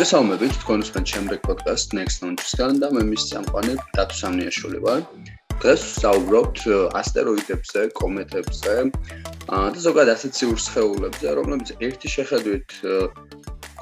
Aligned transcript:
მოგესალმებით 0.00 0.54
თქვენ 0.64 0.82
უსმენთ 0.82 1.10
შემდეგ 1.12 1.40
პოდკასტ 1.44 1.90
Next 1.96 2.22
Launch-სგან 2.24 2.78
და 2.80 2.88
მე 2.96 3.02
მის 3.04 3.24
წამყვანი 3.30 3.72
დათო 3.96 4.14
სამნიაშვილი 4.16 4.78
ვარ. 4.80 5.02
დღეს 5.60 5.82
ვსაუბრობთ 5.88 6.60
ასტეროიდებზე, 7.00 7.82
კომეტებზე 8.00 8.76
და 9.44 9.82
ზოგადად 9.84 10.12
ასეთ 10.16 10.32
ციურ 10.40 10.58
სხეულებზე, 10.66 11.26
რომლებიც 11.36 11.68
ერთი 11.84 12.08
შეხედვით 12.16 12.68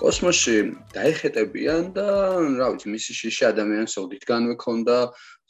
კოსმოსში 0.02 0.56
დაიხეტებიან 0.98 1.94
და 1.94 2.08
რა 2.58 2.66
ვიცი, 2.74 2.86
მისი 2.98 3.12
შიში 3.20 3.44
ადამიანს 3.54 3.94
ოდითგანვე 4.02 4.58
ქონდა, 4.58 4.98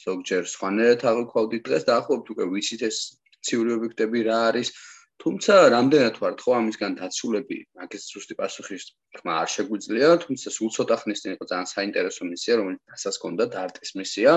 ზოგჯერ 0.04 0.42
სხვანაირად 0.52 1.00
აღვქვავდით 1.08 1.62
დღეს 1.64 1.88
და 1.88 1.96
ახლობთ 2.04 2.36
უკვე 2.36 2.44
ვიცით 2.52 2.84
ეს 2.92 2.96
ციური 3.40 3.72
ობიექტები 3.80 4.28
რა 4.28 4.38
არის. 4.52 4.76
თუმცა 5.18 5.54
რამდენად 5.74 6.16
ვართ 6.22 6.38
ხო 6.46 6.52
ამისგან 6.62 6.92
დაცულები? 6.98 7.58
მაგის 7.74 8.02
ზუსტი 8.12 8.34
პასუხის 8.38 8.84
ხმა 9.18 9.32
არ 9.42 9.48
შეგვიძლია 9.54 10.08
თუმცა 10.22 10.48
სულ 10.54 10.70
ცოტა 10.76 10.96
ხნის 11.02 11.22
წინ 11.22 11.34
იყო 11.34 11.44
ძალიან 11.50 11.68
საინტერესო 11.74 12.22
მისია 12.30 12.54
რომელიც 12.60 12.82
ასას 12.94 13.18
ჰქონდა 13.18 13.44
დარტის 13.54 13.90
მისია. 13.98 14.32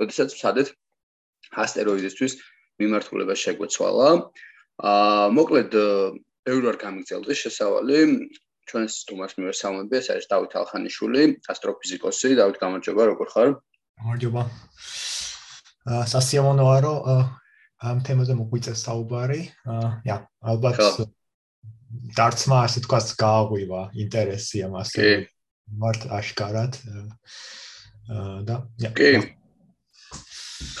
როდესაც 0.00 0.28
ვსადეთ 0.36 0.68
ასტეროიდისთვის 1.64 2.32
მიმართულება 2.80 3.34
შეგვეცვალა. 3.44 4.08
აა 4.90 5.24
მოკლედ 5.40 5.72
ბევრი 6.44 6.64
ვარ 6.68 6.76
გამიგზავნე 6.84 7.34
შესავალი. 7.40 7.98
ჩვენს 8.68 8.94
თუმას 9.08 9.32
მიერ 9.40 9.54
სამომები 9.56 9.94
ეს 9.98 10.06
არის 10.12 10.26
დავით 10.30 10.52
ალხანიშვილი 10.60 11.22
ასტროფიზიკოსი. 11.52 12.28
დავით 12.38 12.56
გამარჯობა 12.60 13.02
როგორ 13.10 13.28
ხარ? 13.34 13.48
გამარჯობა. 13.98 14.42
აა 15.90 16.04
სასიამოვნოა 16.12 16.76
რომ 16.84 16.98
ამ 17.80 18.02
თემაზე 18.04 18.36
მოგვიწევს 18.36 18.84
საუბარი. 18.86 19.40
აა, 19.64 20.16
ალბათ 20.52 20.80
დარცმა 22.18 22.58
ასე 22.66 22.84
თქვა 22.84 23.00
გააღვივა 23.22 23.80
ინტერესი 24.04 24.64
ამასე. 24.68 25.06
მართ 25.80 26.00
აშკარად. 26.18 26.76
აა 28.10 28.42
და 28.46 28.56
ja. 28.84 28.90
კი. 28.92 29.10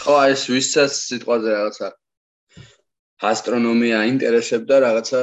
ხო, 0.02 0.14
ეს 0.28 0.42
ვისაც 0.52 0.92
სიტყვაზე 1.08 1.48
რაღაცა 1.56 1.88
ასტრონომია 3.20 3.98
ინტერესებდა 4.08 4.76
რაღაცა 4.84 5.20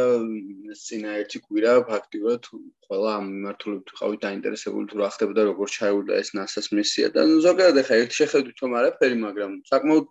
წინა 0.82 1.14
ერთი 1.22 1.40
კვირა 1.46 1.72
ფაქტიურად 1.90 2.50
ყველა 2.86 3.14
ამ 3.20 3.26
მიმართულებით 3.34 3.94
ვიყავით 3.94 4.22
დაინტერესებული 4.26 4.90
თუ 4.92 5.00
რა 5.02 5.10
ხდებოდა 5.16 5.46
როგორ 5.50 5.72
ჩაივიდა 5.78 6.20
ეს 6.22 6.30
NASA-ს 6.38 6.70
მისია 6.78 7.10
და 7.16 7.26
ზოგადად 7.46 7.82
ახლა 7.82 7.98
ერთი 8.04 8.20
შეხედვით 8.22 8.60
თომ 8.62 8.78
არაფერი 8.82 9.18
მაგრამ 9.23 9.56
საკმაოდ 9.72 10.06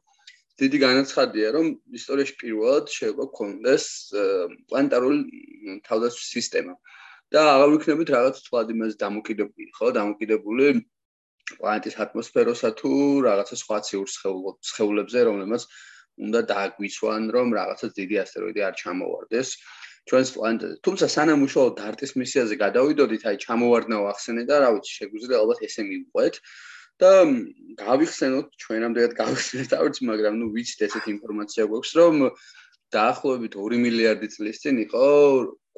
დიდი 0.60 0.78
განაცხადია, 0.82 1.48
რომ 1.56 1.66
ისტორიაში 1.98 2.34
პირველად 2.42 2.84
შეიძლება 2.96 3.24
გქონდეს 3.32 3.84
პლანეტარული 4.68 5.80
თავდაცვის 5.88 6.28
სისტემა. 6.36 6.74
და 7.34 7.42
აღარ 7.52 7.70
ვიქნებით 7.74 8.10
რაღაც 8.14 8.36
თვალ 8.46 8.68
იმას 8.72 8.92
დამოკიდებული, 9.02 9.66
ხო, 9.74 9.88
დამოკიდებული 9.98 10.66
პლანეტის 11.58 11.96
ატმოსფეროსა 12.04 12.70
თუ 12.78 12.90
რაღაცა 13.26 13.56
სხვა 13.62 13.78
ციურ 13.88 14.08
სხეულებზე, 14.70 15.24
რომლებსაც 15.28 15.64
უნდა 16.26 16.40
დააგვიცვან, 16.52 17.22
რომ 17.36 17.48
რაღაცა 17.58 17.86
დიდი 17.98 18.16
ასტეროიდი 18.22 18.60
არ 18.68 18.74
ჩამოვარდეს 18.82 19.48
ჩვენს 20.06 20.30
პლანეტაზე. 20.36 20.74
თუმცა 20.86 21.06
სანამ 21.16 21.42
უშუალოდ 21.46 21.74
დარტის 21.82 22.12
მისიაზე 22.20 22.54
გადავიდოდით, 22.62 23.22
აი 23.26 23.36
ჩამოვარდნა 23.42 23.96
ვახსენე 24.06 24.42
და 24.46 24.56
რა 24.62 24.68
ვიცი, 24.78 24.92
შეგვიძლია 24.98 25.38
ალბათ 25.42 25.58
ესე 25.66 25.82
მივყვეთ. 25.90 26.34
და 27.02 27.12
გავიხსენოთ 27.80 28.46
ჩვენ 28.62 28.86
ამდენად 28.88 29.14
გავიხსენეთ 29.20 29.68
თავიც 29.74 29.96
მაგრამ 30.10 30.34
ნუ 30.40 30.46
ვიცით 30.56 30.80
ესეთ 30.86 31.06
ინფორმაცია 31.12 31.66
გვაქვს 31.70 31.92
რომ 32.00 32.14
დაახლოებით 32.96 33.52
2 33.58 33.80
მილიარდი 33.84 34.28
წლის 34.34 34.62
წინ 34.62 34.76
იყო 34.86 35.04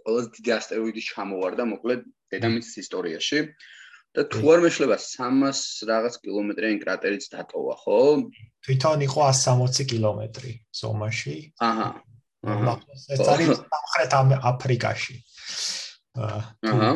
ყველაზე 0.04 0.28
დიდი 0.36 0.50
ასტეროიდი 0.58 1.02
ჩამოვარდა 1.08 1.64
მოკლედ 1.72 2.00
დედამიწის 2.32 2.74
ისტორიაში. 2.84 3.40
და 4.16 4.24
თუ 4.32 4.40
არ 4.50 4.60
მეშლება 4.64 4.96
300 4.96 5.84
რაღაც 5.88 6.14
კილომეტრიანი 6.24 6.78
კრატერიც 6.80 7.24
დატოვა 7.28 7.74
ხო? 7.82 7.98
თვითონ 8.64 8.98
იყო 9.04 9.20
160 9.30 9.84
კილომეტრი 9.90 10.52
ზომაში. 10.80 11.36
აჰა 11.68 11.88
აჰა. 12.52 12.74
ეს 13.14 13.20
არის 13.34 13.48
სამხრეთ 13.68 14.12
აფრიკაში. 14.50 15.16
აჰა. 16.16 16.90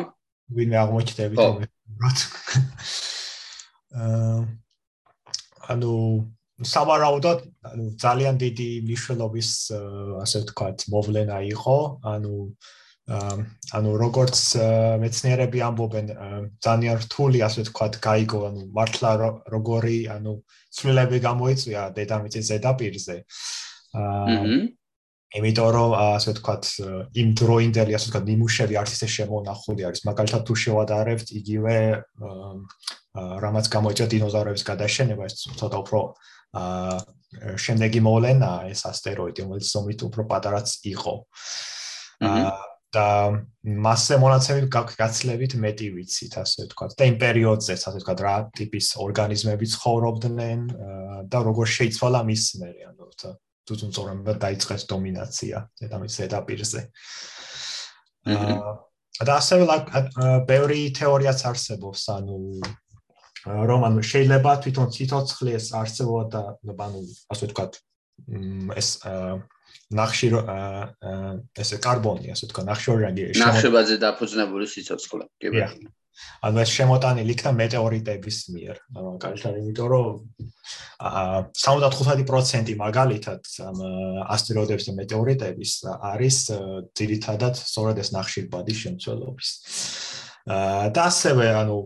ვინმე 0.57 0.77
აღმოჩნდებით 0.83 1.37
რომ 1.37 1.57
ანუ 5.73 5.93
სავარაუდოდ 6.63 7.39
ანუ 7.69 7.85
ძალიან 8.03 8.35
დიდი 8.43 8.69
მნიშვნელობის 8.87 9.49
ასე 10.23 10.37
ვთქვათ 10.43 10.87
მოვლენა 10.93 11.37
იყო. 11.53 11.77
ანუ 12.13 12.35
ანუ 13.77 13.91
როგორც 13.99 14.37
მეცნიერები 15.03 15.59
ამბობენ 15.67 16.07
ძალიან 16.63 16.95
რთული 17.03 17.43
ასე 17.43 17.65
ვთქვათ 17.67 17.93
გაიგო 17.99 18.39
ანუ 18.47 18.61
მართლა 18.77 19.11
როგორი 19.55 19.97
ანუ 20.15 20.33
ცვლილები 20.71 21.17
გამოიწვია 21.27 21.81
დედამიწის 21.97 22.47
ზედაპირზე. 22.51 23.15
აა 23.93 24.71
იმიტომ 25.33 25.69
რომ 25.73 25.91
ასე 25.97 26.29
ვთქვათ 26.31 26.63
იმ 27.17 27.29
დროინდელი 27.41 27.95
ასე 27.97 28.05
ვთქვათ 28.07 28.25
ნიმუშები 28.29 28.75
არც 28.77 28.91
ისე 28.93 29.07
შემონახული 29.17 29.81
არის. 29.89 30.05
მაგალითად 30.05 30.41
თუ 30.45 30.53
შევადარებთ 30.63 31.27
იგივე 31.39 31.77
რამაც 33.13 33.69
გამოიწვია 33.69 34.07
დინოზავრების 34.09 34.63
გადაშენება 34.65 35.25
ეს 35.29 35.45
ცოტა 35.45 35.77
უფრო 35.85 35.99
აა 36.57 37.57
შემდეგი 37.61 38.01
მოვლენა 38.05 38.51
ეს 38.73 38.81
ასტეროიდი 38.89 39.45
რომელიც 39.45 39.67
ზომით 39.69 39.99
უფრო 40.09 40.23
პატარაც 40.29 40.67
იყო. 40.89 41.13
აა 42.29 42.53
და 42.93 43.05
მასზე 43.65 44.15
მონაცემით 44.21 44.65
გაგაცლებით 44.69 45.53
მეტი 45.57 45.87
ვიცით 45.97 46.33
ასე 46.41 46.59
ვთქვათ. 46.69 46.91
და 46.93 47.03
იმ 47.09 47.17
პერიოდზე 47.21 47.73
ასე 47.73 47.97
ვთქვათ 47.97 48.19
რა 48.21 48.35
ტიპის 48.53 48.87
ორგანიზმები 49.05 49.65
ცხოვრობდნენ 49.73 50.59
და 51.29 51.39
როგორ 51.49 51.65
შეიცვალა 51.77 52.21
მისმერი 52.29 52.81
ანუ 52.89 53.03
თუ 53.63 53.73
თუ 53.79 53.87
ზორამ 53.97 54.19
დაიწყეს 54.25 54.83
დომინაცია 54.93 55.57
დედამიწის 55.81 56.17
ზედაპირზე. 56.21 56.81
აა 58.29 58.73
და 59.21 59.33
ასევე 59.37 59.65
ბევრი 60.49 60.89
თეორიაც 60.97 61.39
არსებობს, 61.45 62.01
ანუ 62.17 62.37
რომ 63.45 63.81
ანუ 63.89 64.03
შეიძლება 64.11 64.51
თვითონ 64.63 64.87
ციტოცხლის 64.95 65.65
არსებობა 65.79 66.23
და 66.33 66.41
ანუ 66.87 67.01
ასე 67.33 67.43
ვთქვათ 67.49 67.73
ეს 68.79 68.89
ნახში 69.99 70.27
ესე 71.63 71.77
კარბონი 71.87 72.31
ასე 72.35 72.47
ვთქვათ 72.47 72.69
ნახშირადი 72.71 73.27
ნახშირბაძე 73.43 73.97
დაფუძნებული 74.05 74.65
ციტოცხლე 74.75 75.25
კი 75.43 75.53
ბატონო 75.57 75.91
ანუ 76.45 76.61
ეს 76.61 76.71
შემოტანილი 76.77 77.33
იქნა 77.33 77.51
მეტეორიტების 77.57 78.37
მიერ. 78.53 78.77
მაგალითად, 78.93 79.53
იმიტომ 79.61 79.87
რომ 79.93 80.05
აა 81.09 81.39
75% 81.57 82.75
მაგალითად 82.83 83.41
ამ 83.69 83.77
ასტეროიდების 84.35 84.85
და 84.89 84.93
მეტეორიტების 84.99 85.71
არის 86.13 86.37
ძირითადად 86.99 87.53
სწორედ 87.57 87.97
ეს 88.03 88.09
ნახშირბადის 88.13 88.81
შემცველობის. 88.83 89.49
აა 90.53 90.87
და 90.93 91.01
ასევე 91.09 91.45
ანუ 91.63 91.77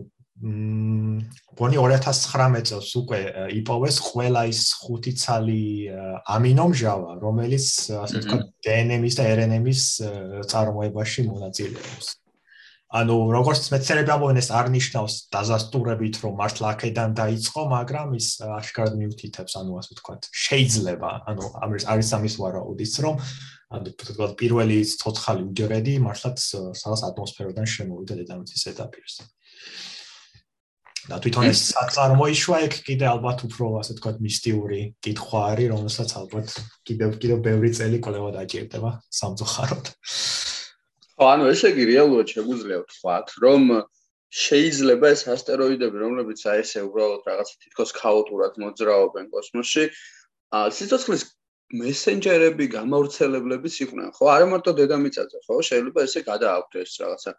გონი 1.58 1.78
2019 1.82 2.70
წელს 2.70 2.90
უკვე 3.00 3.18
იპოვეს 3.58 3.96
ყველა 3.98 4.42
ის 4.46 4.60
ხუთი 4.78 5.12
ცალი 5.18 5.62
ამინომჟავა, 6.34 7.18
რომელიც 7.18 7.66
ასე 7.98 8.22
ვთქვათ 8.22 8.44
დნმ-ის 8.62 9.14
და 9.18 9.26
რნმ-ის 9.40 9.82
წარმოებაში 10.54 11.26
მონაწილეობს. 11.26 12.08
ანუ 12.88 13.14
როგორც 13.34 13.66
მეცნიერები 13.68 14.12
ამბობენ 14.14 14.38
ეს 14.40 14.48
არნიშნავს 14.48 15.14
დაზასტურებით 15.34 16.14
რომ 16.24 16.38
მართლა 16.40 16.66
აქედან 16.72 17.10
დაიწყო, 17.20 17.60
მაგრამ 17.74 18.14
ის 18.16 18.28
აშკარად 18.40 18.94
მიუთითებს, 18.96 19.52
ანუ 19.60 19.72
ასე 19.76 19.90
ვთქვათ, 19.92 20.22
შეიძლება, 20.32 21.10
ანუ 21.28 21.44
ამის 21.68 21.84
არის 21.84 22.08
ამის 22.16 22.34
ვარაუდიც, 22.40 22.94
რომ 23.04 23.14
ანუ 23.76 23.92
თქო 23.92 24.24
პირველი 24.40 24.78
ცოცხალი 24.88 25.42
უჯრედი 25.52 25.94
მართლაც 26.00 26.38
სადაც 26.80 27.00
ატმოსფეროდან 27.12 27.66
შემოვიდა 27.68 28.14
დედამიწის 28.24 28.64
ზედაპირზე. 28.64 29.22
და 31.08 31.18
თვითონ 31.24 31.46
ეს 31.48 31.60
წარმოიშვა 31.96 32.56
ეგ 32.68 32.74
კიდე 32.84 33.06
ალბათ 33.08 33.44
უფრო 33.48 33.68
ასე 33.80 33.94
ვთქვათ 33.96 34.18
მისტიური 34.24 34.80
კითხვა 35.04 35.40
არის, 35.52 35.68
რომელსაც 35.72 36.10
ალბათ 36.20 36.48
კიდევ 36.88 37.14
კიდევ 37.22 37.38
ბევრი 37.48 37.70
წელი 37.78 37.98
კვლევა 38.04 38.30
დაჭირდება 38.36 38.90
სამწუხაროდ. 39.20 39.86
ხო, 41.16 41.24
ანუ 41.32 41.48
ესე 41.52 41.72
იგი 41.72 41.84
რეალურად 41.92 42.34
შეგვიძლია 42.34 42.78
ვთქვათ, 42.84 43.26
რომ 43.40 43.62
შეიძლება 44.28 45.06
ეს 45.16 45.22
ასტეროიდები, 45.32 45.96
რომლებიც 46.04 46.44
აი 46.44 46.60
ესე 46.62 46.84
უბრალოდ 46.84 47.22
რაღაცა 47.32 47.54
თითქოს 47.64 47.90
ქაოტურად 47.96 48.60
მოძრაობენ 48.60 49.32
კოსმოსში, 49.32 49.84
ა 50.52 50.68
სიცოცხლის 50.68 51.22
მესენჯერები, 51.80 52.64
გამავრცელებლებიც 52.76 53.74
იყვნენ, 53.84 54.12
ხო? 54.16 54.24
არა 54.34 54.46
მარტო 54.52 54.72
დედამიწაზე, 54.76 55.40
ხო? 55.48 55.56
შეიძლება 55.68 56.04
ესე 56.04 56.20
გადააქვთ 56.28 56.76
რაღაცა 56.84 57.32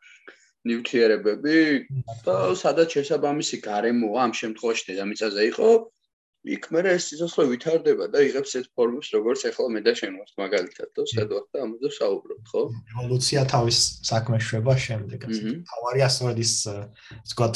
ნიუტრიერებები 0.67 1.59
და 2.25 2.35
სადაც 2.59 2.97
შესაბამისი 2.97 3.61
გარემო 3.63 4.11
ამ 4.19 4.35
შემთხვევაში 4.35 4.83
დედამიწაზე 4.91 5.45
იყო, 5.53 5.69
იქ 6.47 6.67
მე 6.71 6.81
ეს 6.95 7.09
სიცოცხლე 7.11 7.45
ვითარდება 7.51 8.05
და 8.11 8.21
იღებს 8.23 8.55
ეს 8.59 8.67
ფორმებს 8.75 9.11
როგორც 9.11 9.41
ახლა 9.49 9.65
მე 9.75 9.81
და 9.83 9.93
შენ 9.99 10.13
ვართ 10.19 10.31
მაგალითად 10.39 10.89
და 10.95 11.03
შედოთ 11.11 11.45
და 11.51 11.63
ამაზე 11.67 11.89
საუბრობთ 11.99 12.45
ხო? 12.51 12.61
ევოლუცია 12.95 13.41
თავის 13.51 13.79
საქმეს 14.07 14.43
შვება 14.47 14.75
შემდეგ 14.87 15.19
ასე 15.27 15.51
თავარი 15.67 16.05
ასე 16.07 16.31
ის 16.39 16.53
სკოტ 17.33 17.55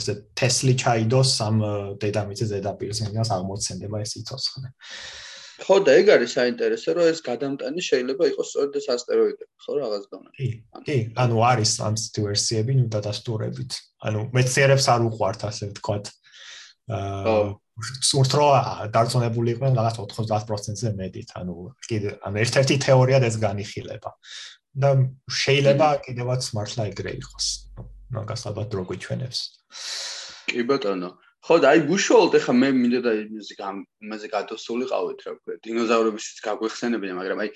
ესე 0.00 0.14
ტესლი 0.32 0.74
ჩაიდოს 0.80 1.30
ამ 1.44 1.56
დედამიწის 2.00 2.48
ზედაპირზე 2.54 3.12
იმას 3.12 3.30
აღმოცენდება 3.36 4.00
ეს 4.00 4.16
სიცოცხლე 4.16 4.68
ხო 5.62 5.76
და 5.86 5.92
ეგ 6.00 6.06
არის 6.16 6.36
საინტერესო 6.38 6.94
რომ 6.98 7.10
ეს 7.14 7.20
გადამტანი 7.30 7.80
შეიძლება 7.88 8.24
იყოს 8.32 8.48
სწორედ 8.50 8.78
ეს 8.80 8.86
ასტეროიდები 8.94 9.52
ხო 9.64 9.72
რაღაც 9.80 10.04
დონე 10.12 10.30
კი 10.38 10.48
კი 10.86 10.98
ანუ 11.24 11.36
არის 11.50 11.72
ამ 11.86 11.94
ვერსიები 12.28 12.72
ნუ 12.78 12.86
დადასტურებით 12.94 13.72
ანუ 14.08 14.20
მეცნიერებს 14.34 14.86
არ 14.94 15.06
უყვართ 15.10 15.46
ასე 15.50 15.70
ვთქვათ 15.70 16.10
აა 16.94 17.44
სულ 17.82 18.28
თრო 18.30 18.48
დარწმუნებული 18.94 19.54
იყვნენ 19.56 19.78
რაღაც 19.78 19.96
90%-ზე 19.98 20.90
მეტით, 20.94 21.32
ანუ 21.40 21.54
კიდე 21.88 22.10
ანუ 22.22 22.36
ერთ-ერთი 22.44 22.76
თეორია 22.86 23.18
ეს 23.26 23.36
განიხილება. 23.42 24.10
და 24.74 24.90
შეიძლება 25.30 25.88
კიდევაც 26.02 26.42
მართლა 26.54 26.82
ეგრე 26.90 27.12
იყოს. 27.22 27.46
მაგას 28.14 28.42
ალბათ 28.50 28.70
რო 28.74 28.82
გვიჩვენებს. 28.90 29.38
კი 30.50 30.62
ბატონო. 30.66 31.10
ხო 31.44 31.56
და 31.60 31.70
აი 31.74 31.80
გუშუალოდ 31.88 32.34
ეხა 32.40 32.52
მე 32.56 32.68
მინდა 32.72 33.00
და 33.04 33.12
იმაზე 33.20 33.54
იმაზე 34.04 34.26
გადასულიყავით 34.34 35.24
რა 35.24 35.32
ვქო. 35.36 35.56
დინოზავრებიც 35.64 36.26
გაგვეხსენებინა, 36.46 37.14
მაგრამ 37.20 37.38
აი 37.44 37.50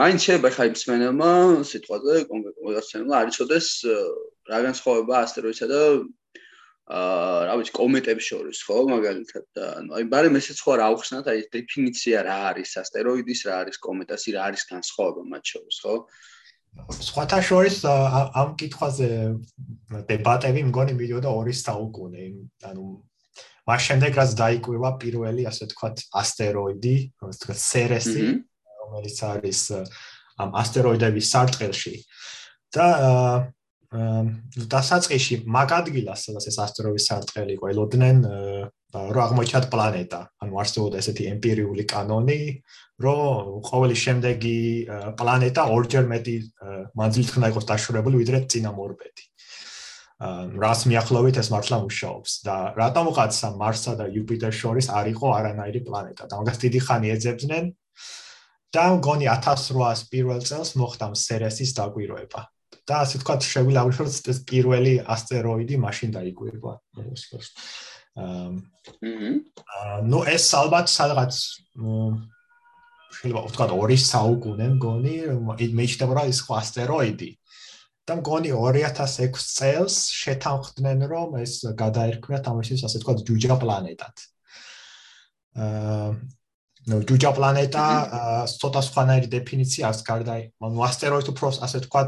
მაინც 0.00 0.20
შეიძლება 0.26 0.50
ხა 0.54 0.64
იმ 0.70 0.76
სმენელმა 0.82 1.30
სიტყვაზე 1.70 2.14
კონკრეტულად 2.30 2.76
ასწავლო, 2.80 3.12
არ 3.20 3.30
იცოდეს 3.30 3.68
რა 4.50 4.58
განსხვავება 4.66 5.14
ასტეროიდსა 5.26 5.66
და 5.70 5.80
აა 6.90 7.46
რა 7.46 7.54
ვიცი 7.58 7.72
კომეტებს 7.76 8.24
შორის 8.26 8.60
ხო 8.66 8.76
მაგალითად 8.90 9.44
და 9.54 9.66
ანუ 9.78 9.90
აი 9.94 10.04
ბარემ 10.10 10.38
ესეც 10.40 10.58
ხო 10.58 10.74
არ 10.74 10.80
აუხსნათ 10.90 11.26
აი 11.30 11.44
დეფინიცია 11.54 12.18
რა 12.26 12.38
არის 12.50 12.72
ასტეროიდის 12.82 13.40
რა 13.46 13.54
არის 13.62 13.76
კომეტასი 13.86 14.34
რა 14.34 14.40
არის 14.50 14.62
განსხვავება 14.74 15.22
მათ 15.30 15.44
შორის 15.54 15.76
ხო 15.86 15.94
სხვათა 17.10 17.38
შორის 17.46 17.76
ამ 17.86 18.50
კითხვაზე 18.58 19.08
დებატები 20.10 20.66
მგონი 20.70 20.98
მიდიოდა 20.98 21.30
2 21.30 21.54
საუკუნე 21.62 22.26
ანუ 22.70 22.86
მას 23.70 23.86
შემდეგ 23.88 24.18
რაც 24.20 24.30
დაიკვირვა 24.42 24.90
პირველი 25.02 25.46
ასე 25.50 25.68
ვთქვათ 25.68 26.02
ასტეროიდი 26.22 26.96
ასე 27.22 27.32
ვთქვათ 27.36 27.60
სერესი 27.64 28.26
რომელიც 28.80 29.18
არის 29.30 29.60
ამ 30.42 30.50
ასტეროიდების 30.62 31.26
სარტყელში. 31.34 31.94
და 32.74 32.86
დასაწყისში 34.70 35.36
მაგ 35.50 35.70
ადგილას 35.80 36.20
სადაც 36.26 36.44
ეს 36.50 36.56
ასტეროიდის 36.64 37.06
სარტყელი 37.10 37.54
ყოლოდნენ 37.62 38.16
რომ 39.14 39.22
აღმოჩნდა 39.26 39.68
პლანეტა. 39.72 40.20
ანუ 40.42 40.54
არსებობდა 40.62 40.96
ესეთი 41.02 41.24
ემპირიული 41.34 41.84
კანონი 41.90 42.40
რომ 43.02 43.58
ყოველი 43.70 43.96
შემდეგი 44.04 44.58
პლანეტა 45.18 45.62
ორჯერ 45.74 46.04
მეტი 46.12 46.36
მანძილით 46.98 47.34
უნდა 47.38 47.50
იყოს 47.54 47.66
დაშორებული 47.70 48.22
ვიდრე 48.22 48.38
წინამორბედი 48.50 49.29
რას 50.20 50.84
მიახლოვით 50.84 51.40
ეს 51.40 51.48
მართლა 51.48 51.76
მუშაობს 51.80 52.32
და 52.44 52.56
რატომღაცა 52.76 53.48
მარსსა 53.56 53.92
და 53.96 54.06
იუპიტერს 54.12 54.58
შორის 54.60 54.86
არ 54.92 55.06
იყო 55.16 55.26
არანაირი 55.32 55.80
პლანეტა 55.86 56.28
და 56.28 56.40
მაგას 56.40 56.60
დიდი 56.60 56.80
ხანი 56.84 57.12
ეძებდნენ 57.16 57.64
და 58.76 58.84
მგონი 59.00 59.26
1800 59.32 60.12
პირველ 60.12 60.44
წელს 60.44 60.76
მოხდა 60.76 61.08
სერესის 61.16 61.72
დაკვირვება 61.78 62.42
და 62.84 63.00
ასე 63.06 63.22
თქვა 63.22 63.34
შეგვიძლია 63.48 63.80
აღვნიშნოთ 63.80 64.28
ეს 64.34 64.38
პირველი 64.50 64.92
ასტეროიდი 65.14 65.74
მაშინ 65.84 66.10
დაიკვირვა 66.16 66.72
მოსკოვს. 67.00 67.48
აა 68.20 68.50
ნუ 70.10 70.20
ეს 70.34 70.44
ალბათ 70.60 70.86
სადღაც 70.90 71.32
შეიძლება 73.16 73.40
ვთქვა 73.48 73.66
ორი 73.74 73.96
საუკუნე 73.96 74.66
მგონი 74.76 75.14
მეჩნდება 75.80 76.12
რა 76.18 76.24
ის 76.30 76.40
ასტეროიდი. 76.60 77.30
და 78.10 78.18
მგონი 78.18 78.50
2006 78.50 79.38
წელს 79.54 79.96
შეთანხმდნენ 80.10 81.06
რომ 81.12 81.38
ეს 81.38 81.54
გადაერქმნათ 81.78 82.44
ამაშის 82.50 82.82
ასე 82.88 82.98
თქვა 83.04 83.14
ჯუჯა 83.22 83.56
პლანეტად. 83.62 84.16
აა 85.54 86.08
ნუ 86.90 86.96
ჯუჯა 87.06 87.30
პლანეტა 87.36 87.84
ცოტა 88.50 88.82
სხვანაირი 88.88 89.28
დეფინიცია 89.30 89.84
აქვს 89.90 90.00
გარდა 90.10 90.34
ანუ 90.66 90.84
ასტეროიდი 90.88 91.30
უფრო 91.34 91.48
ასე 91.66 91.78
თქვა 91.86 92.02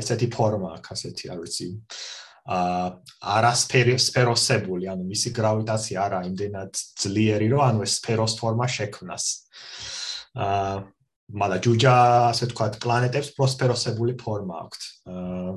ესეთი 0.00 0.28
ფორმა 0.34 0.70
აქვს 0.80 0.90
ასეთი 0.96 1.24
არ 1.32 1.38
ვიცი. 1.42 1.68
აა 2.42 2.86
არასფერი 3.36 3.94
სფეროსებული 4.02 4.90
ანუ 4.90 5.04
მისი 5.06 5.30
გრავიტაცია 5.38 5.98
არა 6.02 6.20
იმდენად 6.30 6.72
ძლიერი 7.02 7.46
რომ 7.54 7.62
ანუ 7.68 7.78
ეს 7.86 7.92
სფეროს 8.02 8.34
ფორმა 8.40 8.66
შექმნას. 8.66 9.24
აა 10.34 10.76
მაგრამ 11.32 11.60
ჯუჯა 11.64 11.94
ასე 12.28 12.46
თქვათ 12.52 12.74
პლანეტებს 12.82 13.28
პროსპეროსებული 13.36 14.12
ფორმა 14.20 14.56
აქვთ. 14.62 14.82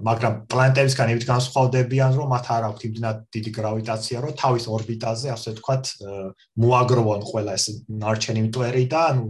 მაგრამ 0.07 0.33
პლანეტებისგან 0.51 1.11
იმით 1.11 1.25
განსხვავდებიან 1.31 2.11
რომ 2.15 2.31
მათ 2.31 2.45
არ 2.55 2.63
აქვთ 2.69 2.81
იმდენად 2.87 3.17
დიდი 3.35 3.51
გრავიტაცია 3.59 4.17
რომ 4.23 4.37
თავის 4.39 4.65
ორბიტაზე 4.75 5.27
ასე 5.35 5.51
თქვათ 5.59 5.83
მოაგროვონ 6.63 7.21
ყველა 7.31 7.51
ეს 7.59 7.65
ნარჩენი 7.91 8.41
მტვერი 8.47 8.85
და 8.87 9.01
ანუ 9.11 9.27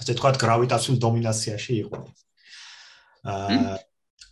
ასე 0.00 0.12
თქვათ 0.16 0.36
გრავიტაციულ 0.40 0.96
დომინაციაში 1.04 1.72
იყვნენ. 1.84 2.08
აა 3.28 3.78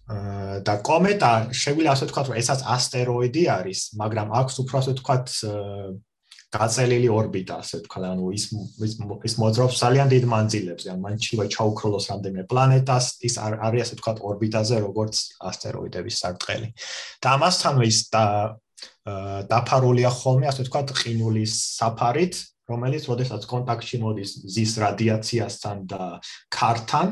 და 0.09 0.75
კომეტა 0.81 1.53
შეგვიძლია 1.53 1.93
ასე 1.93 2.05
ვთქვათ, 2.09 2.29
რომ 2.33 2.37
ესაც 2.41 2.61
ასტეროიდი 2.65 3.43
არის, 3.53 3.81
მაგრამ 4.01 4.29
აქვს 4.41 4.55
უფრო 4.65 4.75
ასე 4.81 4.93
ვთქვათ 4.97 5.27
გაწელილი 6.49 7.09
ორბიტა, 7.12 7.55
ასე 7.61 7.79
ვთქვათ, 7.83 8.05
ანუ 8.09 8.29
ის 8.33 8.45
ის 9.29 9.35
მოძრაობს 9.37 9.81
ძალიან 9.85 10.09
დიდ 10.09 10.25
მანძილებზე, 10.33 10.89
ან 10.95 11.00
მან 11.05 11.15
შეიძლება 11.21 11.47
ჩაუქროლოს 11.53 12.05
რამდენიმე 12.09 12.45
პლანეტას, 12.49 13.05
ის 13.29 13.35
არის 13.37 13.81
ასე 13.85 13.95
ვთქვათ 13.99 14.19
ორბიტაზე, 14.25 14.77
როგორც 14.81 15.15
ასტეროიდების 15.45 16.17
სარტყელი. 16.25 16.69
და 17.21 17.29
ამასთანავე 17.37 17.87
ის 17.93 17.99
და 18.09 18.25
დაფარულია 19.53 20.09
ხოლმე 20.09 20.47
ასე 20.49 20.65
ვთქვათ 20.65 20.89
ყინულის 20.97 21.53
საფარით, 21.77 22.35
რომელიც 22.69 23.05
როდესაც 23.09 23.43
კონტაქტში 23.49 23.97
მოდის 24.01 24.31
ზის 24.49 24.73
რადიაციასთან 24.85 25.77
და 25.89 26.21
ქართან, 26.53 27.09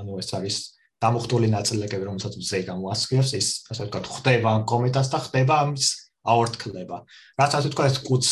ანუ 0.00 0.12
ეს 0.20 0.28
არის 0.36 0.56
დამოხტული 1.00 1.48
ნაწილებები, 1.52 2.04
რომელსაც 2.08 2.34
მზე 2.40 2.58
გამოასწრებს, 2.68 3.30
ის 3.38 3.48
ასე 3.72 3.82
ვთქვათ, 3.88 4.06
ხდება 4.16 4.48
ამ 4.58 4.62
კომეტას 4.68 5.08
და 5.12 5.18
ხდება 5.24 5.54
ამის 5.64 5.86
აორთქლება. 6.28 6.96
რაც 7.40 7.52
ასე 7.56 7.68
ვთქვათ, 7.70 7.88
ეს 7.88 7.98
კუც 8.04 8.24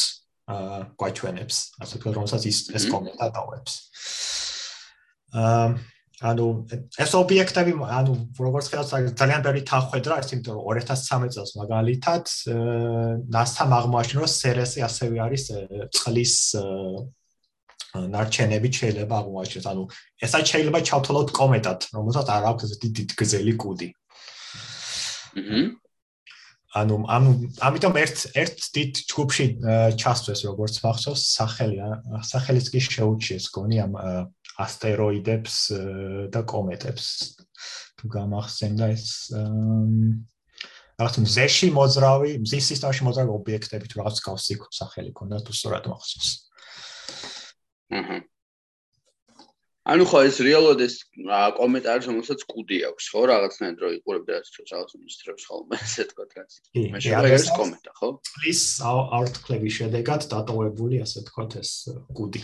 აა 0.46 0.78
გვაჩვენებს, 1.00 1.56
ასე 1.82 1.98
ვთქვათ, 1.98 2.14
რომელსაც 2.16 2.42
ის 2.46 2.58
ეს 2.78 2.84
კომეტა 2.92 3.26
დავებს. 3.34 3.72
აა 5.34 5.68
ანუ 6.16 6.46
ეს 6.96 7.12
ობიექტები, 7.12 7.72
ანუ 7.76 8.12
როგორც 8.40 8.66
ხელს 8.72 8.92
ძალიან 9.20 9.40
ბევრი 9.44 9.60
თანხმედრა 9.68 10.16
არის, 10.16 10.32
იმიტომ 10.32 10.54
რომ 10.56 10.64
2013 10.80 11.34
წელს 11.36 11.52
მაგალითად 11.60 12.24
NASA-მ 13.36 13.72
აღმოაჩინა, 13.76 14.22
რომ 14.24 14.32
CERES-ი 14.32 14.80
ასევე 14.88 15.16
არის 15.26 15.44
წყლის 15.92 16.34
ნარჩენები 18.16 18.68
შეიძლება 18.72 19.14
აღმოაჩინოს. 19.20 19.66
ანუ 19.68 19.82
ესაც 20.24 20.44
შეიძლება 20.52 20.78
ჩავთვალოთ 20.88 21.28
კომეტად, 21.36 21.80
რომელსაც 21.96 22.26
არ 22.32 22.44
აქვს 22.48 22.70
დიდი 22.80 23.02
გზელი 23.12 23.54
კუდი. 23.60 23.88
აჰა. 25.36 25.60
ანუ 26.76 26.96
ამ 27.08 27.24
ამიტომ 27.66 27.94
ერთ 28.02 28.18
ერთ 28.42 28.56
დიდ 28.76 28.92
ჯგუფში 29.10 29.46
ჩასწვეს 30.00 30.40
როგორც 30.48 30.74
მახსოვს 30.84 31.22
სახელი 31.36 31.76
სახელიც 32.30 32.66
კი 32.74 32.80
შეუჩიეს 32.86 33.46
გონი 33.56 33.76
ამ 33.86 33.92
ასტეროიდებს 34.60 35.56
და 36.32 36.40
კომეტებს. 36.52 37.06
თუ 37.96 38.04
გამახსენდა 38.12 38.86
ეს 38.92 39.32
რაღაც 41.00 41.16
მზეში 41.24 41.68
მოძრავი, 41.76 42.30
მზის 42.44 42.64
სისტემაში 42.72 43.02
მოძრავი 43.08 43.30
ობიექტები 43.36 43.88
თუ 43.88 44.00
რაღაც 44.00 44.20
გავსი 44.24 44.54
სახელი 44.72 45.12
ქონდა 45.16 45.40
თუ 45.44 45.52
სწორად 45.56 45.88
მახსოვს. 45.92 46.28
აჰა. 47.96 48.16
ანუ 49.86 50.04
ხო 50.10 50.20
ეს 50.26 50.38
რეალოდ 50.42 50.80
ეს 50.82 50.94
კომენტარი 51.58 52.08
რომელსაც 52.10 52.40
კუდი 52.50 52.78
აქვს 52.88 53.06
ხო 53.12 53.20
რაღაცნაირად 53.30 53.82
რო 53.84 53.90
იყურებდა 53.96 54.38
რაც 54.38 54.56
რაღაც 54.72 54.94
მისტრებს 54.98 55.44
ხოლმე 55.46 55.78
ესე 55.86 56.06
თქვა 56.10 56.24
რაც 56.34 56.56
მე 56.74 57.00
შეიძლება 57.06 57.30
ეს 57.36 57.46
კომენტა 57.58 57.92
ხო? 58.00 58.08
პლის 58.34 58.62
არტ 59.18 59.36
კლევი 59.46 59.70
შედეგად 59.78 60.26
დატოვებული 60.32 60.96
ასე 61.06 61.22
თქვა 61.30 61.44
ეს 61.62 61.70
კუდი. 62.18 62.42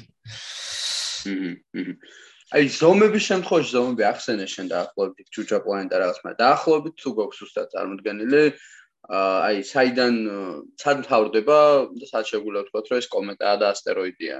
აი 2.52 2.64
ზომების 2.78 3.24
შემთხვევაში 3.26 3.70
ზომები 3.74 4.06
ახსენე 4.12 4.46
შენ 4.54 4.66
დაახლოებით 4.70 5.26
ჯუჯა 5.34 5.58
პლანეტა 5.66 5.96
რაღაც 5.98 6.18
მაგრამ 6.22 6.40
დაახლოებით 6.46 6.94
თუ 7.02 7.10
გვაქვს 7.18 7.42
უბრალოდ 7.42 7.70
წარმოდგენილი 7.74 8.42
აი 9.18 9.66
საიდან 9.66 10.14
სად 10.78 10.98
თავდება 11.10 11.58
და 11.90 12.06
სად 12.06 12.24
შეგვიძლია 12.30 12.62
ვთქვა 12.70 12.82
რომ 12.86 13.00
ეს 13.02 13.08
კომენტაა 13.14 13.56
და 13.62 13.66
ასტეროიდია 13.74 14.36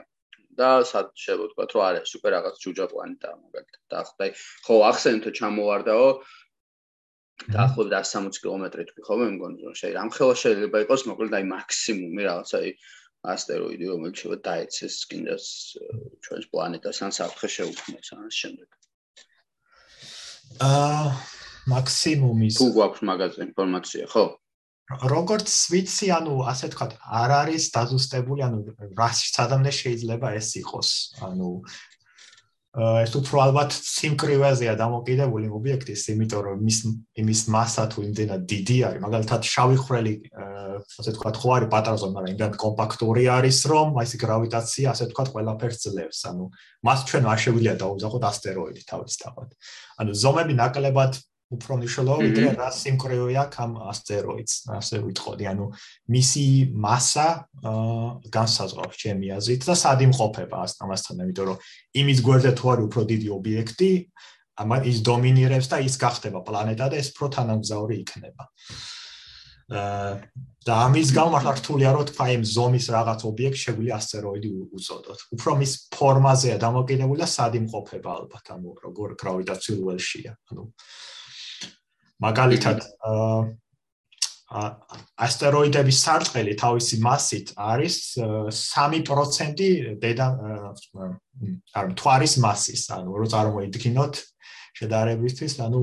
და 0.61 0.71
სად 0.93 1.13
შევთქვა 1.25 1.67
რომ 1.73 1.85
არის 1.89 2.13
სუპერ 2.13 2.33
რაღაც 2.37 2.57
ჯუჯა 2.63 2.87
პლანეტა 2.93 3.31
მაგალითად 3.43 3.83
და 3.93 4.01
ხო 4.09 4.25
აი 4.27 4.31
ხო 4.67 4.75
ახსენეთ 4.93 5.25
ჩამოვარდაო 5.39 6.09
დაახლოებით 7.53 7.95
160 7.99 8.43
კილომეტრი 8.43 8.83
თქვი 8.89 9.03
ხოლმე 9.09 9.29
მგონი 9.37 9.59
რომ 9.67 9.77
შეიძლება 9.81 10.03
ამ 10.05 10.11
ხელა 10.17 10.35
შეიძლება 10.43 10.83
იყოს 10.85 11.03
მოკლედ 11.11 11.39
აი 11.39 11.45
მაქსიმუმი 11.53 12.23
რაღაც 12.29 12.51
აი 12.61 12.69
ასტეროიდი, 13.23 13.87
რომელიც 13.87 14.19
შეიძლება 14.19 14.39
დაეცეს 14.47 14.95
კიდეს 15.11 15.45
ჩვენს 16.27 16.47
პლანეტას 16.51 16.99
ან 17.07 17.13
საფრთხე 17.15 17.49
შეუქმნას 17.57 18.09
ამას 18.19 18.39
შემდეგ. 18.43 18.69
აა 20.67 21.07
მაქსიმუმის 21.71 22.55
თუ 22.59 22.67
გვაქვს 22.77 23.05
მაგაზე 23.11 23.41
ინფორმაცია, 23.47 24.05
ხო? 24.11 24.25
როგორც 25.01 25.49
ვიცი, 25.73 26.07
ანუ 26.19 26.35
ასე 26.53 26.69
თქვა, 26.73 26.87
არ 27.23 27.31
არის 27.43 27.65
დაზუსტებული, 27.73 28.41
ანუ 28.45 28.59
რა 28.99 29.09
სადამდე 29.15 29.71
შეიძლება 29.73 30.29
ეს 30.37 30.49
იყოს. 30.63 30.91
ანუ 31.25 31.49
ეს 32.73 33.13
უფრო 33.13 33.37
ალბათ 33.53 33.75
სიმკრივეზეა 33.77 34.73
დამოკიდებული 34.81 35.45
ობიექტის, 35.53 36.09
იმიტომ 36.09 36.41
რომ 36.41 36.61
მის 36.65 36.79
იმის 37.21 37.41
მასა 37.53 37.85
თუ 37.93 37.99
იმდენად 38.09 38.43
დიდი 38.49 38.77
არის, 38.89 39.01
მაგალითად 39.05 39.41
შავი 39.45 39.77
ხრელი, 39.77 40.15
ასე 40.81 41.11
თქვა, 41.13 41.31
ხო 41.37 41.49
არის 41.53 41.69
პატარა 41.69 42.01
ზომა, 42.01 42.13
მაგრამ 42.17 42.33
იმდენად 42.33 42.57
კომპაქტური 42.65 43.25
არის, 43.29 43.59
რომ 43.69 43.89
აი 43.93 44.07
ეს 44.09 44.13
გრავიტაცია, 44.25 44.87
ასე 44.89 45.05
თქვა, 45.13 45.25
ყველაფერს 45.37 45.79
ძლევს. 45.85 46.21
ანუ 46.33 46.45
მას 46.81 47.01
ჩვენ 47.13 47.25
არ 47.29 47.39
შეგვიძლია 47.45 47.75
დაუძახოთ 47.77 48.23
ასტეროიდი 48.33 48.83
თავისთავად. 48.89 49.49
ანუ 50.01 50.11
ზომები 50.17 50.55
ნაკლებად 50.57 51.13
უფრო 51.53 51.77
მნიშვნელოვანი 51.81 52.29
ვიდრე 52.29 52.51
რა 52.59 52.69
სიმკრივეა 52.77 53.45
ამ 53.63 53.73
ასტეროიდს, 53.93 54.55
ასე 54.79 55.01
ვიტყოდი, 55.07 55.45
ანუ 55.53 55.67
მისი 56.15 56.45
მასა 56.85 57.27
განსაზღვრავს 58.37 58.97
ჩემი 59.03 59.33
აზრით 59.37 59.67
და 59.69 59.75
სად 59.83 60.05
იმყოფება 60.09 60.63
ამასთან, 60.87 61.25
იმიტომ 61.27 61.47
რომ 61.53 61.59
იმის 62.03 62.19
გვერდზე 62.27 62.53
თუ 62.59 62.65
არის 62.73 62.87
უფრო 62.89 63.03
დიდი 63.13 63.29
ობიექტი, 63.39 63.91
ამა 64.63 64.77
ის 64.89 64.99
დომინირებს 65.07 65.67
და 65.73 65.77
ის 65.85 65.95
გახდება 66.01 66.41
პლანეტა 66.47 66.87
და 66.93 66.97
ეს 67.01 67.09
უფრო 67.13 67.27
თანამგზავრი 67.37 67.95
იქნება. 68.05 68.45
აა 69.73 70.11
და 70.63 70.75
ამის 70.87 71.11
გამო 71.11 71.31
მართლა 71.35 71.53
რთულია 71.59 71.91
რომ 71.91 72.07
თქვა 72.07 72.27
იმ 72.39 72.43
ზომის 72.47 72.87
რაღაც 72.95 73.21
ობიექტ 73.27 73.57
შეგვიძლია 73.63 73.95
ასტეროიდი 73.99 74.49
უწოდოთ. 74.79 75.21
უფრო 75.35 75.51
მის 75.59 75.73
ფორმაზეა 75.91 76.57
დამოკიდებული 76.63 77.19
და 77.19 77.27
სად 77.27 77.53
იმყოფება 77.59 78.11
ალბათ, 78.19 78.45
ანუ 78.55 78.71
როგორ 78.87 79.09
გრავიტაციულ 79.19 79.81
ველშია. 79.91 80.33
ანუ 80.53 80.63
მაგალითად 82.23 82.87
აა 83.03 83.41
ასტეროიდების 84.53 85.99
სარტყელი 86.05 86.55
თავისი 86.61 86.99
მასით 87.01 87.53
არის 87.57 87.97
3% 88.21 89.63
დედა 90.03 90.27
არ 91.73 91.87
მთვარის 91.95 92.35
მასის, 92.45 92.83
ანუ 92.93 93.17
რო 93.23 93.29
წარმოიდგინოთ 93.33 94.21
შედარებისთვის, 94.77 95.57
ანუ 95.67 95.83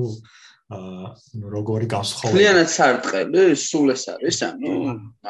აა 0.70 1.10
როგორი 1.50 1.90
განსხვავება. 1.90 2.36
კლიანად 2.36 2.70
სარტყელი 2.70 3.44
სულ 3.58 3.94
ეს 3.96 4.04
არის, 4.14 4.38
ანუ 4.46 4.74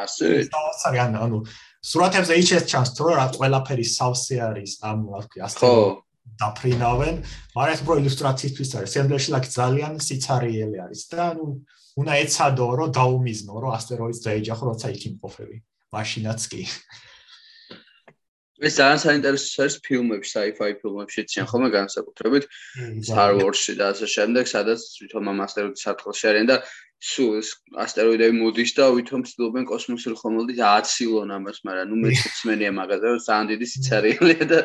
ასე. 0.05 0.29
ეს 0.45 0.53
არის 0.85 1.01
ანუ 1.25 1.39
სურათებზე 1.81 2.35
იჩეს 2.45 2.65
ჩანს, 2.69 2.93
რომ 3.01 3.17
რა 3.17 3.27
ყველაფერი 3.41 3.87
სავსე 3.89 4.37
არის 4.51 4.73
ამ 4.85 4.99
ასტეროიდ 5.17 6.10
დაფრინავენ, 6.41 7.15
მაგრამ 7.57 7.75
ეს 7.75 7.83
უფრო 7.85 7.95
ილუსტრაციისთვის 8.03 8.71
არის. 8.79 8.91
სენდერში 8.97 9.31
ლაკი 9.35 9.51
ძალიან 9.61 9.93
სიცარიელი 10.07 10.79
არის 10.87 11.03
და 11.11 11.21
ანუ 11.31 11.47
უნდა 12.01 12.13
ეცადო 12.25 12.67
რომ 12.81 12.91
დაუმიზნო 12.99 13.55
რომ 13.63 13.71
ასტეროიდს 13.79 14.21
დაეჯახო 14.27 14.65
როცა 14.71 14.87
იქ 14.95 15.03
იმყოფები. 15.11 15.57
მაშინაც 15.91 16.41
კი. 16.51 16.63
ეს 18.61 18.75
ძალიან 18.77 19.01
საინტერესო 19.01 19.63
არის 19.65 19.77
ფილმებში, 19.89 20.31
sci-fi 20.37 20.71
ფილმებში 20.81 21.21
ციან 21.33 21.47
ხოლმე 21.49 21.69
განსაკუთრებით 21.81 22.45
Star 23.09 23.33
Wars-ში 23.41 23.73
და 23.81 23.85
ასე 23.97 24.07
შემდეგ, 24.15 24.45
სადაც 24.45 24.81
თვითონ 25.01 25.33
ამ 25.33 25.39
ასტეროიდის 25.49 25.85
საფრთხეში 25.87 26.27
არიან 26.31 26.47
და 26.53 26.57
სულ 27.01 27.39
ეს 27.41 27.51
ასტეროიდები 27.81 28.37
მოდის 28.37 28.73
და 28.77 28.87
ვითომ 28.93 29.23
ცდილობენ 29.25 29.65
კოსმოსურ 29.71 30.15
ხომალდით 30.21 30.59
ააცილონ 30.61 31.31
ამას, 31.33 31.61
მაგრამ 31.65 31.87
ნუ 31.89 31.97
მე 31.97 32.11
შეცმენია 32.21 32.73
მაგაზე, 32.77 33.07
რომ 33.09 33.21
ძალიან 33.25 33.47
დიდი 33.51 33.67
სიცარიელია 33.73 34.45
და 34.51 34.59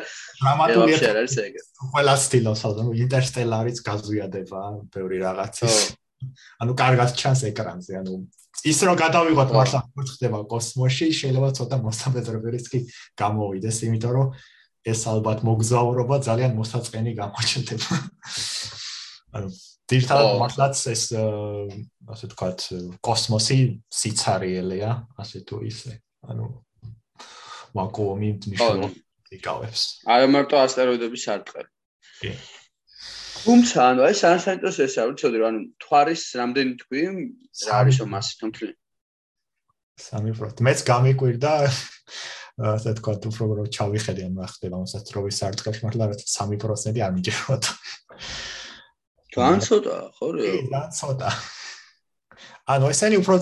დრამატულია 0.44 1.12
არის 1.16 1.36
ეგ. 1.46 1.54
ყველა 1.96 2.14
სტილოს, 2.20 2.60
ანუ 2.68 2.84
ინტერსტელარიც 3.04 3.78
გაზვიადება 3.88 4.60
ბევრი 4.92 5.16
რაღაცის. 5.24 5.76
ანუ 6.60 6.72
კარგად 6.76 7.08
ჩანს 7.16 7.40
ეკრანზე, 7.48 7.92
ანუ 8.04 8.14
ის 8.68 8.78
რომ 8.84 8.96
გადავიღოთ 9.00 9.50
მართლა 9.56 9.80
ხდება 9.96 10.38
კოსმოსში, 10.52 11.06
შეიძლება 11.16 11.48
ცოტა 11.56 11.76
მოსამეძრებელი 11.88 12.56
რისკი 12.56 12.80
გამოვიდეს, 13.16 13.76
იმიტომ 13.88 14.12
რომ 14.16 14.28
ეს 14.92 15.00
ალბათ 15.08 15.38
მოგზაურობა 15.48 16.16
ძალიან 16.28 16.52
მოსაწყენი 16.60 17.12
გამოჩნდება. 17.20 17.94
ანუ 19.36 19.48
დირთალ 19.90 20.38
მართლაც 20.42 20.80
ეს 20.90 21.02
ასე 21.14 22.24
ვთქვათ 22.26 22.60
კოსმოსი 23.06 23.58
სიცარიელია 23.86 24.90
ასე 25.22 25.42
თუ 25.46 25.62
ისე. 25.70 25.92
ანუ 26.26 26.46
ვაკუუმი 27.76 28.30
მნიშვნელოვნად 28.46 28.94
იკავებს. 29.36 29.82
არა 30.10 30.26
მარტო 30.34 30.56
ასტეროიდების 30.62 31.26
სარტყელი 31.28 31.70
კი. 32.22 32.32
თუმცა 33.46 33.78
ანუ 33.92 34.02
ეს 34.10 34.24
საინტერესო 34.26 34.82
ეს 34.86 34.94
არ 34.98 35.06
ვიცოდი 35.12 35.36
რომ 35.38 35.48
ანუ 35.50 35.60
თვარის 35.84 36.22
რამდენი 36.40 36.72
თქვი? 36.82 37.02
რა 37.66 37.74
არის 37.82 37.98
მასი 38.10 38.34
თუმცა. 38.42 38.72
სამი 39.96 40.32
პროტ 40.36 40.60
მეც 40.66 40.82
გამიკვირდა 40.90 41.52
ასე 42.76 42.90
თქვა 42.98 43.12
თუ 43.20 43.28
უფრო 43.32 43.44
რომ 43.60 43.68
ჩავიხედე 43.76 44.22
ამ 44.28 44.36
ხდება 44.48 44.76
მასაც 44.82 45.06
როვის 45.16 45.38
სარტყელში 45.40 45.82
მართლა 45.86 46.04
3% 46.20 47.00
არ 47.06 47.12
მიჯეროთ 47.16 47.64
ძალიან 49.36 49.60
ცოტა, 49.68 49.96
ხო 50.16 50.26
რა? 50.32 50.42
ძალიან 50.42 50.90
ცოტა. 50.98 51.28
ანუ 52.66 52.84
ესენი 52.90 53.16
უფრო 53.22 53.36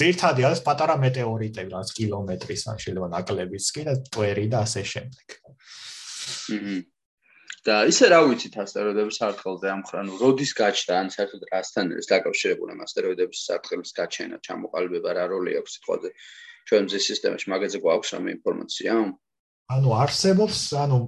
ძირთადი 0.00 0.42
არის 0.44 0.60
პატარა 0.66 0.94
მეტეორიტები, 1.00 1.70
რაც 1.72 1.88
კილომეტრის 1.98 2.62
ან 2.68 2.76
შეიძლება 2.82 3.08
ნაკლებიც 3.16 3.66
კი 3.74 3.82
და 3.88 3.94
ტვერი 4.12 4.46
და 4.52 4.58
ასე 4.66 4.82
შემდეგ. 4.92 5.26
ჰმმ. 6.52 6.80
და 7.68 7.76
ისე 7.90 8.06
რა 8.12 8.18
ვიცით 8.24 8.54
ასტეროიდების 8.64 9.16
სარტყელზე 9.20 9.66
ამ 9.68 9.82
ხრანუ, 9.88 10.12
როდის 10.22 10.52
გაჩნდა 10.56 10.94
ან 11.00 11.08
საერთოდ 11.12 11.42
რასთან 11.52 11.86
არის 11.92 12.06
დაკავშირებული 12.12 12.70
ამ 12.76 12.80
ასტეროიდების 12.86 13.40
სარტყელის 13.48 13.90
გაჩენა, 13.98 14.36
ჩამოყალიბება 14.46 15.10
რა 15.18 15.24
როლი 15.32 15.52
აქვს 15.60 15.74
სიტყვაზე 15.76 16.10
ჩვენ 16.68 16.82
მზის 16.88 17.04
სისტემაში, 17.10 17.46
მაგაზე 17.52 17.78
გვაქვს 17.84 18.12
რამე 18.14 18.30
ინფორმაცია? 18.38 18.92
ანუ 19.74 19.88
არსებობს, 20.04 20.58
ანუ 20.84 20.98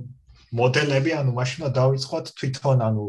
მოდელები, 0.60 1.10
ანუ 1.20 1.30
მაშინა 1.38 1.68
დავიწყოთ 1.80 2.26
თვითონ, 2.40 2.78
ანუ 2.88 3.04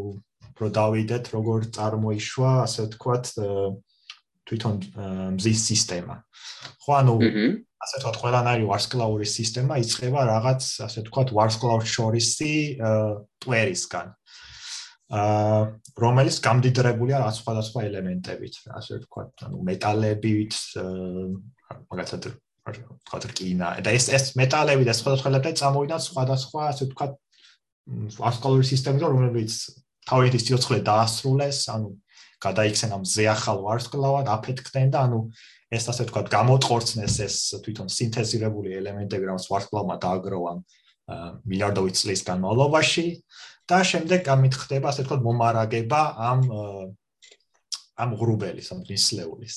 რო 0.62 0.70
დავიდეთ 0.77 1.25
როგორ 1.36 1.68
წარმოიშვა 1.75 2.51
ასე 2.65 2.86
ვთქვათ 2.88 3.25
თვითონ 4.48 4.75
მზის 5.38 5.60
სისტემა. 5.72 6.15
ხო 6.84 6.91
ანუ 7.01 7.15
ასე 7.82 7.96
ვთქვათ 7.98 8.18
ყველანაირი 8.22 8.65
ვარსკვლავური 8.70 9.27
სისტემა 9.27 9.80
იწყება 9.82 10.22
რაღაც 10.30 10.62
ასე 10.86 11.03
ვთქვათ 11.06 11.30
ვარსკვლავ 11.38 11.86
შორისი 11.96 12.53
ტვერისგან. 13.41 14.08
აა 15.12 15.62
რომელიც 16.00 16.36
გამდიდრებულია 16.39 17.18
რაღაც 17.20 17.38
სხვადასხვა 17.41 17.80
ელემენტებით, 17.89 18.56
ასე 18.80 18.91
ვთქვათ, 19.01 19.32
ანუ 19.44 19.58
მეტალებით, 19.68 20.53
მაგალითად 21.91 22.30
ვთქვათ 22.32 23.24
რკინა 23.34 23.68
და 23.84 23.91
ეს 23.98 24.08
ეს 24.13 24.25
მეტალები 24.38 24.86
და 24.88 24.94
სხვადასხვა 24.96 25.32
ელემენტები 25.32 25.60
წამოვიდნენ 25.62 26.01
სხვადასხვა 26.06 26.62
ასე 26.72 26.88
ვთქვათ 26.88 27.12
ვარსკვლავური 28.22 28.65
სისტემიდან 28.72 29.15
რომელიც 29.18 29.56
თავის 30.10 30.36
სიცოცხლე 30.41 30.79
დაასრულეს, 30.88 31.60
ანუ 31.74 31.89
გადაიქცენა 32.41 32.98
მზე 33.01 33.25
ახალ 33.31 33.58
ვარსკვლავად, 33.65 34.29
აფეთქდნენ 34.34 34.89
და 34.93 35.05
ანუ 35.05 35.20
ეს 35.72 35.86
ასე 35.91 36.08
ვთქვათ, 36.08 36.27
გამოტყორცნეს 36.34 37.15
ეს 37.25 37.36
თვითონ 37.63 37.88
სინთეზირებული 37.93 38.74
ელემენტები, 38.81 39.29
რომელიც 39.29 39.48
ვარსკვლავმა 39.51 39.96
დააგროვა 40.03 40.53
მილიარდობით 41.46 41.96
წლის 42.01 42.22
განმავლობაში 42.27 43.05
და 43.70 43.79
შემდეგ 43.88 44.27
ამით 44.36 44.58
ხდება 44.58 44.91
ასე 44.91 45.05
ვთქვათ 45.05 45.22
მომარაგება 45.27 46.01
ამ 46.31 46.41
ამ 48.01 48.15
ღრუბელის, 48.17 48.72
ამ 48.74 48.81
ნისლეულის. 48.89 49.55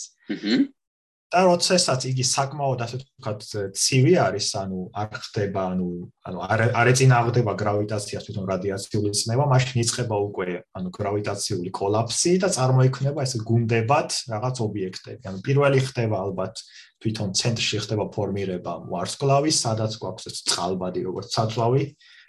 და 1.35 1.43
როდესაც 1.49 2.05
იგი 2.07 2.25
საკმაოდ 2.31 2.83
ასე 2.85 2.99
ვთქვათ 3.01 3.41
ცივი 3.75 4.15
არის, 4.23 4.49
ანუ 4.61 4.81
არ 4.95 5.09
ხდება, 5.19 5.63
ანუ 5.75 5.89
ანუ 6.31 6.39
არ 6.47 6.61
არ 6.79 6.91
ეწინააღმდება 6.95 7.53
გრავიტაციას 7.59 8.27
თვითონ 8.29 8.45
რადიაციული 8.55 9.11
ცნება, 9.19 9.45
მაშინ 9.51 9.77
იწყება 9.83 10.17
უკვე 10.31 10.47
ანუ 10.79 10.89
გრავიტაციული 10.95 11.71
კოლაფსი 11.75 12.33
და 12.39 12.49
წარმოიქმნება 12.55 13.27
ეს 13.27 13.35
გუნდებად 13.51 14.09
რაღაც 14.31 14.57
ობიექტები. 14.63 15.23
ანუ 15.27 15.39
პირველი 15.43 15.79
ხდება 15.83 16.17
ალბათ 16.23 16.55
თვითონ 17.03 17.29
ცენტრში 17.35 17.79
ხდება 17.83 18.05
ფორმირება 18.15 18.73
ვარსკვლავის, 18.95 19.57
სადაც 19.59 19.93
გვაქვს 19.99 20.29
ეს 20.31 20.37
წყალბადი 20.47 21.01
როგორც 21.09 21.29
საწვავი. 21.35 21.85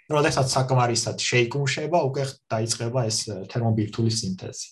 როდესაც 0.06 0.46
საკმარისად 0.54 1.18
შეიკუმშება, 1.18 1.98
უკვე 2.10 2.24
დაიწყება 2.50 3.00
ეს 3.10 3.18
თერმობირთული 3.50 4.10
სინთეზი. 4.10 4.66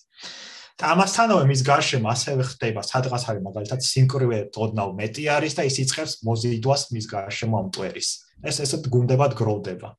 და 0.75 0.91
ამასთანავე 0.91 1.47
მის 1.47 1.61
გარშემო 1.63 2.09
ასევე 2.11 2.43
ხდება 2.51 2.81
სადღაც 2.83 3.23
არის 3.31 3.43
მაგალითად 3.47 3.85
სინკრივე 3.85 4.39
თოდნავ 4.55 4.89
მეტი 4.99 5.23
არის 5.31 5.53
და 5.55 5.63
ის 5.69 5.77
იწყებს 5.85 6.13
მოზიდვას 6.27 6.83
მის 6.91 7.05
გარშემო 7.15 7.55
ამ 7.63 7.67
ტვერის. 7.71 8.09
ეს 8.43 8.59
ესეთ 8.59 8.83
გუნდებად 8.91 9.31
გროვდება. 9.39 9.89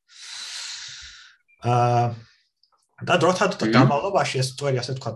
აა 1.65 2.07
და 3.09 3.15
დროთა 3.21 3.47
განმავლობაში 3.61 4.37
ეს 4.41 4.49
ტვერი 4.57 4.81
ასე 4.81 4.97
თქვა 5.01 5.13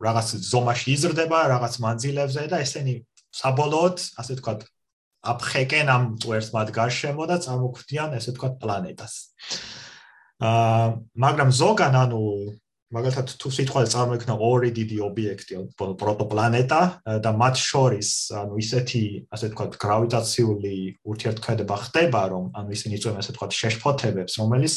რაღაც 0.00 0.28
ზომაში 0.52 0.88
იზრდება 0.92 1.38
რაღაც 1.52 1.74
მანძილებზე 1.84 2.42
და 2.52 2.60
ესენი 2.64 2.94
საბოლოოდ 3.32 3.96
ასე 4.20 4.34
თქვა 4.40 4.52
აფხეკენ 5.32 5.88
ამ 5.88 6.04
წვერს 6.18 6.48
მათ 6.52 6.68
გარშემო 6.74 7.24
და 7.30 7.36
წარმოქმნიან 7.44 8.16
ესე 8.18 8.32
ვთქვათ 8.34 8.54
პლანეტას. 8.60 9.14
აა 10.42 10.86
მაგრამ 11.24 11.50
ზოგან 11.54 11.94
ანუ 12.02 12.22
მაგალითად 12.92 13.30
თუ 13.40 13.48
სიტყვა 13.56 13.82
წარმოიქმნა 13.92 14.34
ორი 14.36 14.70
დიდი 14.76 14.96
ობიექტი 15.08 15.60
პროტოპლანეტა 15.80 16.80
და 17.24 17.30
მათ 17.42 17.60
შორის 17.64 18.10
ანუ 18.36 18.58
ისეთი 18.60 19.02
ასე 19.32 19.48
ვთქვათ 19.48 19.78
გრავიტაციული 19.84 20.74
ურთიერთქმედება 21.08 21.76
ხდება 21.86 22.22
რომ 22.32 22.50
ანუ 22.52 22.76
ისინი 22.76 22.98
იწვევენ 23.00 23.22
ასე 23.24 23.32
ვთქვათ 23.32 23.56
შეშფოთებებს 23.60 24.36
რომელიც 24.42 24.76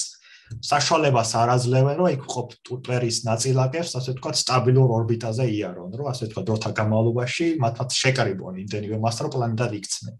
საშუალებას 0.72 1.32
არ 1.42 1.50
აძლევენ 1.56 1.96
რომ 2.00 2.10
იქ 2.16 2.24
ყოფ 2.32 2.50
ტუტერის 2.70 3.18
ნაწილაკებს 3.28 3.96
ასე 4.00 4.16
ვთქვათ 4.16 4.36
სტაბილურ 4.42 4.94
ორბიტაზე 5.00 5.46
იარონ 5.58 5.98
რომ 6.00 6.12
ასე 6.14 6.30
ვთქვათ 6.30 6.46
დროთა 6.50 6.72
განმავლობაში 6.80 7.48
მათაც 7.66 7.98
შეკრიბონ 8.02 8.62
იმდენივე 8.64 9.02
მასა 9.02 9.26
რომ 9.26 9.34
პლანეტად 9.36 9.76
იქცნენ 9.82 10.16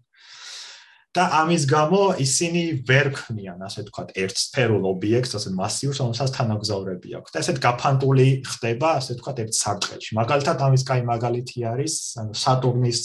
და 1.16 1.24
ამის 1.40 1.64
გამო 1.70 2.02
ისინი 2.22 2.62
ვერ 2.88 3.10
ქმნიან 3.16 3.64
ასე 3.66 3.86
ვთქვათ 3.86 4.10
ერთ 4.22 4.36
სფერულ 4.42 4.84
ობიექტს 4.92 5.36
ასე 5.38 5.50
მასიურს 5.56 6.00
რომელსაც 6.04 6.30
თანაგზავრები 6.36 7.16
აქვს 7.18 7.34
და 7.34 7.42
ესეთ 7.42 7.58
გაფანტული 7.66 8.28
ხდება 8.44 8.88
ასე 9.00 9.16
ვთქვათ 9.16 9.42
ერთ 9.46 9.52
სარტყელში 9.56 10.18
მაგალითად 10.20 10.64
ამის 10.68 10.82
კაი 10.86 11.02
მაგალითი 11.08 11.58
არის 11.72 11.94
ანუ 12.20 12.32
სატურნის 12.44 13.00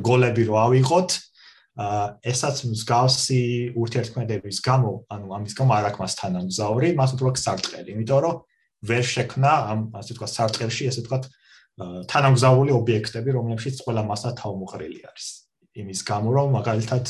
რგოლები 0.00 0.42
რო 0.48 0.56
ავიღოთ 0.66 1.10
ესაც 1.78 2.64
მსგავსი 2.66 3.42
ურთიერთქმედების 3.78 4.58
გამო, 4.66 4.92
ანუ 5.14 5.26
ამის 5.38 5.54
გამო 5.54 5.72
არ 5.78 5.84
აქვს 5.94 6.00
მას 6.02 6.14
თანამგზავრი, 6.18 6.88
მას 6.98 7.10
უფრო 7.14 7.30
სარტყელი, 7.38 7.94
იმიტომ 7.94 8.20
რომ 8.26 8.36
ვერ 8.90 9.04
შექმნა 9.06 9.52
ამ 9.70 9.80
ასე 9.94 10.18
თქვა 10.18 10.28
სარტყელში 10.34 10.90
ესე 10.90 11.02
თქვა 11.06 11.18
თანამგზავრული 12.10 12.74
ობიექტები, 12.74 13.30
რომლებშიც 13.30 13.78
ყველა 13.86 14.02
მასა 14.10 14.34
თავმოყრილი 14.42 15.00
არის. 15.06 15.26
იმის 15.82 16.00
გამო 16.08 16.28
რომ 16.38 16.48
მაგალითად 16.58 17.04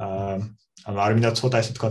აა 0.00 0.36
ანუ 0.80 1.00
არ 1.04 1.12
მინდა 1.16 1.30
ცოტა 1.36 1.58
ესე 1.60 1.72
თქვა 1.76 1.90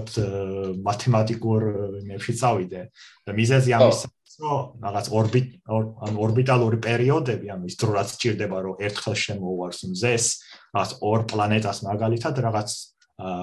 მათემატიკურ 0.82 1.66
ნებში 2.10 2.34
წავიდე 2.40 2.82
და 3.28 3.36
მიზეზი 3.38 3.76
ამის 3.78 4.00
რომ 4.40 4.80
რაღაც 4.80 5.08
ორბიტ 5.12 5.48
ან 5.68 6.14
ორბიტალური 6.24 6.78
პერიოდები, 6.80 7.52
ანუ 7.52 7.68
ის 7.68 7.76
დრო 7.76 7.92
რაც 8.00 8.10
ჭირდება 8.24 8.58
რომ 8.64 8.80
ერთხელ 8.88 9.16
შემოუვარს 9.20 9.82
მზეს, 9.92 10.26
რაღაც 10.72 10.92
ორ 11.04 11.20
პლანეტას 11.28 11.80
მაგალითად 11.84 12.40
რაღაც 12.48 12.70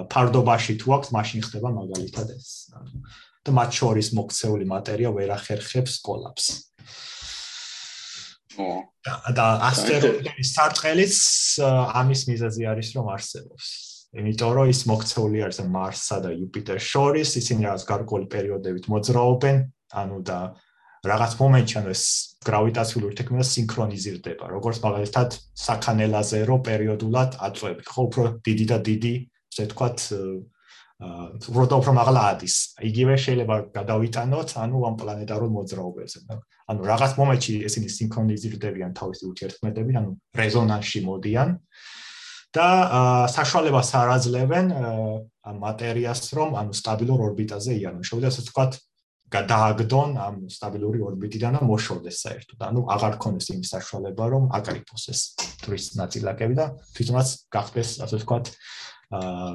ფარდობაში 0.09 0.75
თუ 0.81 0.89
აქვს, 0.97 1.09
მაშინ 1.13 1.41
ხდება 1.45 1.69
მაგალითად 1.77 2.27
ეს. 2.33 2.73
და 3.47 3.51
მათ 3.55 3.71
შორის 3.79 4.09
მოქცეული 4.17 4.65
მატერია 4.67 5.11
ვერ 5.15 5.31
ახერხებს 5.37 6.01
კოლაფს. 6.03 6.75
და 9.37 9.47
ასტეროიდის 9.71 10.53
სარტყელიც 10.57 11.17
ამის 12.01 12.23
მიზეზი 12.31 12.63
არის 12.73 12.89
რომ 12.97 13.11
არსებობს. 13.17 13.67
იმიტომ 14.17 14.53
რომ 14.57 14.71
ის 14.73 14.81
მოქცეული 14.89 15.43
არის 15.47 15.59
მარსსა 15.77 16.17
და 16.25 16.31
იუპიტერს 16.37 16.87
შორის, 16.93 17.29
ისინი 17.37 17.67
რაღაც 17.69 17.83
გარკვეული 17.91 18.27
პერიოდებით 18.33 18.85
მოძრაობენ, 18.89 19.57
ანუ 20.03 20.19
და 20.25 20.39
რაღაც 21.07 21.33
მომენტში 21.39 21.77
ანუ 21.81 21.91
ეს 21.93 22.05
გრავიტაციული 22.47 23.05
ურთიერთქმედება 23.11 23.47
სინქრონიზირდება, 23.51 24.45
როგორც 24.57 24.77
მაგალითად 24.87 25.37
საქანელაზე 25.67 26.39
რო 26.49 26.57
პერიოდულად 26.67 27.37
აწვევი, 27.47 27.83
ხო, 27.87 28.01
უფრო 28.09 28.25
დიდი 28.47 28.67
და 28.73 28.79
დიდი, 28.89 29.15
ასე 29.53 29.63
ვთქვათ, 29.67 29.99
აა 30.97 31.77
უფრო 31.77 31.93
მაღლა 31.93 32.21
ადის. 32.33 32.55
იგივე 32.81 33.15
შეიძლება 33.21 33.57
გადავიტანოთ, 33.77 34.49
ანუ 34.65 34.79
ამ 34.89 34.95
პლანეტარულ 34.97 35.51
მოძრაობებზე. 35.53 36.19
ანუ 36.73 36.81
რაღაც 36.89 37.13
მომენტში 37.21 37.53
ესენი 37.69 37.89
სინქრონიზირდებიან 37.97 38.91
თავისი 38.97 39.23
ურთიერთქმედები, 39.29 39.93
ანუ 40.01 40.11
რეზონანსში 40.41 41.01
მოდიან 41.05 41.49
და 42.57 42.69
საშუალებას 43.29 43.91
არ 44.01 44.09
აძლევენ 44.17 44.67
ამ 44.73 45.57
მატერიას, 45.61 46.21
რომ 46.33 46.57
ანუ 46.57 46.73
სტაბილურ 46.81 47.21
ორბიტაზე 47.29 47.73
იარონ. 47.77 48.01
შეუძლია 48.01 48.31
ასე 48.33 48.41
ვთქვათ, 48.49 48.73
გადააგდონ 49.27 50.11
ამ 50.23 50.35
სტაბილური 50.49 51.03
ორბიტიდან 51.03 51.59
და 51.59 51.61
მოშორდეს 51.67 52.17
საერთოდ. 52.25 52.59
ანუ 52.63 52.81
აღარ 52.95 53.15
ქონდეს 53.21 53.47
იმის 53.53 53.69
საშუალება, 53.75 54.25
რომ 54.33 54.45
აკრიფოს 54.55 55.05
ეს 55.13 55.21
ტვრის 55.61 55.87
ნაწილაკები 56.01 56.55
და 56.57 56.67
თვითონაც 56.95 57.29
გახდეს, 57.51 57.91
ასე 58.07 58.17
ვთქვათ, 58.23 58.47
აა 59.15 59.51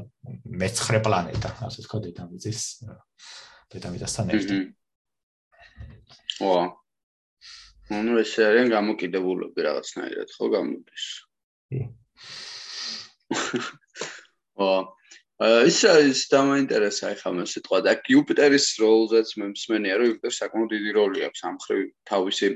მეცხრე 0.62 1.00
პლანეტა, 1.04 1.50
ასე 1.68 1.84
ვთქვათ, 1.84 2.04
დედამიწის 2.08 2.62
დედამიწასთან 3.74 4.32
ერთად. 4.36 4.72
ვა. 6.40 6.62
ანუ 7.92 8.12
ეს 8.24 8.32
არის 8.40 8.72
გამოკიდებულები 8.72 9.60
რაღაცნაირად, 9.68 10.30
ხო 10.38 10.46
გამოდის? 10.56 11.06
ვა. 14.62 14.74
ის 15.42 15.80
ის 15.84 16.22
დამაინტერესა 16.30 17.12
ახლა 17.18 17.32
მე 17.34 17.46
სიტყვა 17.50 17.78
და 17.84 17.94
იუპიტერის 18.14 18.66
როლზეც 18.78 19.30
მე 19.42 19.46
მსმენია 19.52 19.96
რომ 19.98 20.06
იუპიტერს 20.12 20.38
საკმაოდ 20.42 20.70
დიდი 20.76 20.92
როლი 20.98 21.24
აქვს 21.28 21.42
ამ 21.50 21.56
ხრივ 21.66 21.82
თავისი 22.12 22.48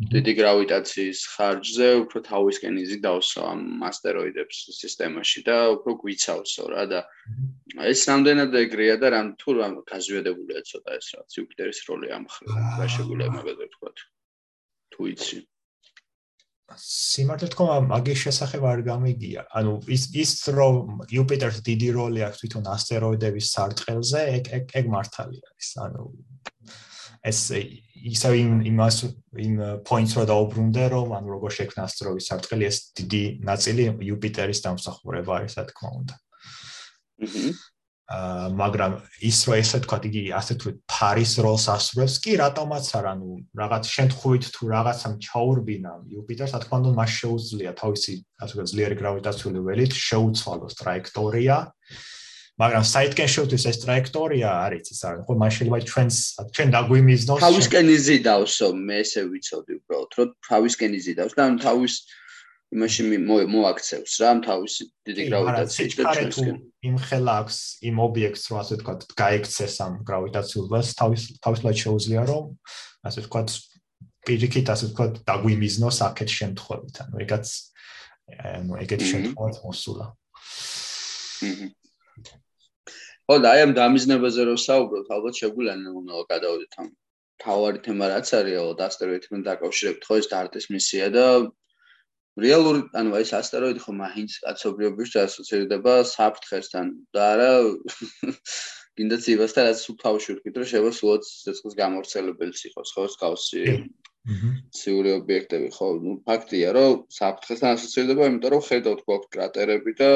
დიდი 0.00 0.32
გრავიტაციის 0.38 1.20
ხარჯზე 1.34 1.88
უფრო 2.02 2.22
თავისკენ 2.24 2.78
იზიდავს 2.80 3.30
ამ 3.44 3.84
ასტეროიდებს 3.84 4.60
სისტემაში 4.76 5.44
და 5.44 5.56
უფრო 5.76 5.96
გვიცავსო 6.00 6.64
რა 6.72 6.84
და 6.92 7.00
ეს 7.90 8.06
რამდენად 8.08 8.56
ეგრეა 8.62 8.96
და 9.02 9.12
რამ 9.16 9.28
თუ 9.42 9.56
რამ 9.60 9.76
გაზვიადებულია 9.92 10.64
ცოტა 10.70 10.96
ეს 10.96 11.08
რაც 11.18 11.38
იუპიტერის 11.40 11.80
როლი 11.90 12.12
ამ 12.16 12.24
ხრივ 12.32 12.56
რა 12.80 12.88
შეგვიძლია 12.96 13.30
მაგაზე 13.36 13.66
თქვა 13.76 13.90
თუ 14.00 15.10
იცი 15.12 15.38
სიმართლე 16.78 17.48
თქვა 17.50 17.76
მაგის 17.90 18.18
შესახებ 18.24 18.64
არ 18.72 18.80
გამიგია. 18.86 19.42
ანუ 19.58 19.72
ის 19.90 20.02
ის 20.14 20.32
რომ 20.54 21.02
იუპიტერს 21.10 21.58
დიდი 21.66 21.88
როლი 21.98 22.20
აქვს 22.30 22.40
თვითონ 22.42 22.64
ასტეროიდების 22.74 23.46
სარტყელზე, 23.54 24.20
ეგ 24.38 24.44
ეგ 24.78 24.84
მართალი 24.94 25.38
არის. 25.50 25.68
ანუ 25.82 26.04
ეს 27.26 27.40
ისე 28.00 28.28
იმ 28.40 28.52
იმას 28.70 28.96
იმ 29.44 29.56
პოინტს 29.84 30.14
რო 30.16 30.24
დაუბრუნდე 30.30 30.84
რომ 30.94 31.12
ანუ 31.20 31.34
როგორ 31.36 31.50
შექმნა 31.58 31.84
ასტეროიდის 31.84 32.28
სარტყელი 32.32 32.64
ეს 32.70 32.78
დიდი 32.96 33.24
ნაწილი 33.44 33.84
იუპიტერის 34.08 34.64
დამსახურება 34.64 35.32
არის, 35.40 35.52
რა 35.60 35.64
თქმა 35.68 35.90
უნდა. 36.00 36.14
აჰა 37.20 37.52
მაგრამ 38.10 38.94
ის 39.22 39.38
რო 39.46 39.54
ესე 39.62 39.78
თქვა 39.86 39.98
იგი 40.10 40.22
ასე 40.34 40.54
თუ 40.58 40.68
ფარის 40.90 41.32
როლს 41.46 41.66
ასრულებს 41.70 42.16
კი 42.24 42.32
რატომაც 42.42 42.86
არა 42.98 43.12
ნუ 43.22 43.30
რაღაც 43.54 43.84
შემთხვევით 43.86 44.44
თუ 44.50 44.62
რაღაცამ 44.74 45.14
ჩაურბინა 45.22 45.92
იუპიტერს 46.10 46.54
რა 46.56 46.60
თქმა 46.64 46.76
უნდა 46.82 46.90
მას 46.98 47.10
შეუძლია 47.22 47.72
თავისი 47.78 48.14
ასე 48.42 48.50
ვთქვათ 48.50 48.72
ძლიერი 48.74 48.96
გრავიტაციული 48.98 49.58
ველით 49.62 49.94
შეუცვალოს 49.94 50.74
ტრაექტორია 50.82 51.56
მაგრამ 52.60 52.84
საითკენ 52.84 53.28
შევთვის 53.34 53.64
ეს 53.70 53.76
ტრაექტორია 53.84 54.48
არის 54.68 54.92
ის 54.92 55.00
არის. 55.08 55.22
ხო 55.24 55.34
მას 55.40 55.52
შეიძლება 55.56 55.78
ჩვენს 55.90 56.16
ჩვენ 56.54 56.68
დაგვიმიზნოს 56.76 57.40
თავისკენ 57.40 57.86
იზიდავსო 57.96 58.66
მე 58.76 58.96
ესე 59.04 59.22
ვიცოდი 59.32 59.72
უბრალოდ 59.80 60.10
რომ 60.20 60.28
თავისკენ 60.50 60.90
იზიდავს 61.00 61.32
და 61.38 61.44
თავის 61.64 61.94
იმაში 62.70 63.02
მოაქცევს 63.54 64.12
რა 64.22 64.30
თავისი 64.46 64.82
დიდი 65.08 65.22
გრავიტაციით 65.30 65.92
და 65.98 66.04
ჩვენსკენ 66.14 66.56
იმ 66.90 66.96
ხელა 67.06 67.32
აქვს 67.40 67.56
იმ 67.88 67.96
ობიექტს 68.06 68.44
რო 68.50 68.54
ასე 68.60 68.72
ვთქვათ 68.76 69.00
გაიქცეს 69.22 69.74
ამ 69.86 69.94
გრავიტაციულ 70.06 70.66
ველს 70.70 70.90
თავის 71.00 71.22
თავისლად 71.44 71.76
შეუძლია 71.82 72.22
რომ 72.30 72.44
ასე 73.08 73.18
ვთქვათ 73.24 73.48
პირიქით 74.28 74.66
ასე 74.70 74.84
ვთქვათ 74.90 75.12
დაგვიმიზნოს 75.26 75.98
აქეთ 76.06 76.30
შემთხვევით. 76.38 76.94
ანუ 77.08 77.16
ეგაც 77.24 77.46
ანუ 78.30 78.72
ეგეთ 78.84 79.00
შემთხვევით 79.10 79.56
მოსულა 79.64 80.06
ხო 83.30 83.36
და 83.38 83.50
აი 83.54 83.60
ამ 83.62 83.72
დამიზნებაზე 83.78 84.44
რო 84.46 84.54
საუბრობთ 84.58 85.10
ალბათ 85.14 85.36
შეგვიძლია 85.40 85.90
უნდა 85.98 86.22
გადავიდეთ 86.30 86.72
ამ 86.82 86.88
თავარი 87.44 87.80
თემა 87.84 88.08
რაც 88.10 88.32
არის 88.38 88.56
ალბათ 88.62 88.80
ასტეროიდთან 88.86 89.44
დაკავშირებით 89.48 90.08
ხო 90.08 90.16
ეს 90.22 90.26
დარტის 90.32 90.66
მისია 90.74 91.06
და 91.14 91.26
რეალური 92.44 92.82
ანუ 92.98 93.14
ეს 93.20 93.30
ასტეროიდი 93.38 93.84
ხო 93.86 93.94
მაინც 94.02 94.34
კაცობრიობის 94.46 95.14
ასოცირდება 95.22 95.94
საფრთხესთან 96.10 96.92
და 97.14 97.30
არა 97.36 97.50
კიდე 98.98 99.16
ცივასთან 99.22 99.70
რაც 99.70 99.86
უფავში 99.94 100.30
ვკითხე 100.40 100.60
რომ 100.62 100.70
შეიძლება 100.74 100.92
სულაც 100.98 101.32
ცეცხლის 101.46 101.80
გამორცელებელიც 101.82 102.60
იყოს 102.70 102.94
ხო 102.98 103.08
სკაუსი 103.14 103.62
სიური 104.80 105.10
ობიექტები 105.22 105.68
ხო 105.78 105.86
ნუ 106.02 106.16
ფაქტია 106.26 106.74
რომ 106.76 106.98
საფრთხესთან 107.18 107.78
ასოცირდება 107.78 108.30
იმიტომ 108.30 108.52
რომ 108.58 108.66
ხედავთ 108.70 109.06
გვაქვს 109.06 109.30
კრატერები 109.38 109.94
და 110.02 110.10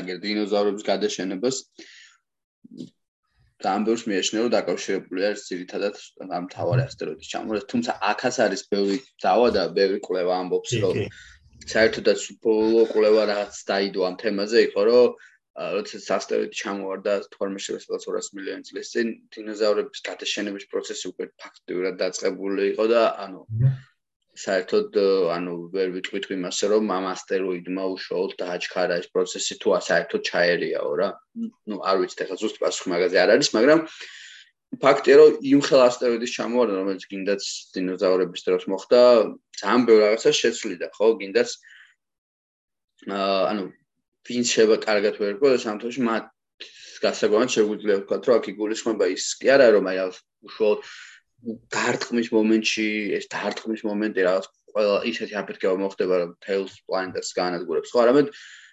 აგერ 0.00 0.22
დინოზავრების 0.26 0.88
გადაშენებას. 0.90 1.56
და 3.62 3.72
ამ 3.78 3.84
ბევრს 3.86 4.04
მიეშნე 4.10 4.38
რომ 4.42 4.52
დაკავშირებული 4.52 5.24
არის 5.28 5.42
ძირითადად 5.48 5.98
ამ 6.38 6.46
თავარი 6.54 6.82
ასტეროიდის 6.88 7.30
ჩამორეს 7.32 7.66
თუმცა 7.72 7.92
აქაც 8.10 8.38
არის 8.44 8.62
ბევრი 8.72 8.96
დავა 9.24 9.48
და 9.56 9.62
ბევრი 9.76 10.00
კვლევა 10.06 10.38
ამბობს 10.42 10.72
რომ 10.82 10.98
საერთოდაც 11.74 12.24
ბოლო 12.46 12.82
კვლევა 12.92 13.22
რაღაც 13.32 13.60
დაიდო 13.70 14.08
ამ 14.08 14.16
თემაზე 14.22 14.64
იყო 14.68 14.82
რომ 14.88 15.14
როდესაც 15.76 16.06
ასტეროიდი 16.16 16.58
ჩამოვარდა 16.62 17.14
12200 17.36 18.34
მილიონი 18.36 18.68
წლის 18.68 18.92
წინ 18.92 19.08
დინოზავრების 19.36 20.04
გადაშენების 20.08 20.68
პროცესი 20.72 21.04
უკვე 21.12 21.26
ფაქტიურად 21.44 21.98
დაწყებული 22.02 22.68
იყო 22.72 22.86
და 22.94 23.02
ანუ 23.24 23.42
საერთოდ 24.32 24.96
ანუ 25.28 25.54
ვერ 25.74 25.88
ვიტყვით 25.92 26.26
იმასე 26.32 26.68
რომ 26.72 26.88
ამ 26.96 27.04
ასტეროიდმა 27.12 27.84
უშუალოდ 27.94 28.32
დააჩქარა 28.40 28.96
ეს 29.02 29.08
პროცესი 29.12 29.54
თუ 29.60 29.68
საერთოდ 29.88 30.22
ჩაერიაო 30.28 30.92
რა. 30.96 31.08
ну 31.68 31.76
არ 31.84 31.96
ვიცი 32.00 32.24
ახლა 32.24 32.36
ზუსტ 32.40 32.56
პასუხი 32.64 32.88
მაგაზე 32.92 33.16
არ 33.20 33.30
არის, 33.36 33.48
მაგრამ 33.56 33.80
ფაქტია 34.80 35.14
რომ 35.20 35.30
იმ 35.52 35.60
ხელ 35.68 35.82
ასტეროიდის 35.84 36.34
ჩამოვარდა 36.36 36.74
რომელიც 36.80 37.04
გინდაც 37.12 37.42
დინოზავრების 37.76 38.42
დროს 38.48 38.64
მოხდა, 38.72 39.00
ძალიან 39.60 39.82
ბევრ 39.84 40.00
რაღაცას 40.00 40.36
შეცვლიდა, 40.40 40.86
ხო? 40.96 41.06
გინდაც 41.20 41.48
ანუ 43.12 43.62
ვინც 44.28 44.46
შევა 44.54 44.76
კარგად 44.80 45.14
ვერ 45.20 45.36
გქონდა 45.36 45.58
სამთოში 45.60 46.00
მათ 46.08 46.24
გასაგონად 47.02 47.50
შეგვიძლია 47.52 47.96
ვთქვათ 48.00 48.22
რომ 48.30 48.36
აქ 48.38 48.44
იგულისხმება 48.52 49.06
ის 49.12 49.24
კი 49.42 49.50
არა 49.50 49.66
რომ 49.74 49.88
აი 49.90 49.98
უშუალოდ 50.46 50.80
დარტყმის 51.74 52.28
მომენტში 52.34 52.88
ეს 53.18 53.26
დარტყმის 53.32 53.82
მომენტი 53.86 54.26
რაღაც 54.26 54.46
ყველა 54.72 54.98
ისეთი 55.10 55.34
აფეთქება 55.42 55.74
მოხდება 55.82 56.14
რომ 56.22 56.32
tails 56.44 56.74
blinders 56.88 57.32
განადგურებს 57.36 57.92
ხო 57.92 58.02
არამედ 58.04 58.30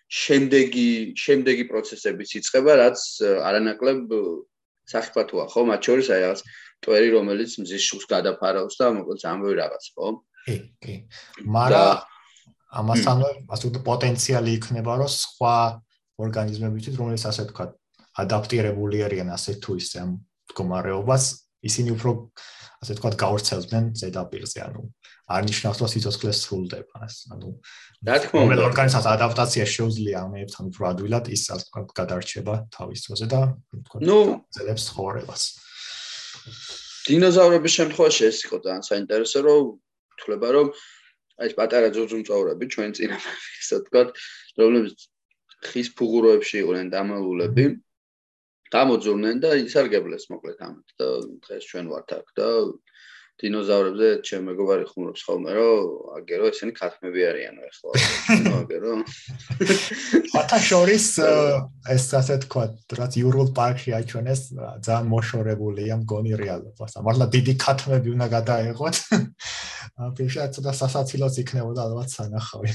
შემდეგი 0.10 0.90
შემდეგი 1.24 1.66
პროცესებიც 1.72 2.30
იწყება 2.40 2.78
რაც 2.82 3.00
არანაკლებ 3.50 4.14
საფათოა 4.90 5.46
ხო? 5.54 5.62
მათ 5.70 5.82
შორის 5.90 6.08
აი 6.14 6.22
რაღაც 6.26 6.42
ტვერი 6.86 7.10
რომელიც 7.18 7.52
მზის 7.62 7.84
შუს 7.90 8.06
გადაფარავს 8.10 8.80
და 8.80 8.88
მოკლედ 8.98 9.26
ამბობი 9.34 9.56
რაღაც 9.60 9.84
ხო? 9.94 10.08
კი 10.46 10.56
კი. 10.82 10.96
მაგრამ 11.46 11.90
ამასთანავე 12.80 13.34
ასე 13.54 13.64
ვთქვათ 13.70 13.86
პოტენციალი 13.90 14.52
იქნება 14.60 14.94
რომ 15.02 15.12
სხვა 15.14 15.58
ორგანიზმებიც 16.26 16.86
რომელიც 17.02 17.24
ასე 17.30 17.42
ვთქვათ 17.50 17.72
ადაპტირებული 18.24 18.98
არიან 19.06 19.30
ასე 19.36 19.58
თუ 19.64 19.78
ისე 19.82 19.98
ამ 20.06 20.12
მდგომარეობას 20.18 21.24
ისინი 21.70 21.90
უფრო 21.98 22.12
ასე 22.80 22.96
ვთქვათ 22.96 23.16
გავრცელდნენ 23.20 23.86
ზედაპირზე 24.00 24.60
ანუ 24.64 24.84
არ 25.36 25.42
ნიშნავს 25.50 25.78
რომ 25.84 25.90
სიცოცხლე 25.94 26.32
სრულდება 26.40 26.98
ანუ 27.36 27.50
რა 28.08 28.16
თქმა 28.24 28.40
უნდა. 28.48 28.64
ორგანიზმის 28.70 29.08
ადაპტაცია 29.14 29.66
შეუძლია 29.76 30.18
ამებთან 30.24 30.64
უფრო 30.72 30.84
ადვილად 30.92 31.26
ის 31.36 31.44
ასე 31.56 31.66
ვთქვათ 31.68 31.92
გადარჩება 32.00 32.56
თავის 32.76 33.00
დროზე 33.06 33.26
და 33.34 33.42
ვთქვათ 33.76 34.02
ძლებს 34.56 34.84
ცხოვრებას. 34.90 35.42
დინოზავრების 37.10 37.74
შემთხვევაში 37.80 38.24
ეს 38.32 38.38
იყო 38.48 38.58
ძალიან 38.64 38.84
საინტერესო 38.90 39.40
რომ 39.44 39.64
ვთქვა 40.16 40.50
რომ 40.56 40.68
აი 41.40 41.48
ეს 41.50 41.54
პატარა 41.60 41.90
ძუძუმწოვრები 41.96 42.66
ჩვენ 42.74 42.90
წინამარხი 42.96 43.54
ასე 43.60 43.76
ვთქვათ 43.80 44.10
რომლებიც 44.60 44.98
ხის 45.68 45.88
ფუღუროებში 46.00 46.56
იყვნენ 46.64 46.88
დამალულები 46.96 47.66
გამოძურნენ 48.76 49.42
და 49.44 49.56
ისარგებლეს 49.66 50.30
მოკლედ 50.34 50.60
ამით 50.68 50.90
და 51.02 51.10
დღეს 51.46 51.64
ჩვენ 51.72 51.86
ვართ 51.94 52.10
აქ 52.20 52.28
და 52.40 52.50
დინოზავრებზე 53.40 54.08
ჩემ 54.28 54.42
მეგობარი 54.50 54.86
ხუმრობს 54.90 55.22
ხოლმე 55.24 55.52
რომ 55.56 55.84
აგერო 56.20 56.50
ესენი 56.52 56.74
ქათმები 56.76 57.22
არიანო 57.30 57.62
ახლა 57.70 57.92
აგერო 58.60 58.96
ხათა 60.34 60.60
შორის 60.70 61.06
ეს 61.96 62.08
ასე 62.20 62.36
თქვა 62.44 62.66
რაც 63.00 63.14
იურულ 63.22 63.54
პარკში 63.56 63.96
აჩვენეს 64.00 64.42
ძალიან 64.84 65.08
მოშორებულია 65.14 65.96
მგონი 66.04 66.36
რეალობას 66.44 67.00
მართლა 67.08 67.26
დიდი 67.36 67.54
ქათმები 67.64 68.14
უნდა 68.16 68.28
გადაეღოთ. 68.36 68.96
აფიში 70.10 70.40
ცოტა 70.56 70.72
სასაცილოც 70.80 71.40
იქნებოდა 71.44 71.88
ალბათ 71.88 72.12
სანახავი 72.16 72.72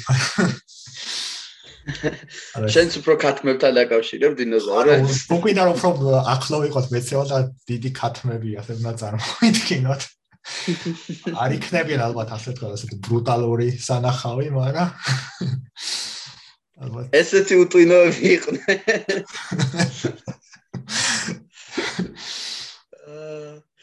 შენც 2.75 2.97
უფრო 3.01 3.15
ქათმებთან 3.25 3.73
დაკავშირებ 3.79 4.33
დინოზავრებს 4.41 5.19
უკვე 5.37 5.53
და 5.59 5.65
უფრო 5.75 5.91
ახლო 6.35 6.61
ვიყოთ 6.65 6.87
მეცევა 6.95 7.25
და 7.33 7.39
დიდი 7.71 7.91
ქათმები 8.01 8.51
ასე 8.63 8.73
უნდა 8.81 8.93
წარმოვიდგინოთ 9.03 10.03
არ 11.41 11.51
იქნებიან 11.59 12.01
ალბათ 12.05 12.29
ასე 12.37 12.51
თქვა 12.57 12.69
ასეთი 12.77 12.97
ბრუტალური 13.09 13.69
სანახავი, 13.81 14.47
მაგრამ 14.53 14.89
ალბათ 16.85 17.17
ესეთი 17.21 17.55
უტვინოები 17.65 18.25
იყვნენ. 18.37 18.79
აა 23.09 23.55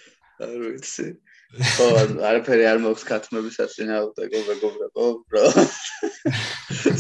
არ 0.41 0.53
ვიცი. 0.61 1.07
ხო, 1.51 1.85
არაფერი 2.23 2.63
არ 2.63 2.77
მოქვს 2.79 3.03
ქათმების 3.11 3.57
საწინააღმდეგო 3.59 4.39
მეგობრებო, 4.47 5.03
უბრალოდ 5.19 5.71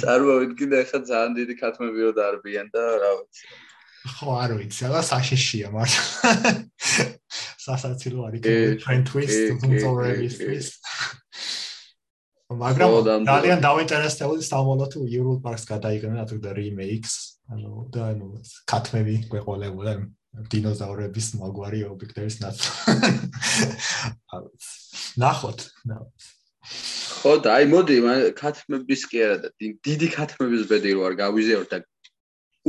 წარმოვიდგინე 0.01 0.75
ახლა 0.83 0.99
ძალიან 1.07 1.31
დიდი 1.39 1.55
ქათმები 1.61 1.99
რო 2.03 2.11
დარბიან 2.19 2.67
და 2.75 2.83
რა 2.99 3.11
ვიცი. 3.15 3.45
ხო, 4.11 4.29
არ 4.43 4.51
ვიცი, 4.59 4.83
რა 4.91 5.01
საშიშია 5.07 5.71
მართლა. 5.71 6.03
სასაცილო 7.63 8.19
არის 8.27 8.41
ჩვენ 8.83 9.01
თვის, 9.07 9.31
თუმწოვრებისთვის. 9.63 10.67
მაგრამ 12.51 13.23
ძალიან 13.23 13.59
დავინტერესებული 13.63 14.43
სამოლო 14.43 14.85
თუ 14.91 14.99
Euro 15.07 15.39
Parks 15.39 15.63
გადაიგონათ 15.71 16.35
და 16.43 16.51
remake-ს, 16.51 17.39
ანუ 17.47 17.87
და 17.87 18.11
ანუ 18.11 18.27
ქათმები 18.67 19.15
გვეყოლებოდა. 19.31 19.93
დინოზავრების 20.51 21.27
მაგვარი 21.39 21.81
ობიექტების 21.91 22.35
ნაცვლად. 22.43 23.07
ნახოთ, 25.23 25.65
ნახოთ. 25.91 26.29
ხო 27.21 27.33
და 27.45 27.51
აი 27.59 27.65
მოდი 27.69 27.97
კათმების 28.37 29.01
კი 29.11 29.19
არა 29.25 29.37
და 29.43 29.49
დიდი 29.85 30.07
კათმების 30.15 30.63
ბედი 30.71 30.93
რო 30.97 31.03
არ 31.09 31.15
გავიზეორ 31.19 31.65
და 31.73 31.77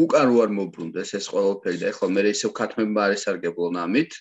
უკან 0.03 0.27
რო 0.29 0.37
არ 0.45 0.51
მოbrunდეს 0.59 1.15
ეს 1.19 1.29
ყველაფერი 1.33 1.79
და 1.81 1.87
ეხლა 1.93 2.09
მე 2.17 2.23
ისევ 2.33 2.53
ქათმებმა 2.59 3.01
არის 3.07 3.25
სარგებლო 3.29 3.69
ამით 3.85 4.19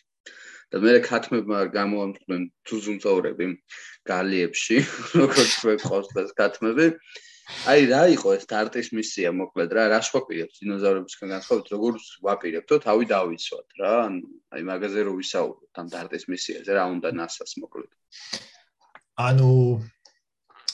და 0.72 0.80
მე 0.86 0.94
ქათმებმა 1.08 1.60
გამოამწყვენ 1.76 2.42
თუზუმწოვრები 2.68 3.48
გალიებში 4.08 4.78
როგორც 5.20 5.52
მე 5.68 5.76
ყავს 5.84 6.10
და 6.16 6.24
ქათმები 6.40 6.88
აი 7.62 7.82
რა 7.92 8.02
იყო 8.16 8.32
ეს 8.40 8.46
დარტის 8.50 8.88
მისია 8.98 9.30
მოკლედ 9.38 9.74
რა? 9.78 9.84
რა 9.94 10.00
შეგვაპირებს 10.02 10.62
დინოზავრებისგან? 10.64 11.30
განსხვავებით 11.36 11.68
როგორც 11.76 12.06
ვაპირებთო 12.26 12.76
თავი 12.82 13.06
დავიცვათ 13.12 13.68
რა. 13.82 13.96
აი 14.58 14.62
მაგაზე 14.66 15.06
რო 15.06 15.14
ვისაუბროთ 15.22 15.82
ამ 15.84 15.88
დარტის 15.94 16.26
მისიაზე 16.34 16.72
რა 16.74 16.84
უნდა 16.96 17.10
NASA-ს 17.22 17.54
მოკლედ? 17.62 17.92
ანუ 19.22 19.52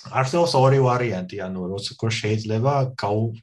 არსებობს 0.07 0.53
ორი 0.55 0.79
ვარიანტი, 0.87 1.37
ანუ 1.43 1.61
როგორ 1.75 2.11
შეიძლება 2.23 2.73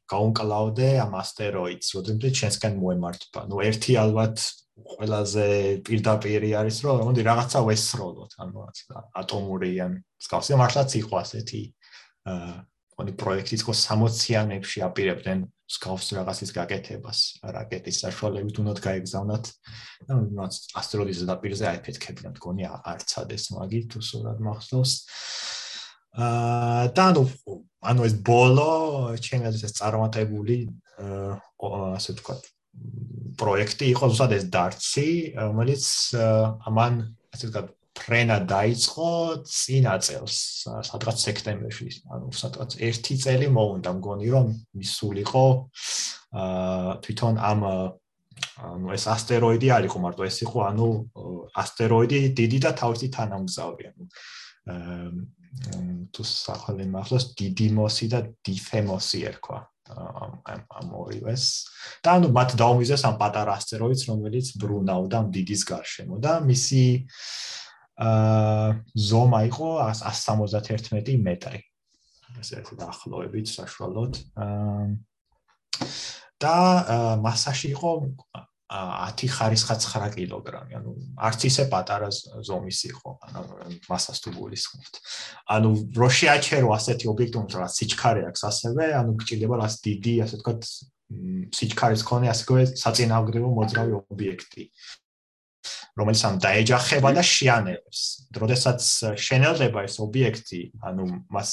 გაუნკლაუდე 0.08 0.88
ამ 1.04 1.12
ასტეროიდს, 1.20 1.88
როდესაც 2.00 2.36
ჩვენსკენ 2.40 2.74
მოემართება. 2.80 3.40
ნუ 3.52 3.56
ერთი 3.68 3.92
ალბათ 4.00 4.36
ყველაზე 4.74 5.46
პირდაპირი 5.86 6.50
არის, 6.60 6.76
რომ 6.88 7.02
მოდი 7.12 7.22
რაღაცა 7.28 7.60
ვესროლოთ, 7.68 8.32
ანუ 8.40 8.58
ატომური 9.20 9.72
ან 9.84 9.92
სკავსი 10.16 10.56
მართლაც 10.56 10.90
იყო 11.04 11.14
ასეთი 11.20 11.62
აა 12.32 12.54
ორი 13.00 13.12
პროექტი 13.18 13.58
იყო 13.58 13.72
60-იანებში 13.74 14.84
აპირებდნენ 14.86 15.44
სკავს 15.74 16.12
რაღაცის 16.18 16.50
გაკეთებას, 16.54 17.18
რაკეტის 17.56 18.00
საშუალებით 18.04 18.60
უნდათ 18.60 18.80
გაეგზავნათ. 18.84 19.44
ანუ 20.12 20.44
ასტეროიდის 20.76 21.20
ზედაპირზე 21.24 21.64
აიფეთქებინათ, 21.72 22.36
მგონი 22.38 22.68
არცადეს 22.92 23.44
მაგი 23.56 23.80
თუ 23.90 23.98
სწორად 24.04 24.42
მახსოვს. 24.44 24.92
აა 26.14 26.94
და 26.94 27.02
ანუ 27.10 27.22
ანუ 27.82 28.00
ეს 28.06 28.14
ბოლო 28.22 28.70
ჩემს 29.18 29.64
ეს 29.66 29.72
წარმატებული 29.80 30.58
აა 31.02 31.96
ასე 31.98 32.14
ვთქვათ 32.14 32.42
პროექტი 33.40 33.86
იყო 33.94 34.04
ზუსტად 34.14 34.34
ეს 34.38 34.44
დარტსი 34.54 35.08
რომელიც 35.34 35.84
ამან 36.70 36.94
ასე 37.34 37.50
ვთქვათ 37.50 37.66
ფრენა 37.94 38.38
დაიწყო 38.50 39.08
წინა 39.46 39.94
წელს 40.02 40.36
სადღაც 40.90 41.18
სექტემბერში 41.26 41.88
ანუ 42.14 42.32
სადღაც 42.34 42.76
ერთი 42.88 43.14
წელი 43.22 43.48
მოუნდა 43.54 43.90
მგონი 43.98 44.32
რომ 44.34 44.50
მისულიყო 44.80 45.44
აა 46.44 46.96
თვითონ 47.06 47.38
ამ 47.50 47.62
ანუ 48.66 48.94
ეს 48.98 49.04
ასტეროიდი 49.14 49.70
არ 49.76 49.86
იყო 49.88 49.98
მარტო 50.04 50.26
ეს 50.26 50.38
იყო 50.46 50.58
ანუ 50.70 50.88
ასტეროიდი 51.62 52.18
დიდი 52.40 52.58
და 52.66 52.70
თავისი 52.82 53.06
თანამგზავრი 53.14 53.84
ანუ 53.90 54.04
თუ 56.14 56.22
სახელი 56.26 56.86
მართლაც 56.90 57.24
დიდიმოსი 57.38 58.06
და 58.10 58.20
დიფემოსი 58.42 59.18
ერქვა 59.30 59.58
ამ 59.94 60.60
ამ 60.80 60.88
ორივეს. 60.98 61.44
და 62.02 62.08
ანუ 62.18 62.28
მათ 62.34 62.50
დაუმიზეს 62.58 63.02
ამ 63.06 63.16
პატარა 63.22 63.52
ასტეროიდს 63.60 64.08
რომელიც 64.10 64.46
ბრუნავდა 64.58 65.18
დიდის 65.34 65.62
გარშემო 65.70 66.16
და 66.24 66.32
მისი 66.48 66.84
აა 67.04 67.53
ზომა 69.08 69.40
იყო 69.50 69.68
171 70.02 71.22
მეტრი 71.22 71.60
ესე 72.42 72.62
დაახლოებით 72.74 73.46
საშუალოდ 73.54 74.18
აა 74.34 74.86
და 76.44 76.56
მასაში 77.22 77.70
იყო 77.74 77.92
10 78.74 79.28
ხარისხა 79.30 79.74
9 79.78 80.14
კილოგრამი, 80.16 80.72
ანუ 80.80 80.90
არც 81.20 81.44
ისე 81.46 81.66
პატარა 81.70 82.08
ზომის 82.10 82.80
იყო, 82.90 83.10
ანუ 83.28 83.42
მასას 83.86 84.18
თუ 84.24 84.32
გულისხმობთ. 84.34 84.94
ანუ 85.54 85.68
რო 85.94 86.08
შეაჩერო 86.18 86.68
ასეთი 86.74 87.06
ობიექტი, 87.12 87.36
რომ 87.38 87.70
სიჩქარე 87.76 88.22
აქვს 88.32 88.42
ასევე, 88.50 88.84
ანუ 88.98 89.10
გჭირდება 89.20 89.54
რას 89.62 89.74
დიდი, 89.84 90.14
ასე 90.24 90.34
ვთქვათ, 90.40 90.62
სიჩქარის 91.54 92.02
კონე 92.08 92.26
ასე 92.32 92.42
ვთქვათ, 92.42 92.70
საწინააღმდეგო 92.82 93.48
მოძრავი 93.52 93.92
ობიექტი. 94.00 94.62
რომელიც 95.94 96.20
ამ 96.26 96.36
დაეჯახება 96.42 97.10
და 97.14 97.22
შეანელებს. 97.22 98.00
როდესაც 98.34 98.80
შენელდება 99.14 99.84
ეს 99.86 99.94
ობიექტი, 100.02 100.62
ანუ 100.82 101.04
მას 101.30 101.50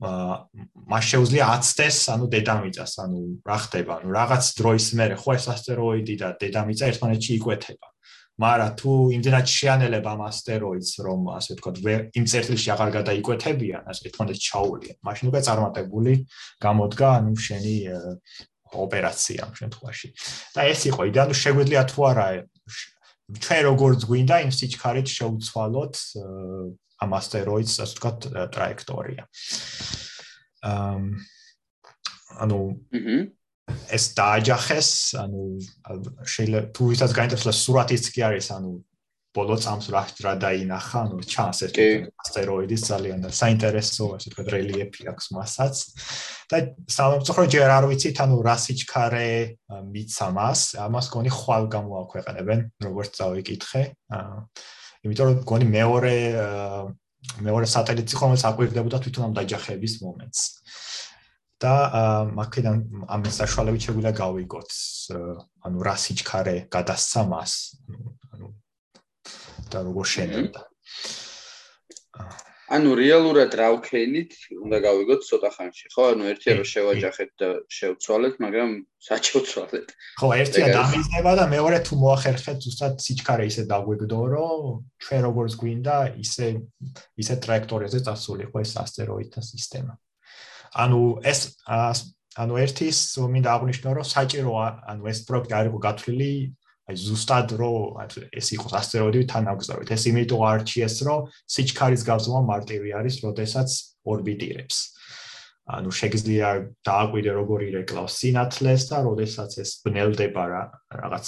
მას 0.00 1.04
შეუძლია 1.12 1.44
აცდეს, 1.60 1.98
ანუ 2.08 2.24
დედამიწას, 2.32 2.92
ანუ 3.04 3.20
რა 3.44 3.58
ხდება, 3.68 4.00
ანუ 4.00 4.08
რაღაც 4.16 4.44
დროის 4.56 4.86
მერე 4.96 5.16
ხო 5.20 5.30
ეს 5.36 5.44
ასტეროიდი 5.52 6.14
და 6.24 6.28
დედამიწა 6.40 6.88
ერთმანეთში 6.88 7.32
იკვეთება. 7.36 7.88
მაგრამ 8.40 8.72
თუ 8.80 8.92
იმდენად 9.12 9.46
შეანელებ 9.52 10.04
ამ 10.08 10.20
ასტეროიდს, 10.24 10.92
რომ 11.04 11.20
ასე 11.36 11.50
ვთქვათ, 11.60 11.76
იმ 12.16 12.24
წერტილში 12.32 12.68
აღარ 12.72 12.90
გადაიკვეთებიან, 12.96 13.82
ასე 13.92 14.02
ერთმანეთს 14.08 14.44
ჩაუვლიან. 14.48 14.96
მაშინ 15.04 15.26
უკვე 15.28 15.40
წარმატებული 15.44 16.12
გამოდგა 16.64 17.08
ანუ 17.20 17.32
შენი 17.36 17.76
ოპერაცია 18.70 19.40
ამ 19.44 19.52
შემთხვევაში. 19.60 20.08
და 20.56 20.60
ეს 20.72 20.80
იყო 20.88 21.00
იდეა, 21.10 21.22
ანუ 21.26 21.34
შეგვიძლია 21.42 21.82
თუ 21.90 22.00
არა 22.10 22.26
ჩვენ 23.38 23.60
როგორც 23.70 24.00
გვინდა 24.10 24.36
იმ 24.44 24.50
სიჩქარით 24.56 25.08
შევცვალოთ 25.10 25.94
ამ 27.00 27.10
ასტეროიდს, 27.16 27.74
ასე 27.80 27.94
ვთქვათ, 27.96 28.18
ტრაექტორია. 28.52 29.22
ანუ 32.40 32.60
ეს 33.96 34.04
დააჯახეს, 34.18 34.90
ანუ 35.22 35.42
შეიძლება 36.26 36.60
თუ 36.74 36.82
ვისაც 36.90 37.10
გაინტერესებს 37.16 37.62
სურათიც 37.64 38.04
კი 38.12 38.20
არის, 38.28 38.46
ანუ 38.56 38.72
ბოლო 39.30 39.56
წამს 39.62 39.86
რა 39.94 40.02
რა 40.26 40.32
დაინახა, 40.42 40.98
ანუ 41.06 41.22
ჩანს 41.22 41.58
ეს 41.66 41.72
ასტეროიდის 42.22 42.82
ძალიან 42.90 43.20
საინტერესო, 43.30 44.04
ასე 44.16 44.26
ვთქვათ, 44.30 44.48
რელიეფი 44.54 45.02
აქვს 45.12 45.26
მასაც. 45.36 45.74
და 46.50 46.56
სამწუხარო 46.90 47.46
ჯერ 47.54 47.70
არ 47.70 47.84
ვიცით, 47.90 48.16
ანუ 48.26 48.36
რა 48.42 48.56
სიჩქარე 48.58 49.30
მიცა 49.94 50.26
მას, 50.34 50.60
ამას 50.82 51.06
გონი 51.14 51.30
ხვალ 51.30 51.64
გამოაქვეყნებენ, 51.70 52.60
როგორც 52.82 53.10
წავიკითხე. 53.18 53.82
აა 54.10 54.34
იმიტომ 55.06 55.26
რომ 55.30 55.38
გონი 55.48 55.66
მეორე 55.70 56.16
მეორე 57.44 57.66
სატელიტი 57.68 58.14
ხომაც 58.20 58.42
აკვირდებოდა 58.50 58.98
თვითონ 59.04 59.24
ამ 59.30 59.32
დაჯახების 59.38 59.94
მომენტს. 60.04 60.40
და 61.60 61.72
მაგიდან 62.32 62.76
ამის 63.14 63.34
საშუალებით 63.40 63.84
შეგვიძლია 63.84 64.12
გავიგოთ 64.16 64.70
ანუ 65.68 65.82
რა 65.84 65.94
სიჩქარე 66.04 66.56
გადასცა 66.72 67.22
მას 67.28 67.52
ანუ 67.92 68.19
და 69.72 69.78
როგორ 69.88 70.04
შეიძლება 70.14 70.68
ანუ 72.70 72.90
რეალურად 72.94 73.54
რა 73.58 73.68
ვქენით 73.74 74.34
უნდა 74.62 74.78
გავიგოთ 74.84 75.24
ცოტა 75.26 75.48
ხანში 75.56 75.88
ხო? 75.90 76.02
ანუ 76.14 76.26
ერთია 76.30 76.52
რომ 76.54 76.66
შევაჯახეთ 76.70 77.30
და 77.42 77.48
შევცვალეთ 77.76 78.36
მაგრამ 78.44 78.70
საჩვცვალეთ 79.06 79.88
ხო 80.20 80.28
ერთია 80.38 80.68
დამიზნება 80.76 81.32
და 81.40 81.44
მეორე 81.50 81.80
თუ 81.88 81.98
მოახერხეთ 82.04 82.62
ზუსტად 82.66 82.94
სიჩქარე 83.06 83.48
ისე 83.50 83.64
დაგვიგდო 83.74 84.20
რომ 84.34 84.62
ჩვენ 85.02 85.20
როგორც 85.26 85.52
გვინდა 85.62 85.96
ისე 86.22 86.46
ისე 87.18 87.34
ტრაექტორიაზე 87.42 87.98
წასულიყო 88.06 88.56
ეს 88.62 88.72
ასტეროიდთა 88.84 89.40
სისტემა. 89.50 89.92
ანუ 90.70 91.02
ეს 91.26 91.40
ანუ 92.38 92.54
ერთის 92.62 92.98
მინდა 93.18 93.50
აღნიშნო 93.50 93.90
რომ 93.98 94.06
საჭიროა 94.14 94.66
ანუ 94.94 95.02
ეს 95.10 95.18
პროექტი 95.26 95.54
არ 95.58 95.66
იყო 95.74 95.78
გათვლილი 95.82 96.32
აი 96.90 96.96
ზუსტად 96.98 97.54
რომ 97.54 98.00
ეს 98.34 98.46
იყოს 98.58 98.72
ასტეროიდი 98.80 99.20
თანამგზავრით 99.30 99.90
ეს 99.94 100.02
იმიტომ 100.10 100.40
არჩიეს 100.50 100.96
რომ 101.06 101.28
სიჩქარის 101.54 102.02
გაზომა 102.02 102.40
მარტივი 102.50 102.90
არის 102.98 103.16
როდესაც 103.22 103.68
ორბიტირებს. 104.10 104.78
ანუ 105.70 105.90
შეგიძლია 105.94 106.48
დააკვირდე 106.82 107.32
როგორი 107.36 107.66
რეკლავს 107.78 108.14
სინათლეს 108.18 108.82
და 108.90 108.98
როდესაც 109.06 109.50
ეს 109.62 109.70
ბნელდება 109.86 110.44
რაღაც 110.90 111.26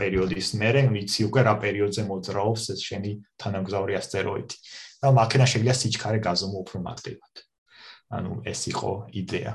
პერიოდის 0.00 0.48
მერე 0.56 0.82
ვიცი 0.88 1.28
უკვე 1.28 1.40
რა 1.44 1.54
პერიოდზე 1.60 2.02
მოძრაობს 2.08 2.62
ეს 2.72 2.80
შენი 2.88 3.12
თანამგზავრი 3.36 3.94
ასტეროიდი. 4.00 4.56
და 5.02 5.10
მაქენა 5.12 5.46
შეგიძლია 5.50 5.74
სიჩქარე 5.76 6.18
გაზომო 6.24 6.58
უფრო 6.64 6.78
მარტივად. 6.88 7.34
ანუ 8.16 8.32
ეს 8.48 8.60
იყო 8.72 8.92
იდეა. 9.12 9.52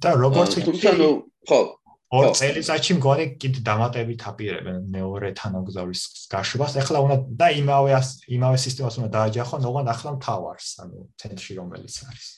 და 0.00 0.10
როგორც 0.24 0.52
თუმცა 0.64 0.90
ნუ 0.98 1.08
ხო 1.48 1.83
ორ 2.14 2.30
წელიწადში 2.38 2.94
მგონი 2.98 3.24
კიდე 3.42 3.60
დამატებით 3.66 4.20
აპირებენ 4.30 4.78
მეორე 4.94 5.28
თანამგზავრის 5.40 6.02
გაშვებას. 6.30 6.76
ეხლა 6.82 6.98
უნდა 7.04 7.16
და 7.40 7.48
იმავე 7.60 7.92
იმავე 8.36 8.58
სისტემას 8.64 8.98
უნდა 9.00 9.10
დააჯახონ, 9.16 9.66
ოღონდ 9.70 9.88
ახლა 9.94 10.10
მთავარს, 10.18 10.68
ანუ 10.84 10.98
ცენტრში 11.20 11.52
რომელიც 11.58 11.94
არის. 12.06 12.28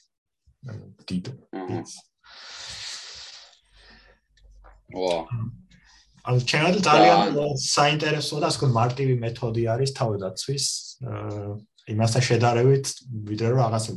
ანუ 0.70 0.84
დიდ 1.08 1.24
ვა. 4.96 5.18
ანუ 6.26 6.38
ჩემად 6.50 6.74
ძალიან 6.82 7.20
საინტერესო 7.62 8.36
და 8.42 8.46
ასე 8.50 8.66
მარტივი 8.78 9.14
მეთოდი 9.22 9.62
არის 9.74 9.90
თავდაცვის 9.98 10.66
იმასთან 11.94 12.22
შედარებით 12.28 12.84
ვიდრე 13.30 13.46
რომ 13.52 13.60
რაღაცა 13.62 13.92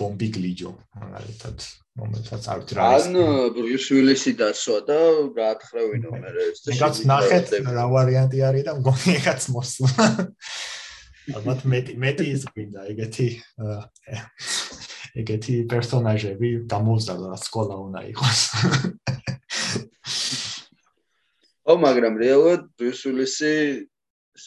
ბომბი 0.00 0.28
გლიჯო. 0.36 0.70
მაგალითად 1.00 1.56
რომელსაც 2.00 2.46
არ 2.52 2.60
ვთრა 2.64 2.88
ან 2.96 3.16
ბრიუს 3.56 3.86
უილისი 3.94 4.32
დასვა 4.40 4.78
და 4.88 4.98
გაათხრევინო 5.36 6.10
მე 6.16 6.30
ეს 6.46 6.62
ეს 6.72 7.00
ნახეთ 7.10 7.52
რა 7.68 7.86
ვარიანტი 7.92 8.44
არის 8.50 8.64
და 8.68 8.76
მგონი 8.80 9.16
ეხაც 9.20 9.48
მოსულა 9.56 10.06
ალბათ 11.36 11.64
მეტი 11.72 11.96
მეტი 12.04 12.26
ის 12.34 12.46
გვინდა 12.50 12.86
ეგეთი 12.94 13.28
ეგეთი 15.20 15.54
პერსონაჟები 15.70 16.50
გამოვზარდა 16.70 17.38
სკოლა 17.44 17.76
უნდა 17.84 18.00
იყოს. 18.14 18.40
ო 21.70 21.72
მაგრამ 21.84 22.14
რეალურად 22.22 22.62
ბრიუს 22.78 23.00
უილისი 23.10 23.52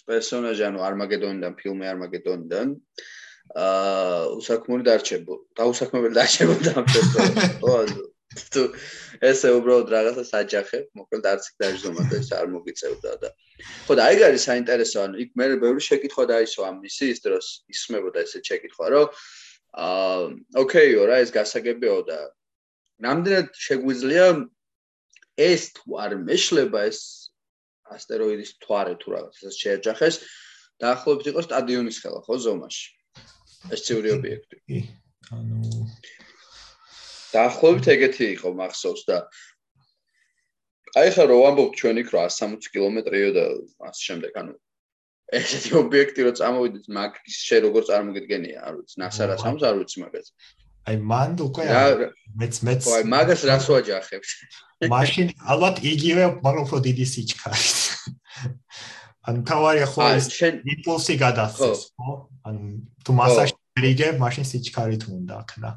პერსონაჟი 0.08 0.64
ანუ 0.70 0.80
არმაგედონიდან 0.88 1.54
ფილმი 1.60 1.92
არმაგედონიდან 1.94 2.74
აა 2.74 3.13
უსაქმური 4.40 4.84
დარჩებო 4.88 5.34
დაუსაქმებელი 5.60 6.16
დარჩებოდა 6.20 6.72
ამ 6.80 6.86
პერსონაჟს 6.94 8.02
თუ 8.54 8.64
ესე 9.30 9.50
უბრალოდ 9.58 9.92
რაღაცა 9.94 10.24
საჯახებ 10.30 10.86
მოკლედ 10.98 11.26
არც 11.32 11.44
იქ 11.50 11.56
დაჟდომა 11.64 12.04
და 12.10 12.16
ეს 12.18 12.30
არ 12.38 12.48
მოგიწევდა 12.54 13.12
და. 13.22 13.30
ხო 13.86 13.94
და 14.00 14.04
აი 14.10 14.24
არის 14.28 14.46
საინტერესო 14.50 14.98
ანუ 15.06 15.16
იქ 15.24 15.30
მე 15.38 15.46
ბევრი 15.64 15.82
შეკითხვა 15.88 16.24
დაისვა 16.34 16.64
ამ 16.70 16.78
მისის 16.84 17.22
დროს 17.26 17.46
ისმებოდა 17.74 18.24
ესე 18.26 18.40
შეკითხვა 18.50 18.86
რომ 18.94 19.08
აა 19.86 20.24
ოკეიო 20.64 21.04
რა 21.10 21.18
ეს 21.26 21.32
გასაგებიო 21.38 21.98
და 22.10 22.20
ნამდვილად 23.06 23.48
შეგვიძლია 23.68 24.26
ეს 25.50 25.62
თუ 25.78 25.88
არ 26.06 26.12
მეშლება 26.26 26.82
ეს 26.90 27.00
ასტეროიდის 27.94 28.52
თვარე 28.66 28.96
თუ 29.02 29.08
რაღაცას 29.14 29.56
შეაჯახეს 29.62 30.16
დაახლოებით 30.82 31.28
იყო 31.32 31.42
სტადიონის 31.48 31.98
ხელა 32.02 32.22
ხო 32.26 32.36
ზომაში 32.46 32.86
ეს 33.72 33.86
ციური 33.88 34.10
ობიექტი. 34.18 34.56
კი 34.68 34.80
ანუ 35.32 35.88
დაახლოებით 37.34 37.88
ეგეთი 37.96 38.26
იყო 38.38 38.50
მახსოვს 38.60 39.04
და 39.10 39.18
აი 41.00 41.14
ხა 41.16 41.24
რო 41.30 41.38
ვამბობ 41.42 41.72
ჩვენ 41.80 42.02
იქ 42.04 42.10
რო 42.14 42.20
160 42.30 42.70
კილომეტრიო 42.74 43.30
და 43.38 43.46
ამ 43.88 43.94
შემდეგ 43.98 44.34
ანუ 44.42 44.54
ესეთი 45.40 45.72
ობიექტი 45.82 46.28
რო 46.28 46.34
წამოვიდეთ 46.40 46.86
მაგის 46.98 47.38
შე 47.48 47.58
როგორ 47.66 47.88
წარმოგიდგენია 47.90 48.60
არ 48.68 48.74
ვიცი 48.78 49.02
ნასარას 49.02 49.46
ამს 49.50 49.64
არ 49.70 49.76
ვიცი 49.82 49.98
მაგას. 50.04 50.28
აი 50.84 50.96
მან 51.10 51.32
უკვე 51.48 51.64
მეც 52.44 52.56
მეც 52.68 52.82
აი 52.98 53.04
მაგას 53.16 53.42
რას 53.50 53.66
ვაჯახებ 53.72 54.22
მაშინ 54.94 55.28
ალბათ 55.54 55.76
იგივე 55.94 56.24
მაგრამ 56.44 56.64
უფრო 56.68 56.78
დიდი 56.88 57.06
სიჩქარე 57.14 57.60
ან 59.30 59.44
თავარი 59.48 59.86
ხო 59.88 60.08
ეს 60.20 60.28
იმპულსი 60.44 61.16
გადასცეს 61.22 61.82
ხო. 61.96 62.12
ან 62.44 62.56
თუ 63.08 63.12
მასაში 63.20 63.56
რიგებ 63.86 64.20
მაშინ 64.20 64.46
სიჩქარე 64.52 64.98
თუ 65.00 65.10
უნდა 65.20 65.34
ახლა 65.44 65.72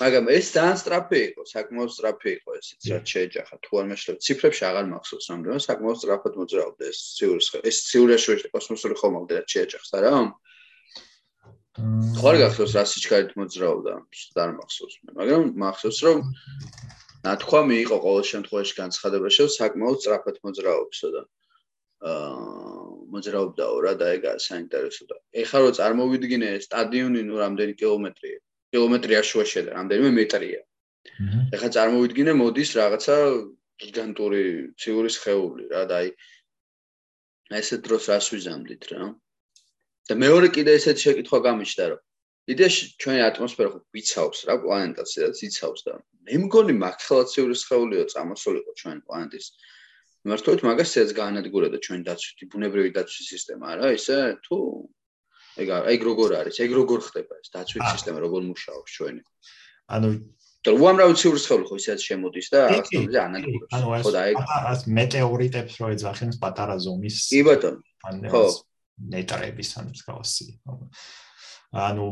მაგრამ 0.00 0.26
ეს 0.36 0.46
ძალიან 0.56 0.78
სტრაფი 0.82 1.18
იყო 1.28 1.42
საკმაოდ 1.54 1.90
სტრაფი 1.96 2.30
იყო 2.34 2.50
ესეც 2.58 2.80
რაც 2.90 3.04
შეეჯახა. 3.14 3.54
თუ 3.64 3.70
არ 3.80 3.86
მეშლებ 3.90 4.16
ციფრებში 4.24 4.64
აღარ 4.68 4.86
მახსოვს 4.90 5.26
რამდენი 5.30 5.60
საკმაოდ 5.68 5.98
სტრაფად 6.02 6.34
მოძრაობდა 6.40 6.84
ეს 6.90 6.98
ციურის 7.18 7.48
ეს 7.70 7.76
ციურიაში 7.88 8.50
კოსმოსური 8.54 8.94
ხომალდი 8.98 9.32
რაც 9.38 9.48
შეეჯახს 9.54 9.90
არა? 9.94 10.12
ხო 12.18 12.26
არ 12.32 12.36
გახსოვს 12.42 12.72
რა 12.74 12.84
სიჩქარით 12.90 13.32
მოძრაობდა 13.38 13.92
არ 14.42 14.50
მახსოვს 14.58 14.94
მაგრამ 15.14 15.42
მახსოვს 15.62 15.98
რომ 16.06 16.18
ნათქვამი 17.28 17.76
იყო 17.84 17.96
ყოველ 18.04 18.24
შემთხვევაში 18.32 18.74
განცხადება 18.82 19.26
რომ 19.30 19.54
საკმაოდ 19.58 19.98
სწრაფად 20.02 20.36
მოძრაობსო 20.44 21.08
და 21.14 21.22
აა 21.22 21.43
მოძრაობდაო 23.14 23.76
რა 23.86 23.92
და 24.00 24.06
ეგაა 24.18 24.38
საინტერესო 24.44 25.08
და 25.10 25.16
ეხლა 25.42 25.58
რო 25.64 25.70
წარმოვიდგინე 25.78 26.50
სტადიონი 26.66 27.20
ნუ 27.28 27.34
რამდენი 27.40 27.74
კილომეტრია? 27.80 28.38
კილომეტრია 28.74 29.20
შუაში 29.30 29.60
და 29.66 29.76
რამდენიმე 29.78 30.10
მეტრია. 30.20 30.60
ეხლა 31.54 31.68
წარმოვიდგინე 31.76 32.32
მოდის 32.40 32.70
რაღაცა 32.80 33.16
გიგანტური 33.84 34.44
ციური 34.80 35.10
სხეული 35.16 35.64
რა 35.74 35.82
და 35.90 36.00
აი 36.02 36.08
ესეთ 37.60 37.80
დროს 37.86 38.04
რას 38.12 38.26
ვიზამდით 38.34 38.82
რა? 38.92 39.02
და 40.08 40.14
მეორე 40.20 40.48
კიდე 40.56 40.72
ესეთი 40.78 41.00
შეკითხვა 41.06 41.38
გამიჩნდა 41.48 41.84
რომ 41.92 42.00
იდეაში 42.54 42.82
ჩვენი 43.00 43.20
ატმოსფერო 43.24 43.70
ხო 43.72 43.78
ვიცავს 43.96 44.40
რა 44.48 44.54
პლანეტას 44.64 45.12
და 45.20 45.28
ციცავს 45.38 45.80
და 45.86 45.94
მე 46.28 46.40
მგონი 46.44 46.74
მაქსალაციური 46.80 47.54
სხეულიო 47.60 48.04
წამოსულიყო 48.12 48.72
ჩვენი 48.80 49.00
პლანეტის 49.08 49.46
მართლაც 50.24 50.60
მაგასაც 50.64 51.10
გაანადგურა 51.18 51.68
და 51.74 51.78
ჩვენ 51.84 52.00
დაცვითი 52.08 52.44
ბუნებრივი 52.52 52.90
დაცვის 52.96 53.26
სისტემა 53.34 53.76
რა 53.80 53.88
ისე 53.96 54.16
თუ? 54.46 54.58
ეგ 55.60 55.68
ეგ 55.94 56.00
როგორ 56.08 56.30
არის? 56.40 56.56
ეგ 56.64 56.70
როგორ 56.80 56.98
ხდება 57.08 57.34
ეს 57.44 57.48
დაცვის 57.54 57.84
სისტემა 57.94 58.18
როგორ 58.24 58.40
მუშაობს 58.48 58.90
ჩვენი? 58.96 59.22
ანუ 59.94 60.08
და 60.64 60.70
უამრავი 60.80 61.14
ციური 61.20 61.40
სხეული 61.44 61.64
ხო 61.68 61.76
ისეც 61.76 62.00
შემოდის 62.08 62.46
და 62.48 62.60
ახლა 62.72 63.20
ანალიზებს 63.28 63.74
ხო 64.00 64.10
და 64.16 64.20
ეგ 64.32 64.36
პატარა 64.40 64.72
მეტეორიტებს 64.98 65.74
რო 65.80 65.86
ეძახენ 65.94 66.30
პატარა 66.40 66.76
ზომის 66.80 67.16
კი 67.28 67.40
ბატონო. 67.44 67.80
ხო. 68.32 68.44
ნეტრების 69.12 69.70
ან 69.76 69.86
მსგავსი 69.92 70.46
ანუ 71.74 72.06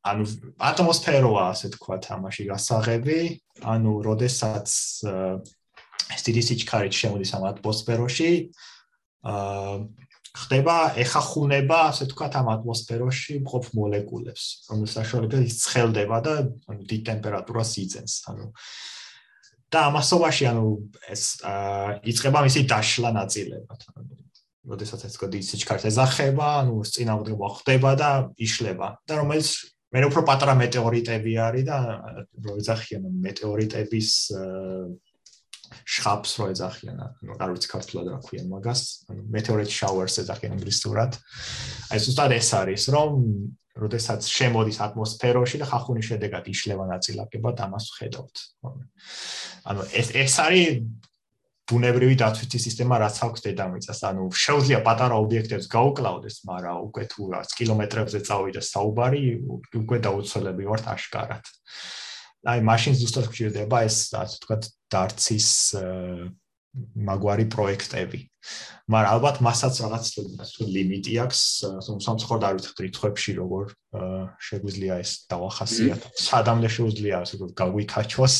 ანუ 0.00 0.24
ატმოსფეროა 0.56 1.42
ასე 1.52 1.68
თქვა 1.76 1.96
თამაში 2.00 2.44
გასაღები. 2.48 3.18
ანუ 3.60 3.92
როდესაც 4.08 4.68
ეს 6.14 6.22
დიდი 6.26 6.42
სიჩქარე 6.48 6.88
შემოდის 6.90 7.30
ამ 7.36 7.44
ატმოსფეროში. 7.50 8.30
აა 9.20 9.74
ხდება 10.30 10.94
ეხახუნება, 11.02 11.78
ასე 11.90 12.06
ვთქვათ, 12.06 12.34
ამ 12.38 12.48
ატმოსფეროში 12.54 13.34
მყოფ 13.42 13.64
მოლეკულებს, 13.74 14.44
რომლის 14.70 14.94
საშუალებით 14.94 15.42
ის 15.42 15.56
ცხელდება 15.66 16.18
და 16.22 16.34
ანუ 16.70 16.86
დიდ 16.86 17.02
ტემპერატურას 17.10 17.70
იძენს, 17.82 18.14
ანუ. 18.30 18.46
და 19.70 19.78
ამასობაში 19.90 20.44
ანუ 20.50 20.66
ეს 21.14 21.22
იწება 22.02 22.42
მისი 22.46 22.60
დაშლა 22.66 23.10
ნაწილებად, 23.14 23.80
როდესაც 24.70 25.00
ეს 25.06 25.14
კოდი 25.18 25.38
სიჩქარეს 25.46 25.86
ეზახება, 25.90 26.46
ანუ 26.62 26.74
წინააღმდეგობა 26.94 27.48
ხდება 27.58 27.90
და 27.98 28.10
იშლება. 28.38 28.88
და 29.06 29.12
რომელიც 29.18 29.48
მე 29.90 30.06
უფრო 30.06 30.22
პატარა 30.26 30.54
მეტეორიტები 30.54 31.32
არის 31.42 31.64
და 31.66 31.78
რო 32.38 32.52
ეძახიან 32.62 33.02
მეტეორიტების 33.26 34.10
შხაპს 35.84 36.32
რო 36.40 36.44
ეძახიან, 36.52 36.98
ანუ 37.00 37.36
არ 37.40 37.50
ვიცი 37.54 37.68
ქართულად 37.70 38.06
რა 38.10 38.18
ქვია 38.24 38.44
მაგას, 38.50 38.82
ანუ 39.10 39.22
meteorite 39.30 39.72
showers 39.72 40.18
ეძახიან 40.22 40.56
ინგლისურად. 40.58 41.18
აი 41.90 41.98
ზუსტად 42.04 42.32
ეს 42.36 42.50
არის, 42.60 42.82
რომ 42.94 43.12
როდესაც 43.80 44.26
შემოდის 44.26 44.78
ატმოსფეროში 44.84 45.56
და 45.62 45.66
ხახუნის 45.70 46.08
შედეგად 46.10 46.44
იშლება 46.50 46.84
ნაწილაკება 46.90 47.50
ამას 47.64 47.84
ხედავთ. 47.96 48.36
ანუ 49.70 49.82
ეს 49.94 50.08
ეს 50.10 50.34
არის 50.42 50.68
ბუნებრივი 51.70 52.16
დაცვითი 52.18 52.58
სისტემა, 52.66 52.98
რაც 52.98 53.16
აქვს 53.24 53.40
დედამიწას. 53.46 54.00
ანუ 54.10 54.22
შეუძლია 54.34 54.80
პატარა 54.82 55.14
ობიექტებს 55.22 55.70
გაუკლავდეს, 55.70 56.36
მაგრამ 56.50 56.76
უკვე 56.90 57.04
თუ 57.14 57.22
რაც 57.30 57.48
კილომეტრებზე 57.54 58.18
წავიდეს 58.26 58.70
საუბარი, 58.74 59.22
უკვე 59.78 59.98
დაუცველები 60.02 60.64
ვართ 60.66 60.84
აშკარად. 60.94 61.44
აი 62.48 62.60
მაშინ 62.64 62.94
ზუსტად 62.96 63.26
გვჭირდება 63.28 63.84
ეს 63.84 63.96
ასე 64.16 64.38
ვთქვათ 64.40 64.62
დარცის 64.90 65.48
მაგვარი 67.10 67.46
პროექტები. 67.50 68.20
მაგრამ 68.90 69.10
ალბათ 69.12 69.36
მასაც 69.44 69.74
რაღაც 69.84 70.04
ლიმიტი 70.64 71.14
აქვს, 71.26 71.40
სამცხორ 71.84 72.38
არ 72.46 72.54
ვიცი 72.56 72.84
რიცხვებში 72.86 73.32
როგორ 73.36 73.64
შეგვიძლია 74.40 74.94
ეს 75.02 75.10
დავახასიათო. 75.28 76.08
სადამდე 76.16 76.68
შეუძლია 76.70 77.16
ასე 77.26 77.34
ვთქვათ 77.36 77.52
გაგვიქაჩოს. 77.60 78.34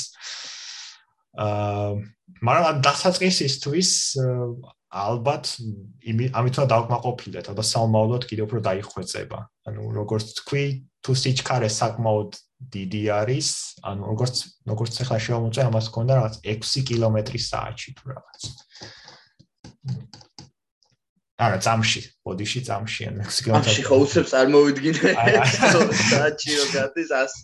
აა 1.36 1.90
მაგრამ 2.40 2.76
დასაწყისისთვის 2.86 3.90
ალბათ 4.90 5.44
ამით 6.34 6.54
უნდა 6.58 6.66
დავკმაყოფილდეთ, 6.72 7.44
ალბათ 7.52 7.66
საომავლოდ 7.68 8.22
კიდევ 8.26 8.44
უფრო 8.48 8.60
დაიხვეწება. 8.64 9.38
ანუ 9.68 9.82
როგორც 9.94 10.26
თქვი, 10.40 10.64
თუ 11.04 11.12
სიჩქარე 11.14 11.68
საკმაოდ 11.70 12.30
დიდი 12.60 13.02
არის, 13.16 13.48
ანუ 13.88 14.02
როგორც 14.12 14.36
როგორც 14.68 14.94
ახლა 15.04 15.18
შევამოწე, 15.24 15.60
ამას 15.64 15.86
ქონდა 15.94 16.12
რაღაც 16.20 16.34
6 16.44 16.82
კმ/სთ 16.88 17.80
თუ 17.96 18.04
რაღაც. 18.12 18.40
არა, 21.40 21.58
წამში, 21.64 22.00
ბოდიში 22.20 22.60
წამში, 22.68 23.02
ან 23.08 23.22
6 23.24 23.44
კმ. 23.48 23.62
წამში 23.64 23.84
ხო 23.88 23.96
უცებ 24.04 24.26
წარმოვიდგინე. 24.28 25.12
საათი 26.12 26.50
რო 26.60 26.66
გადის 26.74 27.10
100. 27.16 27.38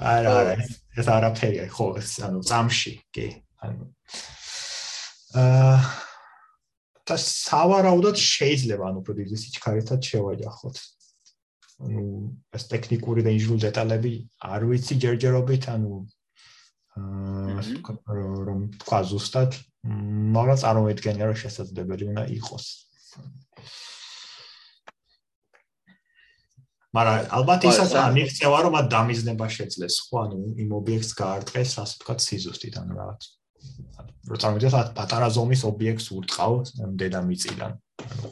არა, 0.00 0.30
არა, 0.40 0.54
ეს 0.96 1.06
არაფერია, 1.16 1.68
ხო, 1.68 1.88
ანუ 2.00 2.40
წამში, 2.48 2.94
კი, 3.12 3.28
ანუ 3.60 3.84
აა 5.34 5.76
და 7.04 7.16
სავარაუდოდ 7.20 8.16
შეიძლება 8.16 8.84
ანუ 8.88 9.00
უფრო 9.04 9.12
დიდი 9.18 9.36
სიჩქარეთად 9.42 10.06
შევაჯახოთ. 10.08 10.76
ანუ 11.82 12.04
ეს 12.54 12.64
ტექნიკური 12.70 13.24
და 13.26 13.30
ინჟინერული 13.34 13.64
დეტალები 13.66 14.12
არ 14.46 14.66
ვიცი 14.70 14.94
ჯერჯერობით, 15.04 15.64
ანუ 15.74 15.92
აა 16.94 18.18
რომ 18.46 18.60
თქვა 18.78 19.00
ზუსტად, 19.10 19.50
მაგრამ 20.36 20.58
წარმოედგენია 20.62 21.26
რომ 21.26 21.38
შესაძლებელი 21.42 22.04
უნდა 22.14 22.24
იყოს. 22.38 22.64
მაგრამ 26.94 27.26
ალბათ 27.34 27.66
ისაც 27.66 27.90
ამიქცევა 27.98 28.58
რომ 28.64 28.74
ამ 28.78 28.86
დამიზნება 28.94 29.46
შეძლეს, 29.50 29.94
ხო, 30.06 30.16
ანუ 30.30 30.38
იმ 30.62 30.70
ობიექტს 30.78 31.12
გაარტყეს, 31.18 31.70
ასე 31.82 31.94
ვთქვათ, 31.98 32.18
სიზუსტით, 32.22 32.74
ანუ 32.78 32.92
რაღაც. 32.94 33.22
რო 34.30 34.36
წარმოიდგინეთ, 34.38 34.94
პატარა 34.94 35.28
ზომის 35.34 35.62
ობიექტს 35.66 36.06
ურტყავს 36.14 36.68
დედამიწიდან. 37.02 37.72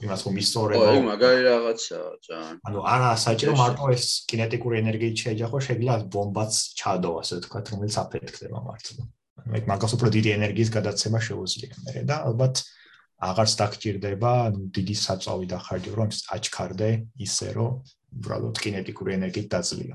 იმას 0.03 0.21
რომ 0.27 0.35
ისტორება 0.43 0.85
ой 0.93 1.01
მაგარი 1.07 1.41
რაღაცაა 1.49 2.11
ძალიან. 2.27 2.57
ანუ 2.69 2.79
არა 2.95 3.11
საჭირო 3.25 3.53
მარტო 3.63 3.85
ეს 3.97 4.05
კინეტიკური 4.31 4.75
ენერგიით 4.83 5.17
შეეჯახო 5.23 5.59
შეიძლება 5.67 5.97
ბომბაც 6.13 6.53
ჩადო 6.81 7.11
ასე 7.23 7.33
ვთქვათ 7.39 7.65
რომელიც 7.73 7.95
აფეთქდება 8.03 8.59
მართლა 8.69 9.03
ანუ 9.43 9.53
ეგ 9.59 9.65
მაგას 9.73 9.93
უფრო 9.97 10.09
დიდი 10.17 10.31
ენერგიის 10.39 10.71
გადაცემა 10.77 11.19
შეუძლია 11.29 11.75
მე 11.87 12.03
და 12.11 12.17
ალბათ 12.29 12.55
აღარც 13.23 13.53
დაგჭირდება 13.61 14.33
დიდი 14.77 14.95
საწავი 15.07 15.47
დახარჯო 15.55 15.93
რომ 15.99 16.11
აჩქარდე 16.37 16.91
ისე 17.27 17.49
რომ 17.57 17.71
უბრალოდ 18.19 18.57
კინეტიკური 18.65 19.11
ენერგიით 19.19 19.49
დაძლია 19.55 19.95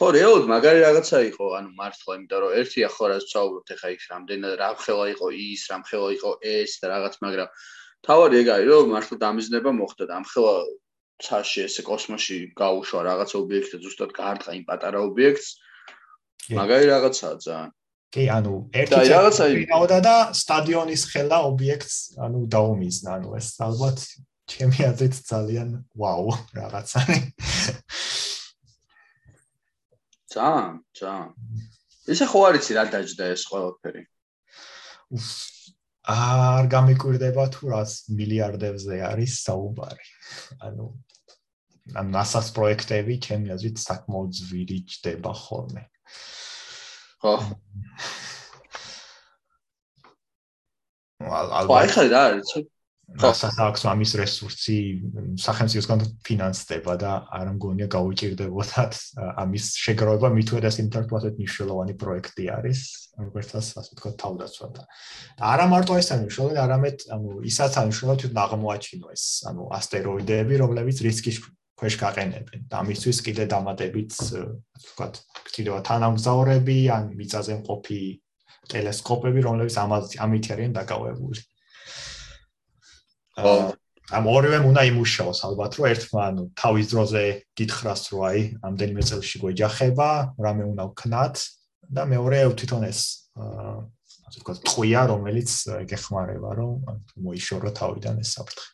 ხო 0.00 0.08
რეალოდ 0.16 0.44
მაგარი 0.48 0.80
რაღაცა 0.80 1.18
იყო 1.28 1.46
ანუ 1.60 1.70
მართლა 1.76 2.12
იმიტომ 2.16 2.40
რომ 2.40 2.52
ერთია 2.56 2.88
ხო 2.88 3.04
რაც 3.12 3.24
ვსაუბრობთ 3.28 3.72
ეხა 3.74 3.88
ის 3.92 4.04
რამდენად 4.12 4.54
რა 4.56 4.68
ხელა 4.80 5.06
იყო 5.12 5.26
ის 5.36 5.62
რა 5.68 5.76
ხელა 5.90 6.08
იყო 6.16 6.30
ეს 6.40 6.72
და 6.80 6.86
რაღაც 6.92 7.14
მაგრამ 7.20 7.50
თავარი 8.08 8.36
ეგ 8.40 8.48
არის 8.54 8.70
რომ 8.72 8.88
მართლა 8.96 9.16
დამიზნება 9.24 9.70
მოხდა 9.76 10.04
და 10.08 10.14
ამ 10.16 10.24
ხელა 10.32 10.54
ცაში 11.20 11.60
ესე 11.68 11.84
კოსმოსში 11.84 12.38
გაუშვა 12.56 13.00
რაღაც 13.10 13.30
ობიექტი 13.40 13.76
ზუსტად 13.84 14.16
გაარტყა 14.16 14.50
იმ 14.56 14.64
პატარა 14.70 15.04
ობიექტს. 15.04 15.48
მაგარი 16.56 16.86
რაღაცაა 16.96 17.34
ძალიან. 17.44 17.70
კი 18.10 18.24
ანუ 18.40 18.54
ერთი 18.80 19.02
რაღაცა 19.12 19.44
იმავდა 19.54 19.98
და 20.08 20.16
სტადიონის 20.40 21.02
ხელა 21.12 21.38
ობიექტს 21.50 21.96
ანუ 22.24 22.40
დაუმიზნა 22.56 23.10
ანუ 23.20 23.28
ეს 23.38 23.48
ალბათ 23.68 23.98
ჩემი 24.50 24.78
აზრით 24.90 25.14
ძალიან 25.30 25.68
ვაუ 25.94 26.26
რაღაცა 26.58 27.00
ძალიან, 30.30 30.74
ძალიან. 30.94 31.30
ესე 32.10 32.26
ხო 32.30 32.40
არიცი 32.48 32.72
რა 32.78 32.84
დაждდა 32.94 33.24
ეს 33.34 33.42
ყველაფერი? 33.50 34.02
არ 36.10 36.64
გამიკვირდება 36.74 37.44
თუ 37.54 37.62
რას 37.74 37.92
მილიარდებზე 38.14 38.96
არის 39.10 39.32
საუბარი. 39.46 40.06
ანუ 40.66 40.86
ან 42.00 42.06
NASA-ს 42.14 42.54
პროექტები 42.54 43.14
ჩემი 43.26 43.50
აზრით 43.54 43.76
საკმაოდ 43.82 44.30
ძვირი 44.38 44.78
ჯდება 44.86 45.32
ხოლმე. 45.34 45.82
ხო. 47.22 47.34
ალბათ. 51.20 51.66
ხო, 51.66 51.74
ახლა 51.84 52.04
რა 52.14 52.22
არის? 53.10 53.38
სასახს 53.42 53.82
ამის 53.90 54.12
რესურსი 54.20 54.76
სახელმწიფოსგან 55.42 56.00
ფინანსდება 56.22 56.94
და 56.94 57.12
არ 57.26 57.46
მგონია 57.56 57.88
გაუჭirdებოდათ 57.90 58.92
ამის 59.42 59.64
შეგროვება. 59.82 60.28
მithwedas 60.30 60.76
ინტერპრეტად 60.84 61.34
მნიშვნელოვანი 61.40 61.94
პროექტი 61.98 62.44
არის 62.54 62.80
როგორც 63.18 63.48
ასე 63.58 63.72
ვთქვათ 63.90 64.16
თავდაცვა 64.22 64.66
და 64.78 64.82
არა 65.52 65.66
მარტო 65.74 65.92
ეს 65.98 66.08
არის 66.14 66.22
მნიშვნელოვანი 66.22 66.60
არამედ 66.64 66.96
ანუ 67.16 67.30
ისაც 67.50 67.72
არის 67.80 67.88
მნიშვნელოვანი 67.90 68.20
თვითონ 68.22 68.40
აღმოაჩინო 68.46 69.06
ეს 69.16 69.24
ანუ 69.50 69.62
ასტეროიდები 69.78 70.54
რომლებიც 70.62 70.96
რისკის 71.06 71.36
ქვეშ 71.80 71.94
გაყენებენ. 71.96 72.60
და 72.70 72.74
ამისთვის 72.84 73.18
კიდე 73.26 73.44
დამატებით 73.50 74.12
ვთქვათ 74.20 75.14
კიდევა 75.54 75.80
თანამგზავრები 75.88 76.78
ან 76.94 77.04
მიწაზე 77.16 77.52
მყოფი 77.64 78.00
ტელესკოპები 78.70 79.40
რომლებიც 79.48 79.74
ამით 79.80 80.44
არიან 80.54 80.72
დაკავებული 80.76 81.40
ამ 83.38 84.24
ორივემ 84.26 84.64
უნდა 84.66 84.82
იმუშაოს 84.90 85.40
ალბათ 85.46 85.72
რომ 85.78 85.86
ერთმა 85.90 86.20
ანუ 86.30 86.44
თავის 86.58 86.86
დროზე 86.90 87.22
გითხრას 87.60 88.02
რომ 88.10 88.22
აი 88.30 88.40
ამდენიმე 88.66 89.02
წელში 89.06 89.36
გვეჯახება 89.42 90.08
რამე 90.46 90.64
უნდა 90.66 90.84
ვქნათ 90.90 91.36
და 91.94 92.02
მეორე 92.10 92.38
თვითონ 92.58 92.82
ეს 92.90 93.00
ასე 93.38 94.38
ვთქვათ 94.42 94.58
ტყვია 94.66 95.00
რომელიც 95.10 95.50
გეხმარება 95.90 96.50
რომ 96.58 96.72
მოიშორო 97.22 97.70
თავიდან 97.78 98.18
ეს 98.22 98.30
საფრთხე. 98.34 98.68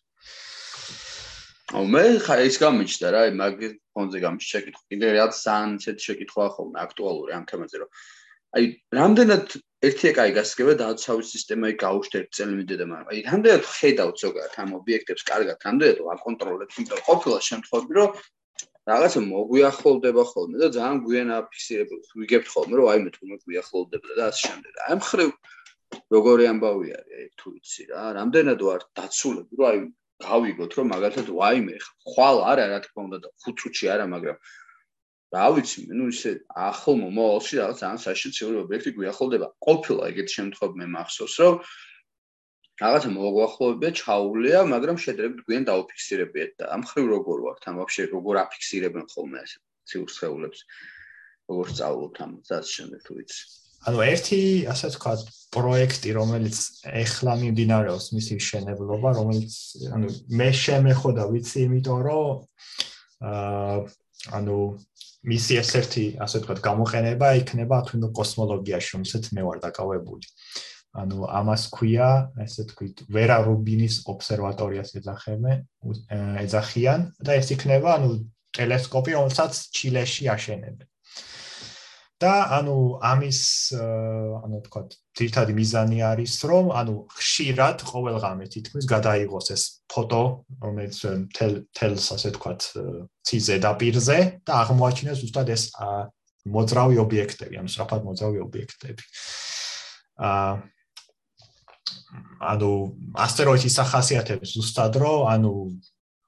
ო 1.76 1.80
მე 1.84 2.04
ის 2.48 2.56
გამიჩნდა 2.62 3.08
რა 3.12 3.20
აი 3.26 3.30
მაგ 3.36 3.56
ფონზე 3.92 4.18
გამიჩნდა 4.24 4.58
კიდე 4.88 5.06
რაც 5.16 5.32
ძალიან 5.36 5.70
ისეთი 5.80 6.02
შეკითხვა 6.06 6.44
ხოლმე 6.56 6.78
აქტუალური 6.86 7.32
ამ 7.36 7.44
თემაზე 7.50 7.76
რომ 7.82 7.90
აი 8.56 8.64
რამდენად 9.00 9.46
ერთია 9.86 10.12
კაი 10.16 10.32
გასაგებია 10.36 10.76
დააცავის 10.82 11.28
სისტემა 11.34 11.70
იქ 11.72 11.78
გაუშვით 11.82 12.14
ერთ 12.20 12.30
წელი 12.36 12.54
მიდედა, 12.60 12.84
მაგრამ 12.92 13.10
აი 13.12 13.20
რამდენად 13.26 13.64
ხედავთ 13.76 14.16
ზოგადად 14.22 14.54
ამ 14.62 14.70
ობიექტებს? 14.78 15.22
კარგად, 15.30 15.56
რამდენად 15.66 16.00
ვაკონტროლებთ, 16.06 16.72
იმიტომ 16.76 17.00
ყოფილა 17.08 17.38
შემთხვევები, 17.48 17.92
რომ 18.00 18.10
რაღაცა 18.86 19.20
მოგვიახლოვდება 19.26 20.22
ხოლმე 20.30 20.56
და 20.62 20.68
ძალიან 20.76 20.98
გვიან 21.06 21.28
აფიქსირებთ, 21.36 22.10
ვიგებთ 22.20 22.48
ხოლმე, 22.54 22.74
რომ 22.78 22.86
აი 22.92 22.98
მე 23.06 23.10
თვითონ 23.16 23.40
გვიახლოვდება 23.46 24.08
და 24.18 24.24
ასე 24.30 24.42
შემდეგ. 24.46 24.72
აი 24.86 24.94
მხრივ 25.02 25.30
როგორი 26.16 26.44
ამბავი 26.52 26.88
არის, 26.98 27.14
აი 27.16 27.26
თუ 27.40 27.46
ვიცი 27.56 27.82
რა, 27.90 28.02
რამდენად 28.18 28.60
ვარ 28.66 28.82
დაცულები, 28.98 29.52
რომ 29.58 29.66
აი 29.70 29.78
გავიგოთ, 30.26 30.72
რომ 30.78 30.86
მაგალითად 30.94 31.28
ვაიმე 31.40 31.76
ხვალ 32.10 32.36
არა, 32.50 32.64
რა 32.72 32.78
თქმა 32.86 33.00
უნდა, 33.06 33.18
და 33.26 33.28
ხუთ 33.42 33.54
წუთში 33.60 33.86
არა, 33.94 34.06
მაგრამ 34.14 34.36
რა 35.36 35.46
ვიცი 35.56 35.80
ნუ 35.92 36.06
ისე 36.12 36.30
ახალ 36.68 36.94
მომავალში 37.02 37.60
რაღაც 37.60 37.76
ძალიან 37.82 38.00
საშიშროებრივი 38.06 38.62
ობიექტი 38.64 38.90
გვიახლოვდება. 38.96 39.48
ყოფილა 39.66 40.02
ეგეთ 40.12 40.28
შემთხვევებში 40.36 40.80
მე 40.80 40.86
მახსოვს 40.96 41.36
რომ 41.44 41.54
რაღაცა 42.80 43.10
მოგვახლოვებია 43.16 43.90
ჩაულია 44.00 44.58
მაგრამ 44.72 44.96
შედრებით 45.04 45.40
გვიან 45.48 45.64
დაუფიქსირებიეთ 45.70 46.50
და 46.60 46.64
ამ 46.76 46.82
ხრივ 46.88 47.06
როგორ 47.14 47.38
ვართ 47.46 47.62
ამ 47.68 47.76
ვაფშე 47.80 48.02
როგორ 48.16 48.34
აფიქსირებენ 48.44 49.04
ხოლმე 49.12 49.38
ასე 49.44 49.56
ციურ 49.88 50.08
სხეულებს 50.16 50.60
როგორ 51.48 51.66
სწავლობთ 51.72 52.16
ამ 52.24 52.32
ზას 52.48 52.66
შემდეგ 52.76 53.00
თუ 53.06 53.12
ვიცი. 53.16 53.42
ანუ 53.86 53.98
ერთი 54.12 54.40
ასე 54.72 54.88
თქვა 54.96 55.12
პროექტი 55.56 56.10
რომელიც 56.20 56.58
ეხლა 57.02 57.32
მიმდინარეობს 57.42 58.06
მისი 58.16 58.34
შენებლობა 58.48 59.08
რომელიც 59.20 59.52
ანუ 59.96 60.08
მე 60.40 60.50
შემეხო 60.64 61.10
და 61.16 61.24
ვიცი 61.32 61.58
იმიტომ 61.66 62.00
რომ 62.08 62.36
აა 63.30 63.76
ანუ 64.36 64.58
მისი 65.26 65.58
ერთ-ერთი 65.60 66.04
ასე 66.22 66.40
ვთქვათ 66.40 66.60
გამოყენება 66.62 67.28
იქნება 67.40 67.80
თუნდაც 67.88 68.12
კოსმოლოგიაში, 68.18 68.90
რომელსაც 68.96 69.24
მე 69.34 69.42
ვარ 69.46 69.58
დაკავებული. 69.64 70.26
ანუ 70.96 71.26
ამას 71.28 71.62
ქვია, 71.74 72.10
ესე 72.40 72.64
ვთქვით, 72.64 73.02
ვერა 73.12 73.38
რუბინის 73.44 73.96
ობსერვატორიას 74.08 74.94
ეძახებენ, 75.00 75.58
ეძახიან 76.46 77.00
და 77.20 77.36
ეს 77.36 77.50
იქნება, 77.52 77.98
ანუ 77.98 78.10
ტელესკოპი, 78.56 79.16
რომელსაც 79.18 79.52
ჩილეში 79.76 80.30
აშენებენ. 80.32 80.86
და 82.16 82.34
ანუ 82.56 82.76
ამის 83.04 83.40
ანუ 83.76 84.58
თქვა 84.64 84.80
ძირთადი 85.20 85.52
მიზანი 85.56 85.98
არის 86.00 86.34
რომ 86.48 86.70
ანუ 86.72 86.94
ხშირად 87.12 87.84
ყოველღამე 87.84 88.44
თითქმის 88.52 88.88
გადაიღოს 88.88 89.52
ეს 89.52 89.62
ფოტო 89.92 90.22
რომელიც 90.64 90.96
თელ 91.36 91.52
თელს 91.76 92.06
ასე 92.16 92.30
თქვა 92.40 92.52
ციზე 93.20 93.56
დაპირზე 93.60 94.18
და 94.48 94.52
აღმოაჩინოს 94.64 95.20
უბრალოდ 95.28 95.50
ეს 95.56 95.64
მოძრავი 96.56 96.96
ობიექტები 97.04 97.60
ანუ 97.60 97.68
სწრაფად 97.74 98.00
მოძრავი 98.08 98.38
ობიექტები. 98.46 99.02
აა 100.16 100.52
ანუ 102.40 102.70
ასტეროიდის 103.26 103.76
სახასიათებს 103.76 104.56
ზუსტად 104.56 104.96
რომ 105.02 105.26
ანუ 105.32 105.52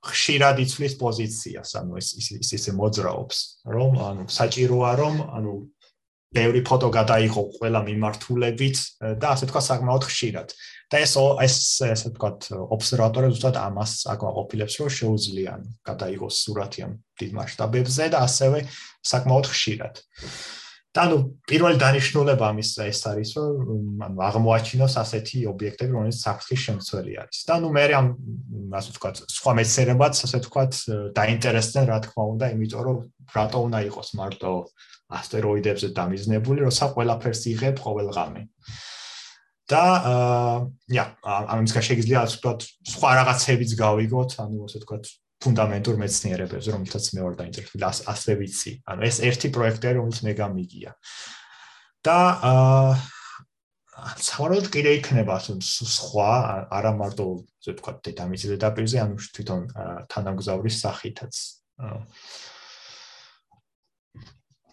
ხშირად 0.08 0.60
იცვლის 0.62 0.94
პოზიციას 1.00 1.70
ანუ 1.80 1.98
ეს 2.00 2.08
ის 2.20 2.50
ისე 2.58 2.72
მოძრაობს 2.78 3.38
რომ 3.74 3.92
ანუ 4.08 4.22
საჭიროა 4.30 4.92
რომ 5.00 5.14
ანუ 5.38 5.54
ბევრი 6.34 6.60
ფოტო 6.60 6.88
გადაიღო 6.92 7.42
ყველა 7.56 7.80
მიმართულებით 7.88 8.76
და 9.20 9.26
ასე 9.32 9.48
თქვა 9.48 9.62
საკმაოდ 9.64 10.04
ხშირად. 10.08 10.48
და 10.88 10.96
ეს 11.04 11.12
ეს 11.44 11.56
ასე 11.84 12.08
თქვა 12.16 12.30
ობსერვატორი 12.72 13.28
ზუსტად 13.32 13.56
ამას 13.60 13.92
აკმაყოფილებს, 14.12 14.74
რომ 14.80 14.88
შეუძლიან 14.98 15.60
გადაიღოს 15.84 16.34
სურათი 16.44 16.80
ამ 16.84 16.92
დიდ 17.20 17.30
მასშტაბებზე 17.36 18.04
და 18.12 18.18
ასევე 18.24 18.58
საკმაოდ 19.04 19.46
ხშირად. 19.52 19.94
და 20.96 21.04
ნუ 21.12 21.16
პირველი 21.44 21.76
დანიშნულება 21.78 22.44
ამის 22.48 22.70
ეს 22.80 23.00
არის, 23.06 23.30
რომ 23.36 24.02
ანუ 24.08 24.18
აღმოაჩინოს 24.24 24.94
ასეთი 25.04 25.44
ობიექტები, 25.52 25.92
რომელიც 25.92 26.18
საფრთხის 26.24 26.60
შემცველი 26.64 27.12
არის. 27.22 27.38
და 27.44 27.54
ნუ 27.60 27.68
მე 27.76 27.84
ამ 28.00 28.06
ასე 28.72 28.90
თქვა 28.96 29.10
სხვა 29.28 29.52
მეცნიერებად 29.60 30.12
ასე 30.24 30.38
თქვა 30.48 30.62
დაინტერესდნენ 31.20 31.84
რა 31.92 31.98
თქმა 32.08 32.24
უნდა, 32.32 32.46
იმიტომ 32.56 32.82
რომ 32.88 32.98
რატო 33.36 33.58
უნდა 33.68 33.78
იყოს 33.88 34.08
მარტო 34.16 34.52
ასტეროიდებზე 35.08 35.88
დამიზნებული, 35.96 36.64
როცა 36.68 36.92
ყველაფერს 36.92 37.42
იღებ 37.54 37.76
ყოველღამე. 37.80 38.42
და 39.68 39.84
აა, 40.08 41.32
ამის 41.52 41.72
გაშ 41.76 41.88
შეიძლება 41.92 42.20
ასე 42.24 42.36
ვთქვათ, 42.40 42.60
სხვა 42.88 43.10
რაღაცებიც 43.18 43.70
გავიგოთ, 43.76 44.30
ანუ 44.40 44.56
ასე 44.64 44.78
ვთქვათ, 44.80 45.04
ფუნდამენტურ 45.44 45.96
მეცნიერებებზე, 46.00 46.68
რომელთაც 46.72 47.04
მე 47.12 47.20
ვარ 47.20 47.34
დაინტერესებული, 47.36 47.84
ასე 47.84 48.32
ვიცი. 48.40 48.72
ანუ 48.88 49.00
ეს 49.04 49.16
ერთი 49.28 49.48
პროექტია, 49.52 49.90
რომელიც 50.00 50.18
მე 50.24 50.32
გამიგია. 50.40 50.90
და 52.00 52.18
აა 52.48 52.92
სავარაუდოდ 54.24 54.68
კიდე 54.72 54.90
იქნება 54.98 55.36
სხვა, 55.36 56.32
არა 56.78 56.92
მარტო 56.96 57.24
ასე 57.60 57.70
ვთქვათ, 57.74 57.96
დედამიწის 58.08 58.50
დედაპირზე, 58.54 58.96
ანუ 59.04 59.14
თვითონ 59.36 59.60
თანამგზავრის 60.08 60.76
სახითაც. 60.80 61.34
აა 61.82 61.98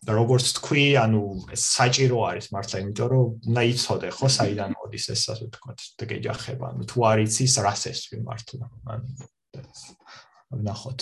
როგორც 0.06 0.46
თქვი, 0.60 0.86
ანუ 1.02 1.22
საჭირო 1.58 2.18
არის 2.30 2.48
მართლა, 2.54 2.82
იმიტომ 2.86 3.08
რომ 3.10 3.26
უნდა 3.50 3.62
იცოდე 3.74 4.10
ხო 4.14 4.28
საიდან 4.36 4.70
მოდის 4.78 5.06
ეს 5.16 5.24
ასე 5.34 5.44
ვთქვათ, 5.50 5.80
დეგეჯახება. 6.02 6.66
ანუ 6.76 6.84
თუ 6.86 6.98
არ 7.10 7.18
იცის 7.26 7.54
რას 7.66 7.82
ესვი 7.90 8.18
მართლა. 8.22 8.66
ანუ 8.86 10.62
ნახოთ. 10.62 11.00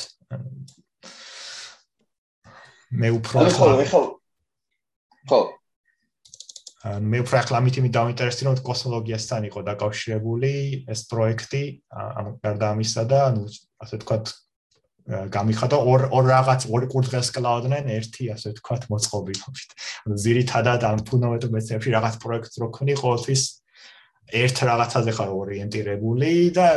მე 2.93 3.09
უფრო 3.17 3.37
ხო, 3.49 3.67
ხო. 3.91 4.01
ხო. 5.27 5.41
ან 6.83 7.05
მე 7.07 7.23
უფრო 7.23 7.35
ახლა 7.39 7.59
მითი 7.63 7.89
დავინტერესდი 7.95 8.43
რომ 8.43 8.55
კოსმოლოგიასთან 8.67 9.47
იყო 9.47 9.59
დაკავშირებული 9.71 10.51
ეს 10.91 11.01
პროექტი 11.07 11.63
ამ 11.95 12.27
გარდა 12.43 12.71
ამისა 12.75 13.03
და 13.07 13.19
ანუ 13.31 13.43
ასე 13.47 13.93
ვთქვათ 14.03 14.25
გამიხადა 15.03 15.77
ორ 15.83 16.05
ორ 16.15 16.23
რაღაც 16.31 16.61
ორი 16.71 16.87
კურდღელს 16.87 17.29
კლაუდნენ 17.35 17.89
ერთი 17.91 18.29
ასე 18.31 18.53
ვთქვათ 18.53 18.87
მოწყობილობით. 18.87 19.69
ანუ 20.07 20.15
ზირითადად 20.23 20.81
ამ 20.87 21.03
ფუნდამენტურ 21.03 21.51
რაღაც 21.97 22.15
პროექტს 22.23 22.55
რო 22.63 22.67
ქნი 22.71 22.95
ყოველთვის 22.95 23.43
ერთ 24.31 24.57
რაღაცაზე 24.63 25.11
ხარ 25.17 25.29
ორიენტირებული 25.35 26.31
და 26.55 26.67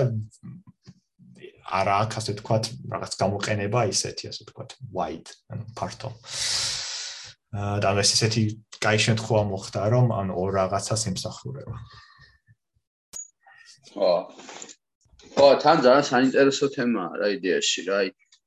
არა 1.66 1.94
აქ 2.02 2.12
ასე 2.18 2.30
ვთქვათ 2.34 2.64
რაღაც 2.90 3.12
გამოყენება 3.22 3.80
ისეთი 3.94 4.24
ასე 4.30 4.42
ვთქვათ 4.46 4.70
wide 4.90 5.30
ანუ 5.50 5.64
ფართო. 5.78 6.10
აა 7.54 7.78
და 7.82 7.90
ეს 8.02 8.10
ისეთი 8.18 8.42
კაი 8.82 8.98
შემთხვევა 9.06 9.42
მოხდა 9.50 9.80
რომ 9.94 10.06
ან 10.18 10.28
ორ 10.34 10.50
რაღაცას 10.58 11.02
იმსახურება. 11.14 11.74
ხო 13.94 14.10
ხო, 15.36 15.48
თან 15.60 15.82
ძალიან 15.84 16.04
საინტერესო 16.08 16.66
თემაა 16.72 17.12
რა 17.20 17.28
იდეაში, 17.36 17.80
რა. 17.88 17.98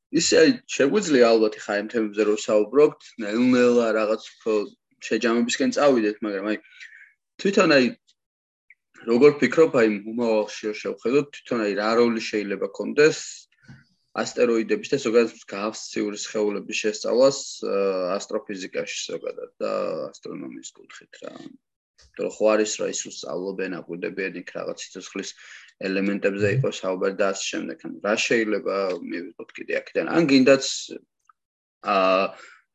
ისე 0.10 0.40
შეგვიძლია 0.74 1.26
ალბათ 1.30 1.56
ხა 1.62 1.74
ამ 1.82 1.88
თემებზე 1.94 2.24
რომ 2.26 2.40
საუბრობთ, 2.50 3.02
ნელ-ნელა 3.22 3.88
რაღაც 3.94 4.24
უფრო 4.34 4.54
შეჯამებისკენ 5.06 5.70
წავიდეთ, 5.78 6.18
მაგრამ 6.26 6.48
აი 6.50 6.58
თვითონ 7.40 7.70
აი 7.78 7.86
როგორ 9.06 9.32
ფიქრობ 9.42 9.78
აი 9.80 9.88
მომავალში 10.08 10.74
შევხედოთ 10.82 11.28
თვითონ 11.36 11.62
აი 11.66 11.78
რა 11.78 11.92
როლი 12.02 12.22
შეიძლება 12.26 12.68
კონდეს 12.80 13.20
ასტეროიდების 14.20 14.92
და 14.92 14.98
ზოგადად 15.06 15.46
გავსციური 15.54 16.18
სხეულების 16.26 16.82
შესწავლას 16.84 17.40
ასტროფიზიკაში 18.18 19.00
ზოგადად 19.14 19.52
და 19.62 19.72
ასტრონომიის 20.10 20.70
კუთხით 20.74 21.22
რა. 21.24 21.34
თუ 22.18 22.28
ხო 22.36 22.46
არის 22.56 22.74
რა 22.82 22.88
ის 22.92 23.02
უსწავლობენ 23.08 23.78
აკვირდებიან 23.80 24.42
იქ 24.42 24.50
რაღაც 24.58 24.78
სიცოცხლის 24.84 25.30
ელემენტებზე 25.88 26.48
იყოს 26.60 26.76
საუბარი 26.84 27.16
და 27.20 27.28
ასე 27.34 27.46
შემდეგ. 27.52 27.78
ანუ 27.88 27.98
რა 28.04 28.16
შეიძლება 28.28 28.76
მივიღოთ 29.00 29.50
კიდე 29.58 29.74
აქედან? 29.80 30.06
ან 30.16 30.24
გინდაც 30.32 30.66
აა 31.96 32.24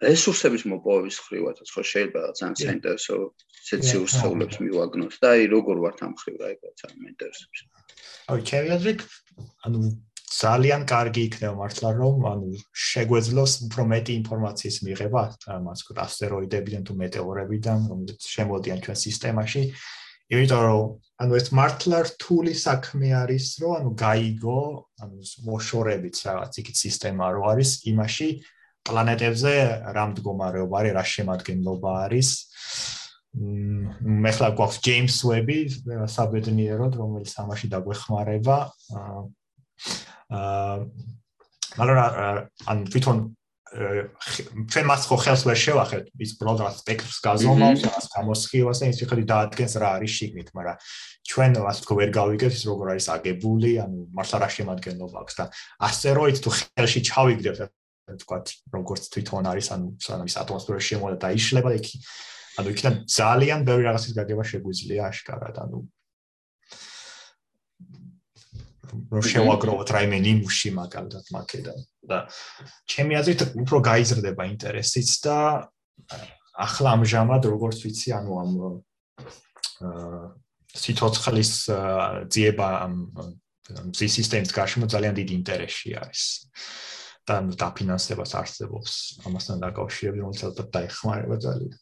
რესურსების 0.05 0.65
მოპოვების 0.69 1.17
ხრივათაც 1.25 1.69
ხო 1.75 1.83
შეიძლება 1.91 2.23
ძალიან 2.39 2.57
საინტერესო 2.61 3.17
სეციურ 3.69 4.09
საუბრებს 4.15 4.57
მივაგნოთ 4.65 5.15
და 5.23 5.29
აი 5.37 5.45
როგორ 5.55 5.77
ვართ 5.85 5.99
ამ 6.07 6.15
ხრივ 6.21 6.37
რა 6.43 6.49
იყო 6.57 6.69
ძალიან 6.81 6.99
მეინტერესებს. 7.05 7.59
აი 8.33 8.41
ჩევიადრიკ 8.51 9.01
ანუ 9.69 9.81
ძალიან 10.35 10.83
კარგი 10.91 11.23
იქნება 11.29 11.55
მართლა 11.63 11.91
რომ 11.95 12.17
ანუ 12.33 12.49
შეგვეძლოს 12.75 13.53
უფრო 13.69 13.83
მეტი 13.95 14.13
ინფორმაციის 14.21 14.77
მიღება 14.87 15.23
მას 15.67 15.81
ხო 15.87 15.93
ასტეროიდებიდან 16.07 16.83
თუ 16.89 16.93
მეტეორებიდან 17.03 17.79
რომელიც 17.91 18.21
შემოდიან 18.35 18.79
ჩვენ 18.85 18.99
სისტემაში 19.07 19.63
იმიტომ 20.33 20.63
რომ 20.65 20.83
ანუ 21.25 21.37
ეს 21.39 21.49
მართლა 21.55 21.99
რთული 22.09 22.55
საქმე 22.59 23.13
არის, 23.23 23.47
რომ 23.63 23.73
ანუ 23.79 23.91
გაიგო, 24.01 24.61
ანუ 25.05 25.17
მოშორებით 25.47 26.17
რაღაც 26.27 26.53
იქით 26.65 26.77
სისტემა 26.81 27.27
რო 27.37 27.43
არის 27.55 27.71
იმაში 27.93 28.29
პლანეტებზე 28.85 29.55
რა 29.95 30.05
მდგომარეობა 30.11 30.75
არის, 30.81 30.95
რა 30.97 31.05
შემადგენლობა 31.15 31.93
არის. 32.09 32.29
მე 34.25 34.31
ხლა 34.35 34.49
გვაქვს 34.59 34.79
ჯეიმს 34.87 35.17
ვები 35.27 35.59
საბედნიეროდ, 36.17 36.93
რომელიც 36.99 37.31
ამაში 37.45 37.67
დაგვეხმარება. 37.75 38.57
აა 40.35 40.79
მაგრამ 41.75 41.99
ან 42.71 42.79
თვითონ 42.91 43.19
ჩვენ 43.75 44.87
მას 44.87 45.03
ხო 45.11 45.17
ხელს 45.19 45.43
ვერ 45.49 45.59
შევახეთ 45.59 46.05
ის 46.23 46.33
ბროდრა 46.39 46.69
სპექტრს 46.79 47.19
გაზომავს 47.27 47.83
ამას 47.91 48.07
გამოსხივას 48.15 48.79
და 48.83 48.91
ის 48.95 49.01
ხელი 49.03 49.25
დაადგენს 49.27 49.75
რა 49.83 49.89
არის 49.99 50.13
შიგნით 50.15 50.49
მაგრამ 50.55 50.77
ჩვენ 51.27 51.51
ასე 51.59 51.81
თქო 51.83 51.95
ვერ 51.99 52.11
გავიგებთ 52.15 52.55
ის 52.55 52.65
როგორ 52.71 52.87
არის 52.95 53.07
აგებული 53.19 53.73
ანუ 53.83 53.99
მართლა 54.15 54.39
რა 54.45 54.49
შემადგენლობა 54.55 55.17
აქვს 55.25 55.35
და 55.39 55.45
ასტეროიდ 55.91 56.39
თუ 56.45 56.51
ხელში 56.55 57.01
ჩავიგდებთ 57.11 57.61
თქვა 58.23 58.39
როგორც 58.79 59.03
თვითონ 59.11 59.45
არის 59.51 59.67
ანუ 59.75 59.89
სანამ 60.07 60.29
ის 60.31 60.37
ატმოსფეროში 60.39 60.89
შემოვა 60.95 61.19
და 61.19 61.29
იშლება 61.35 61.71
იქ 61.75 61.87
ანუ 62.63 62.69
იქიდან 62.71 62.95
ძალიან 63.11 63.61
ბევრი 63.67 63.83
რაღაცის 63.91 64.15
გაგება 64.15 64.45
შეგვიძლია 64.45 65.03
აშკარად 65.11 65.57
ანუ 65.65 65.79
რო 69.15 69.23
შევაგროვოთ 69.31 69.89
რაიმე 69.97 70.19
ნიმუში 70.25 70.71
მაგალითად 70.79 71.25
მაკედან 71.35 71.79
და 72.11 72.19
ჩემი 72.91 73.19
აზრით 73.21 73.41
უფრო 73.65 73.81
გაიზრდება 73.89 74.43
ინტერესიც 74.55 75.11
და 75.27 75.39
ახლა 76.55 76.89
ამჟამად 76.99 77.43
როგორც 77.51 77.79
ვიცი 77.87 78.15
ანუ 78.19 78.33
ამ 78.43 78.53
სიტოცხლის 80.75 81.53
ძიება 82.35 82.69
ამ 82.85 82.95
მზის 83.91 84.13
სისტემის 84.21 84.53
გარშემო 84.53 84.87
ძალიან 84.93 85.15
დიდი 85.19 85.33
ინტერესი 85.41 85.91
არის. 85.97 86.23
და 87.25 87.41
დაფინანსებას 87.57 88.37
არსებობს 88.37 89.25
ამასთან 89.25 89.63
დაკავშირებით 89.65 90.21
რომელიც 90.21 90.43
ალბათ 90.45 90.69
დაეხმარება 90.77 91.37
ძალიან 91.41 91.73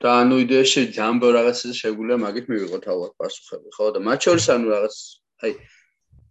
და 0.00 0.12
ანუ 0.22 0.36
იდეაში 0.44 0.82
ჯამბო 0.96 1.28
რაღაცაზე 1.36 1.74
შეგვიძლია 1.80 2.18
მაგით 2.24 2.46
მივიღოთ 2.52 2.84
ალბათ 2.92 3.12
პასუხები, 3.20 3.72
ხო 3.76 3.88
და 3.96 4.00
მათ 4.08 4.18
შორის 4.26 4.46
ანუ 4.54 4.72
რაღაც 4.72 4.96
აი 5.44 5.52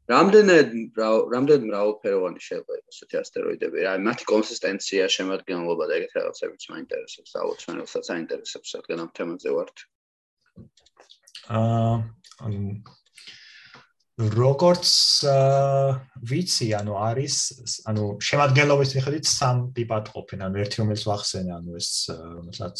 რამდენად 0.09 0.72
რამდენად 1.34 1.65
მრავალფეროვანი 1.70 2.41
შეიძლება 2.41 2.78
იყოს 2.80 2.97
ესეთი 2.97 3.20
ასტეროიდები, 3.22 3.86
აი 3.91 3.99
მათი 4.09 4.26
კონსისტენცია, 4.32 5.05
შემადგენლობა 5.15 5.86
და 5.89 5.97
ეგეთ 5.99 6.13
რაღაცებიც 6.17 6.63
მაინტერესებს, 6.74 7.36
ალბათ 7.41 7.61
ჩვენელსაც 7.65 8.09
აინტერესებს, 8.15 8.74
რადგან 8.80 9.03
ამ 9.05 9.11
თემაზე 9.20 9.49
ვართ. 9.53 9.78
აა 11.59 11.93
ანუ 12.45 12.59
როგორც 14.20 14.89
ვიცი, 16.28 16.67
ანუ 16.76 16.95
არის, 16.99 17.36
ანუ 17.88 18.05
შემადგენლობის 18.20 18.91
მიხედვით 18.97 19.28
სამ 19.32 19.61
ტიპად 19.76 20.09
ყოფენ, 20.11 20.43
ანუ 20.43 20.59
ერთი 20.59 20.82
რომელიც 20.84 21.03
ვახსენე, 21.07 21.51
ანუ 21.55 21.78
ეს 21.80 21.89
რომელსაც 22.11 22.78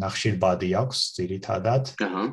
ნახშირბადი 0.00 0.70
აქვს 0.80 0.98
ძირითადად. 1.20 1.92
აჰა. 2.00 2.24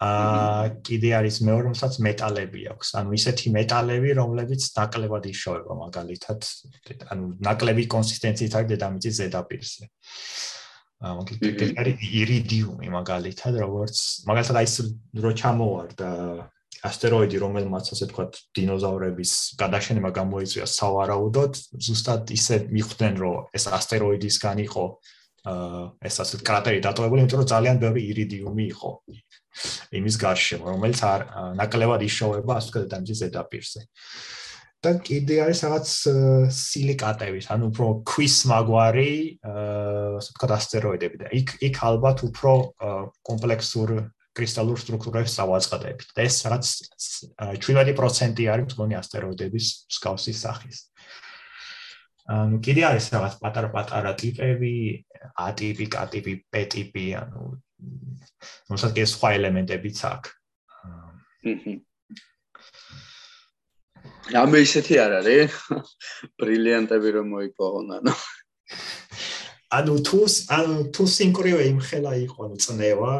აა 0.00 0.80
კიდე 0.86 1.10
არის 1.12 1.36
მეორე, 1.44 1.62
რომელსაც 1.66 1.94
მეტალები 2.00 2.60
აქვს. 2.72 2.88
ანუ 2.96 3.10
ისეთი 3.20 3.48
მეტალები, 3.52 4.10
რომლებიც 4.16 4.62
ნაკლებად 4.78 5.24
იშოვება 5.28 5.74
მაგალითად, 5.76 6.40
ანუ 7.12 7.24
ნაკლები 7.44 7.84
კონსისტენციით 7.84 8.54
არის 8.56 8.70
დედამიწის 8.70 9.14
ზედაპირზე. 9.20 9.84
აა 11.04 11.12
მაგალითად 11.20 11.76
არის 11.84 11.96
ირიდიუმი 12.00 12.88
მაგალითად, 12.96 13.52
როგორც 13.60 13.96
მაგალითად 14.30 14.56
აი 14.56 14.66
ეს 14.70 14.76
რო 15.20 15.32
ჩამოვარდა 15.36 16.08
ასტეროიდი, 16.86 17.36
რომელმაც 17.42 17.92
ასე 17.92 18.06
ვთქვათ, 18.08 18.38
დინოზავრების 18.56 19.32
გადაშენება 19.60 20.10
გამოიწვია 20.16 20.66
სავარაუდოდ, 20.70 21.52
ზუსტად 21.86 22.32
ისე 22.36 22.56
მიხვდნენ, 22.72 23.14
რომ 23.20 23.50
ეს 23.56 23.64
ასტეროიდისგან 23.78 24.62
იყო 24.64 24.84
აა 25.40 25.84
ეს 26.04 26.16
ასე 26.20 26.40
კრატერი 26.44 26.80
დატოვებული, 26.84 27.24
იმიტომ 27.24 27.40
რომ 27.40 27.48
ძალიან 27.48 27.76
ბევრი 27.80 28.00
ირიდიუმი 28.12 28.64
იყო 28.76 28.90
იმის 29.96 30.16
გარშემო, 30.20 30.66
რომელიც 30.68 31.00
არ 31.00 31.20
ნაკლებად 31.60 32.04
იშოვება 32.04 32.52
ასე 32.60 32.68
ვთქვათ 32.68 32.90
დამჯის 32.92 33.20
ზედაპირზე. 33.24 33.80
და 34.80 34.96
კიდე 34.96 35.34
არის 35.44 35.60
რაღაც 35.60 35.88
სილიკატების, 36.56 37.46
ანუ 37.52 37.64
უფრო 37.68 37.86
ქვის 38.08 38.36
მაგვარი, 38.48 39.12
ასე 39.44 40.28
ვთქვათ 40.32 40.52
ასტეროიდები 40.56 41.16
და 41.20 41.28
იქ 41.36 41.48
იქ 41.68 41.76
ალბათ 41.84 42.24
უფრო 42.28 42.52
კომპლექსურ 43.28 43.88
კრისტალურ 44.40 44.80
სტრუქტურებს 44.80 45.36
წავაწყდებით. 45.36 46.08
და 46.16 46.24
ეს 46.24 46.36
რაც 46.48 46.64
17% 47.60 48.48
არის 48.48 48.72
მგონი 48.72 48.96
ასტეროიდების 48.96 49.66
მსგავსი 49.92 50.32
სახის. 50.32 50.78
ანუ 52.30 52.60
კიდე 52.62 52.82
არის 52.88 53.06
რაღაც 53.12 53.34
პატარ-პატარა 53.42 54.12
ტიპები, 54.16 54.74
A 55.36 55.52
ტიპი, 55.52 55.86
K 55.90 55.96
ტიპი, 56.14 56.32
P 56.46 56.54
ტიპი, 56.72 57.06
ანუ 57.20 57.42
მოსაც 58.70 58.90
კი 58.96 59.04
სხვა 59.10 59.28
ელემენტებიც 59.36 59.98
აქვს. 60.10 60.30
ამე 64.30 64.58
ისეთი 64.62 64.94
არ 65.02 65.12
არის? 65.20 65.58
ბრილიანტები 66.40 67.08
რომ 67.18 67.26
მოიპოვონ, 67.34 67.86
ანუ 67.98 68.14
ანუ 69.70 69.94
თუ 70.02 70.18
ანუ 70.50 70.74
თუ 70.90 71.04
სინკრივე 71.06 71.62
იმხელა 71.70 72.12
იყო, 72.26 72.38
ანუ 72.50 72.56
წნევა, 72.58 73.12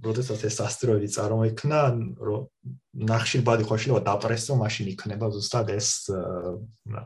როდესაც 0.00 0.40
ეს 0.48 0.56
ასტეროიდი 0.64 1.08
წარმოიქმნა, 1.12 1.80
რომ 2.16 2.42
ნახშირბადი 3.12 3.64
ხო 3.68 3.76
შეიძლება 3.76 4.02
დაპრესო, 4.08 4.52
მაშინ 4.56 4.86
იქნება 4.96 5.26
ზუსტად 5.36 5.68
ეს 5.76 6.08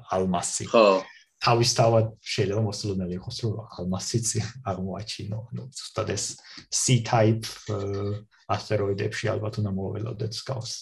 ალმასი. 0.07 0.65
ხო. 0.71 1.03
თავისთავად 1.43 2.07
შეიძლება 2.23 2.63
მოსულნელი 2.63 3.15
იყოს, 3.19 3.37
რომ 3.43 3.55
ალმასიც 3.75 4.27
აღმოაჩინო, 4.63 5.39
ანუ 5.51 5.63
ზუსტად 5.75 6.09
ეს 6.15 6.25
C-type 6.71 7.51
ასტეროიდებში 8.47 9.25
ალბათ 9.35 9.59
უნდა 9.59 9.71
მოველოდეთ 9.75 10.33
სკავს. 10.39 10.73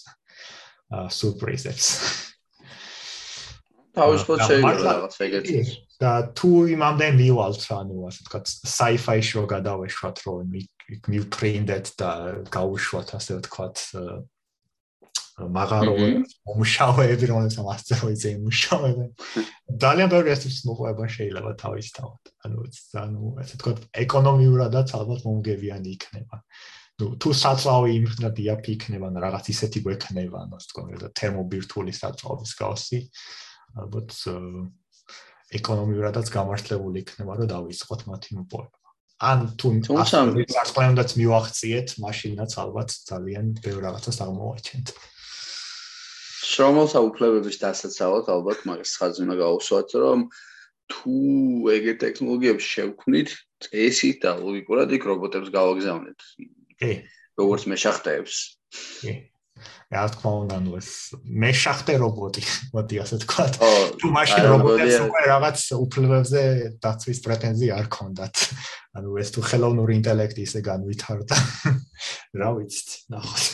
აა 0.91 1.07
სურპრიზებს. 1.09 1.87
თავისუფლად 3.97 4.43
შეიძლება 4.47 4.83
რაღაც 4.87 5.15
ეგეთი. 5.27 5.55
და 6.01 6.11
თუ 6.33 6.49
იმამდე 6.73 7.07
მივალთ, 7.19 7.63
ანუ 7.77 7.95
ასე 8.09 8.19
ვთქვათ, 8.25 8.45
sci-fi-ში 8.65 9.33
რო 9.37 9.43
გადავეშვათ, 9.51 10.17
რომ 10.25 10.55
იქ 10.61 11.09
მივტრინდეთ 11.13 11.85
და 12.01 12.11
გაუშვათ, 12.49 13.09
ასე 13.19 13.31
ვთქვათ, 13.37 13.77
მაგარო 15.39 15.93
მომშავეები, 16.45 17.25
რომელსაც 17.31 17.63
მასტეროიძე 17.65 18.29
იმუშავებენ. 18.37 19.09
ძალიან 19.81 20.09
ბევრი 20.11 20.29
ესეც 20.35 20.57
მოყვება 20.67 21.05
შეიძლება 21.07 21.51
თავისთავად. 21.61 22.21
ანუ 22.45 22.57
ანუ 23.01 23.21
ასე 23.41 23.53
ვთქვათ, 23.57 23.79
ეკონომიურადაც 24.05 24.87
ალბათ 24.97 25.19
მომგებიანი 25.25 25.89
იქნება. 25.95 26.37
ну 27.01 27.17
თუ 27.17 27.29
საწავი 27.33 27.89
იმხნად 27.97 28.35
იაფი 28.45 28.71
იქნება 28.77 29.07
და 29.09 29.19
რაღაც 29.25 29.45
ისეთი 29.49 29.79
გვექნება 29.85 30.37
ანუ 30.45 30.53
ასე 30.59 30.67
ვთქვათ, 30.69 31.13
თერმობირთვული 31.17 31.93
საწავის 31.97 32.51
გავსი. 32.61 32.99
ალბათ 33.79 34.11
ეკონომიურადაც 35.51 36.27
გამართლებული 36.31 37.03
იქნება, 37.03 37.31
რომ 37.39 37.49
დავიწყოთ 37.51 38.01
მათი 38.07 38.29
მოპოვება. 38.39 38.77
ან 39.21 39.39
თუ 39.61 39.69
ასპლენდაც 40.01 41.09
მივახციეთ, 41.19 41.87
მაშინაც 42.01 42.51
ალბათ 42.57 42.89
ძალიან 43.05 43.45
ბევრ 43.61 43.79
რაღაცას 43.85 44.17
აღმოვაჩენთ. 44.25 44.87
შრომელთა 46.51 46.99
უფლებების 47.05 47.57
დასაცავად 47.61 48.25
ალბათ 48.33 48.65
მაგას 48.65 48.91
ხაზი 48.97 49.19
უნდა 49.23 49.35
გაუსვათ, 49.43 49.89
რომ 50.03 50.19
თუ 50.91 51.15
ეგეთ 51.75 51.97
ტექნოლოგიებს 52.01 52.65
შევქმნით, 52.73 53.29
წესით 53.61 54.17
და 54.25 54.31
ლოგიკურად 54.41 54.89
იქ 54.97 55.03
რობოტებს 55.05 55.53
გავაგზავნეთ. 55.53 56.19
კი. 56.81 56.91
როგორც 57.39 57.61
მეშახტეებს. 57.71 58.35
კი. 59.05 59.13
რა 59.91 60.03
თქმა 60.15 60.31
უნდა 60.45 60.57
ნუ 60.65 60.71
ეს 60.79 60.89
მე 61.25 61.51
შახტე 61.61 61.93
რობოტი 62.01 62.43
მოდი 62.75 62.95
ასე 63.03 63.19
თქვა 63.25 63.45
თუ 64.01 64.11
მაშინ 64.15 64.43
რობოტებს 64.51 64.97
უკვე 65.05 65.21
რაღაც 65.31 65.59
უფლებებზე 65.77 66.41
დაცვის 66.83 67.19
პრეტენზია 67.25 67.77
არ 67.81 67.87
ქონდათ 67.95 68.35
ანუ 68.97 69.09
ეს 69.23 69.29
თუ 69.35 69.39
ხელოვნური 69.47 69.93
ინტელექტი 70.01 70.41
ისე 70.47 70.59
განვითარდა 70.65 71.37
რა 72.41 72.49
ვიცით 72.57 72.89
ნახოთ. 73.11 73.45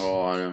ო 0.00 0.10
არა. 0.30 0.50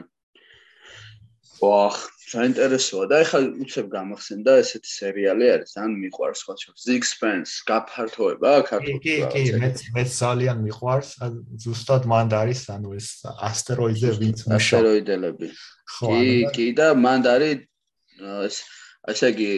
ვახ 1.61 1.97
საინტერესოა 2.27 3.05
და 3.07 3.19
ეხლა 3.23 3.39
უცებ 3.63 3.85
გამახსენდა 3.93 4.53
ესეთი 4.61 4.91
სერიალი 4.91 5.45
არის 5.53 5.77
ან 5.79 5.93
მიყვარს 6.03 6.41
სხვა 6.43 6.55
შეხ 6.61 6.75
Sixpence 6.83 7.51
გაფართოება 7.69 8.51
ქართულად 8.67 8.99
კი 9.05 9.15
კი 9.31 9.43
მე 9.63 9.69
მე 9.95 10.03
ძალიან 10.11 10.57
მიყვარს 10.67 11.11
ზუსტად 11.65 12.09
მანდ 12.11 12.35
არის 12.41 12.63
ანუ 12.75 12.89
ეს 12.99 13.07
ასტეროიდზე 13.49 14.11
ვინც 14.19 14.43
ასტეროიდელები. 14.59 15.47
კი 15.95 16.25
კი 16.57 16.67
და 16.81 16.87
მანდ 17.05 17.31
არის 17.35 17.63
ეს 18.47 18.57
ასე 19.07 19.27
იგი 19.31 19.51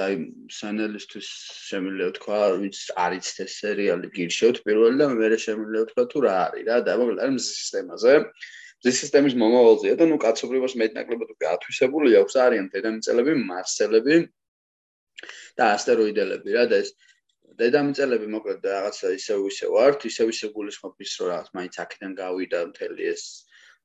აი 0.00 0.14
სანელისტვის 0.58 1.28
შემიძლია 1.68 2.12
თქვა 2.16 2.38
ვინც 2.62 2.78
არის 3.04 3.32
ეს 3.44 3.56
სერიალი 3.60 4.08
გირშევთ 4.16 4.62
პირველი 4.64 4.96
და 5.02 5.08
მე 5.12 5.28
შემიძლია 5.44 5.88
თქვა 5.90 6.04
თუ 6.12 6.22
რა 6.24 6.36
არის 6.48 6.64
რა 6.68 6.78
და 6.88 6.94
მოკლედ 7.00 7.20
არის 7.26 7.48
სისტემაზე 7.58 8.14
მზის 8.78 8.98
სისტემის 9.02 9.34
მომავალზეა 9.42 9.94
და 10.00 10.06
ნუ 10.10 10.16
კაცობრიობას 10.22 10.74
მეტნაკლებად 10.82 11.30
უკვე 11.34 11.48
ათვისებული 11.50 12.12
აქვს 12.20 12.36
არიან 12.44 12.66
დედამიწელები, 12.74 13.32
მარსელები 13.50 14.18
და 15.58 15.70
ასტეროიდელები 15.78 16.54
რა 16.58 16.64
და 16.70 16.78
ეს 16.84 16.92
დედამიწელები 17.62 18.30
მოკლედ 18.34 18.68
რაღაცა 18.70 19.10
ისევ 19.18 19.48
ისევ 19.50 19.78
ართ, 19.82 20.06
ისევ 20.12 20.30
ისევ 20.34 20.54
გულისხმობს 20.58 21.16
რომ 21.22 21.30
რაღაც 21.32 21.50
მაინც 21.58 21.80
აქედან 21.84 22.14
გავიდა 22.22 22.60
მთელი 22.70 23.10
ეს 23.14 23.24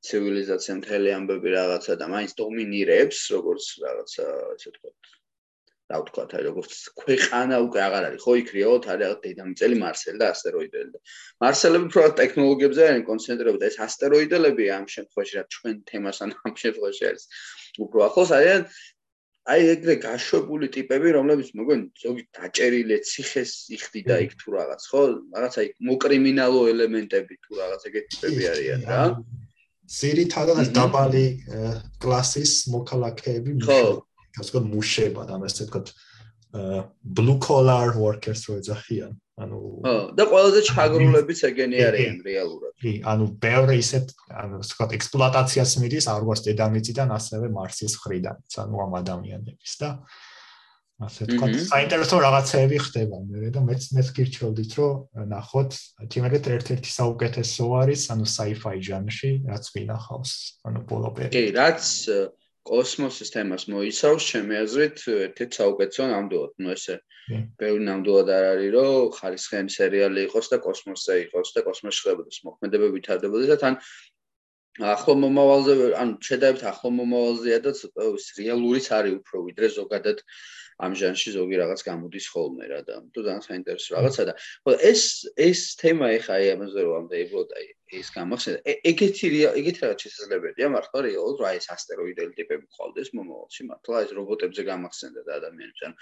ცივილიზაცია 0.06 0.78
მთელი 0.78 1.12
ამბები 1.18 1.58
რაღაცა 1.58 1.98
და 2.00 2.10
მაინც 2.14 2.38
დომინირებს 2.38 3.26
როგორც 3.34 3.68
რაღაცა 3.88 4.30
ესე 4.54 4.70
ვთქვათ 4.70 5.14
რა 5.92 5.98
ვთქვათ 6.00 6.30
აი 6.36 6.44
როგორც 6.48 6.72
ქვეყანა 7.00 7.56
უკვე 7.66 7.80
აღარ 7.86 8.04
არის 8.08 8.22
ხო 8.24 8.32
იქ 8.40 8.48
რეალოდ 8.56 8.84
არის 8.94 9.18
დედამიწელი 9.24 9.76
მარსელი 9.84 10.18
და 10.22 10.30
ასტეროიდები 10.34 10.90
და 10.94 11.00
მარსელები 11.44 11.84
უფრო 11.90 12.06
ტექნოლოგიებზე 12.20 12.86
არიან 12.88 13.04
კონცენტრირებული 13.10 13.62
და 13.64 13.68
ეს 13.68 13.78
ასტეროიდები 13.88 14.64
ამ 14.78 14.86
შემთხვევაში 14.94 15.34
რა 15.38 15.44
ჩვენ 15.56 15.76
თემასთან 15.92 16.34
ამ 16.48 16.54
შემთხვევაში 16.62 17.04
არის 17.10 17.24
უფრო 17.84 17.98
ახლოს 18.08 18.32
არიან 18.38 18.62
აი 19.44 19.64
ეგრე 19.74 19.94
გაშვებული 20.00 20.70
ტიპები, 20.72 21.10
რომლებიც 21.18 21.48
მოგონი 21.58 21.84
ზოგი 22.00 22.22
დაჭერილე 22.32 22.96
ციხეს 23.04 23.50
იხდიდა 23.76 24.16
იქ 24.24 24.32
თუ 24.40 24.54
რაღაც, 24.56 24.82
ხო? 24.88 25.02
რაღაცა 25.36 25.64
იქ 25.68 25.74
მოკრიმინალო 25.88 26.60
ელემენტები 26.72 27.34
თუ 27.44 27.60
რაღაც 27.60 27.82
ეგეთი 27.90 28.08
ტიპები 28.14 28.48
არიან 28.54 28.80
რა. 28.88 29.02
ზირითადად 29.84 30.72
დაბალი 30.72 31.26
კლასის 32.00 32.52
მოქალაქეები 32.72 33.52
ხო? 33.68 33.82
გასაგებად 34.36 34.66
მუშება 34.74 35.22
და 35.28 35.38
ამას 35.38 35.54
თქო 35.62 35.80
blue 37.02 37.38
collar 37.38 37.94
workers 37.98 38.46
რო 38.46 38.60
ეძახიან. 38.62 39.12
ანუ 39.34 39.58
და 40.14 40.22
ყველაზე 40.30 40.60
ჩაგრულებიც 40.70 41.40
ეგენი 41.50 41.78
არიან 41.82 42.18
რეალურად. 42.22 42.72
კი, 42.78 42.92
ანუ 43.02 43.24
ბევრი 43.42 43.76
ისეთ 43.82 44.06
ანუ 44.30 44.60
სხვა 44.62 44.84
ექსპლუატაციას 44.94 45.72
მიდის 45.82 46.06
როგორც 46.06 46.40
დედამიწიდან, 46.46 47.08
ასევე 47.18 47.46
მარსის 47.50 47.94
ხრიდან, 47.98 48.36
ანუ 48.62 48.76
ამ 48.86 48.92
ადამიანების 49.02 49.72
და 49.82 49.88
ასე 51.02 51.26
თქვა, 51.26 51.46
საინტერესო 51.74 52.16
რაღაცები 52.22 52.78
ხდება 52.78 53.16
მე 53.26 53.50
და 53.50 53.60
მეც 53.66 53.82
მეც 53.98 54.08
გირჩევდით 54.14 54.72
რომ 54.78 55.26
ნახოთ, 55.34 55.70
თიმერეთ 56.06 56.44
ერთ-ერთი 56.54 56.90
საუკეთესო 56.94 57.64
არის, 57.82 58.00
ანუ 58.14 58.24
sci-fi 58.30 58.76
ჟანრში, 58.78 59.30
რაც 59.50 59.64
ვინახავს, 59.74 60.32
ანუ 60.70 60.78
ბოლო 60.86 61.10
პერიოდში. 61.18 61.34
კი, 61.34 61.44
რაც 61.58 61.82
კოსმოსის 62.68 63.32
თემას 63.34 63.66
მოიცავს, 63.72 64.26
ჩემი 64.32 64.56
აზრით, 64.62 65.04
ერთ-ერთი 65.14 65.58
საუკეთესო 65.60 66.08
ნამდვილად, 66.12 66.54
ну 66.64 66.72
ესე 66.74 66.96
ბევრი 67.60 67.84
ნამდვილად 67.88 68.32
არ 68.36 68.48
არის, 68.54 68.70
რომ 68.76 69.12
ხარისხიანი 69.18 69.76
სერიალი 69.76 70.24
იყოს 70.28 70.50
და 70.52 70.58
კოსმოსზე 70.64 71.18
იყოს 71.26 71.54
და 71.56 71.64
კოსმოსში 71.68 72.04
ხდებოდეს 72.06 72.42
მოქმედებები 72.48 72.96
ვითარდებოდეს 72.96 73.52
და 73.52 73.58
თან 73.64 73.78
ახლო 74.94 75.14
მომავალზე, 75.22 75.74
ანუ 76.02 76.18
შედარებით 76.28 76.64
ახლო 76.72 76.90
მომავალზეა 76.98 77.58
და 77.68 77.72
ცოტა 77.78 78.08
რეალურიც 78.40 78.86
არის 78.98 79.18
უფრო 79.20 79.44
ვიდრე 79.48 79.68
ზოგადად 79.78 80.24
ამ 80.82 80.94
ჟანრში 80.98 81.30
ზოგი 81.36 81.58
რაღაც 81.60 81.80
გამოდის 81.86 82.26
ხოლმე 82.34 82.66
რა 82.70 82.80
და 82.86 82.94
თუ 83.14 83.20
ძალიან 83.26 83.44
საინტერესო 83.46 83.94
რაღაცა 83.94 84.22
და 84.26 84.34
ხო 84.66 84.72
ეს 84.90 85.02
ეს 85.38 85.60
თემა 85.78 86.06
ეხა 86.18 86.34
აი 86.38 86.48
ამაზე 86.54 86.80
რომ 86.82 86.94
ამ 86.98 87.06
დაიბლოთ 87.14 87.54
აი 87.58 87.66
ეს 88.00 88.08
გამახსენდა 88.14 88.74
ეგეთი 88.90 89.30
ეგეთი 89.60 89.80
რაღაც 89.84 90.04
შესაძლებელია 90.06 90.68
მართლა 90.74 91.02
რეალურად 91.08 91.42
რა 91.44 91.50
ეს 91.58 91.66
ასტეროიდელი 91.74 92.32
ტიპები 92.38 92.66
ყავდეს 92.78 93.12
მომავალში 93.18 93.68
მართლა 93.70 94.02
ეს 94.06 94.14
რობოტებზე 94.18 94.62
გამახსენდა 94.70 95.26
და 95.28 95.32
ადამიანებს 95.40 95.84
ანუ 95.88 95.96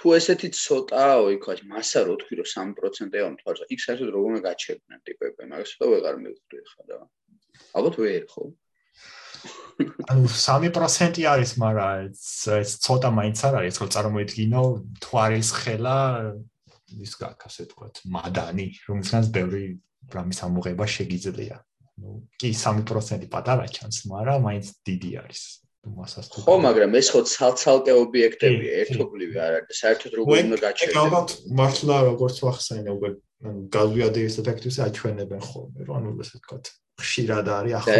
თუ 0.00 0.14
ესეთი 0.16 0.48
ცოტაო 0.56 1.24
იქა 1.36 1.54
მასა 1.72 2.00
რო 2.08 2.14
თქვი 2.22 2.34
რომ 2.40 2.74
3%-ია 2.78 3.24
ამ 3.28 3.34
თვალსა 3.42 3.64
იქ 3.74 3.80
საერთოდ 3.84 4.10
როგორ 4.16 4.28
უნდა 4.30 4.42
გაჩერდნენ 4.48 5.00
ტიპები 5.08 5.48
მაგას 5.50 5.72
ცოტა 5.76 5.86
ვეღარ 5.92 6.16
მივხვდი 6.24 6.58
ხა 6.72 6.82
და 6.90 6.96
ალბათ 7.76 7.96
ვერ 8.00 8.24
ხო? 8.30 8.44
ანუ 10.12 10.28
3% 10.28 11.24
არის, 11.32 11.50
მაგრამ 11.60 12.08
ეს 12.60 12.70
ცოტა 12.84 13.10
მაინც 13.16 13.38
არ 13.48 13.54
არის, 13.60 13.76
რომ 13.80 13.90
წარმოიდგინო 13.96 14.62
თვარის 15.04 15.50
ხელა 15.60 15.98
ის 17.00 17.12
გაკ 17.20 17.46
ასე 17.48 17.64
თქვათ, 17.70 18.02
მადანი, 18.16 18.66
რომელსაც 18.88 19.24
ბევრი 19.32 19.64
რამის 20.08 20.38
ამოღება 20.46 20.84
შეგიძლია. 20.96 21.56
ну, 22.00 22.24
კი 22.40 22.50
3% 22.56 23.28
პატარა 23.28 23.66
ჩანს, 23.68 24.08
მაგრამ 24.08 24.38
მაინც 24.48 24.66
დიდი 24.88 25.10
არის. 25.20 25.42
მასას 25.80 26.26
თუ 26.32 26.38
ხო, 26.44 26.54
მაგრამ 26.60 26.92
ეს 27.00 27.08
ხო 27.12 27.20
ცალ-ცალკე 27.24 27.92
ობიექტებია, 28.04 28.72
ერთობლივი 28.84 29.36
არ 29.46 29.52
არის. 29.60 29.76
საერთოდ 29.80 30.12
როგორ 30.20 30.34
უნდა 30.44 30.58
გაჩერდეს? 30.64 30.92
ეგ 30.92 31.00
ალბათ 31.04 31.28
მართლა 31.60 31.96
როგორც 32.10 32.36
ვახსენე, 32.44 32.90
უკვე 32.96 33.08
გაზვიადების 33.76 34.34
ეფექტებს 34.40 34.78
აჩვენებენ 34.84 35.40
ხოლმე, 35.48 35.80
რომ 35.88 35.94
ანუ 35.96 36.08
ესე 36.20 36.36
ვთქვათ, 36.36 36.64
ხშირად 37.00 37.46
არის 37.48 37.74
ახლა 37.80 37.96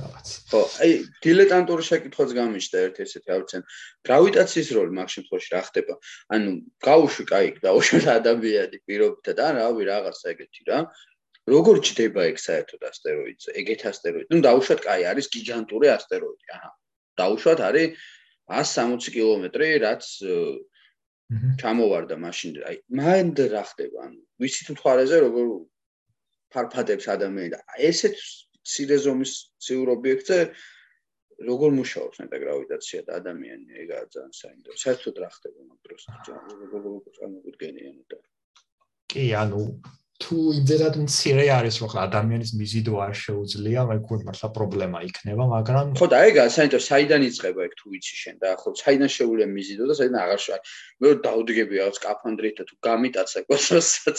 რაღაც. 0.00 0.28
ხო, 0.48 0.60
აი 0.80 0.90
დილეტანტური 1.24 1.82
შეკითხვაც 1.88 2.30
გამიშდა 2.40 2.76
ერთ 2.86 2.96
ესეთი 3.04 3.28
აუცენ. 3.36 3.62
გრავიტაციის 4.08 4.68
როლი 4.76 4.92
მაგ 4.96 5.08
შემთხვევაში 5.12 5.50
რა 5.52 5.62
ხდება? 5.68 5.94
ანუ 6.32 6.48
გაუშვი, 6.88 7.24
კაი, 7.28 7.48
გაუშვი 7.60 8.00
ადამიანი 8.18 8.76
პირობითა 8.88 9.32
და 9.36 9.46
რავი 9.60 9.82
რაღაცა 9.92 10.26
ეგეთი 10.32 10.62
რა. 10.72 10.78
როგორ 11.50 11.76
ჩდება 11.82 12.22
ეგ 12.30 12.36
საერთოდ 12.38 12.82
ასტეროიდზე? 12.86 13.50
ეგეთ 13.60 13.80
ასტეროიდი. 13.90 14.28
ნუ 14.30 14.38
დაუშვათ, 14.46 14.80
კაი, 14.86 15.02
არის 15.10 15.26
გიგანტური 15.34 15.88
ასტეროიდი. 15.90 16.46
აჰა. 16.54 16.70
დაუშვათ 17.18 17.60
არის 17.68 17.88
160 18.46 19.10
კილომეტრი, 19.16 19.68
რაც 19.82 20.04
ჩამოვარდა 21.58 22.16
მაშინ. 22.20 22.50
აი, 22.68 22.76
მანდ 22.98 23.36
რა 23.52 23.64
ხდება? 23.70 23.98
ანუ 24.06 24.20
ვიცით 24.38 24.68
მთვარეზე 24.76 25.16
როგორ 25.26 25.46
ფარფადებს 26.52 27.06
ადამიანი 27.08 27.50
და 27.56 27.60
ესეთ 27.88 28.16
ცირე 28.62 28.96
ზომის 29.02 29.32
ციურ 29.64 29.88
ობიექტზე 29.96 30.38
როგორ 31.48 31.70
მუშაობს 31.78 32.20
ნეტა 32.22 32.38
გრავიტაცია 32.44 33.00
და 33.08 33.12
ადამიანი 33.18 33.80
ეგაა 33.82 34.04
ძალიან 34.14 34.34
საინტერესო. 34.36 34.82
საერთოდ 34.84 35.16
რა 35.22 35.30
ხდება 35.32 35.60
მაგ 35.70 35.78
დროს? 35.86 36.02
როგორ 36.74 36.92
წარმოგვიდგენიან 37.18 37.96
და 38.12 38.18
კი, 39.12 39.24
ანუ 39.36 39.62
თუ 40.22 40.36
იმდენად 40.58 40.94
მცირე 41.02 41.46
არის 41.58 41.76
რომ 41.82 41.92
ადამიანის 42.02 42.50
მიზიდო 42.58 42.94
არ 43.06 43.14
შეუძლია, 43.22 43.80
გქონდა 44.02 44.24
მართლა 44.28 44.48
პრობლემა 44.56 44.98
იქნება, 45.08 45.44
მაგრამ 45.52 45.86
ხო 45.98 46.06
და 46.12 46.18
ეგა 46.30 46.42
საინტერესო, 46.56 46.86
საიდან 46.92 47.22
იწყება 47.28 47.60
ეგ 47.66 47.72
თუ 47.80 47.86
ვიცი 47.92 48.14
შენ 48.22 48.36
და 48.42 48.48
ხო 48.62 48.68
საიდან 48.82 49.10
შეუძლია 49.16 49.48
მიზიდო 49.56 49.84
და 49.90 49.94
საიდან 49.98 50.20
აღარ 50.22 50.40
შეა. 50.46 50.58
მე 51.02 51.08
დაუდგები 51.26 51.74
რაღაც 51.82 51.98
კაფანდრით 52.06 52.54
და 52.58 52.64
თუ 52.70 52.74
გამიტაცა 52.88 53.38
კოსმოსსაც. 53.50 54.18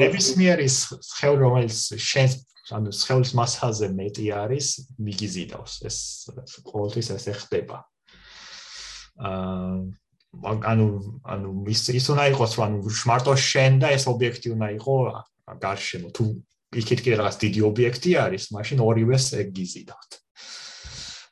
მეების 0.00 0.28
მიერის 0.40 0.76
ხელ 1.18 1.34
რომელიც 1.44 1.78
შენ 2.10 2.28
ანუ 2.72 2.90
ხელის 2.96 3.32
მასაზე 3.36 3.86
მეტი 3.92 4.26
არის, 4.32 4.66
მიგიზიდავს 4.96 5.72
ეს 5.84 5.98
ყოველთვის 6.64 7.08
ესე 7.12 7.32
ხდება. 7.36 7.84
აა 9.20 10.03
ანუ 10.42 10.86
ანუ 11.34 11.48
ის 11.74 11.80
ის 11.98 12.06
უნდა 12.14 12.24
იყოს 12.34 12.52
რომ 12.58 12.64
ანუ 12.66 12.78
მარტო 13.10 13.32
შენ 13.50 13.72
და 13.82 13.88
ეს 13.96 14.04
ობიექტი 14.10 14.48
უნდა 14.56 14.68
იყოს 14.78 15.22
გარშემო. 15.64 16.08
თუ 16.16 16.24
იქით 16.80 17.00
კიდე 17.04 17.16
რაღაც 17.20 17.36
დიდი 17.44 17.60
ობიექტი 17.70 18.10
არის 18.18 18.44
მაშინ 18.54 18.78
ორივეს 18.82 19.26
ეგიზიდავთ 19.38 20.10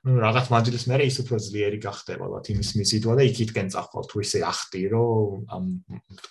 ну 0.03 0.18
რაღაც 0.18 0.46
მანძილის 0.50 0.84
მერე 0.90 1.05
ის 1.07 1.16
უფრო 1.22 1.38
ძლიერი 1.46 1.78
გახდება 1.82 2.26
ალბათ 2.26 2.50
იმის 2.55 2.70
მიზიდვა 2.78 3.12
და 3.18 3.26
იქითკენ 3.30 3.68
წახვალ 3.74 4.07
თუ 4.11 4.22
ისე 4.26 4.38
ახტირო 4.46 5.03
ამ 5.55 5.64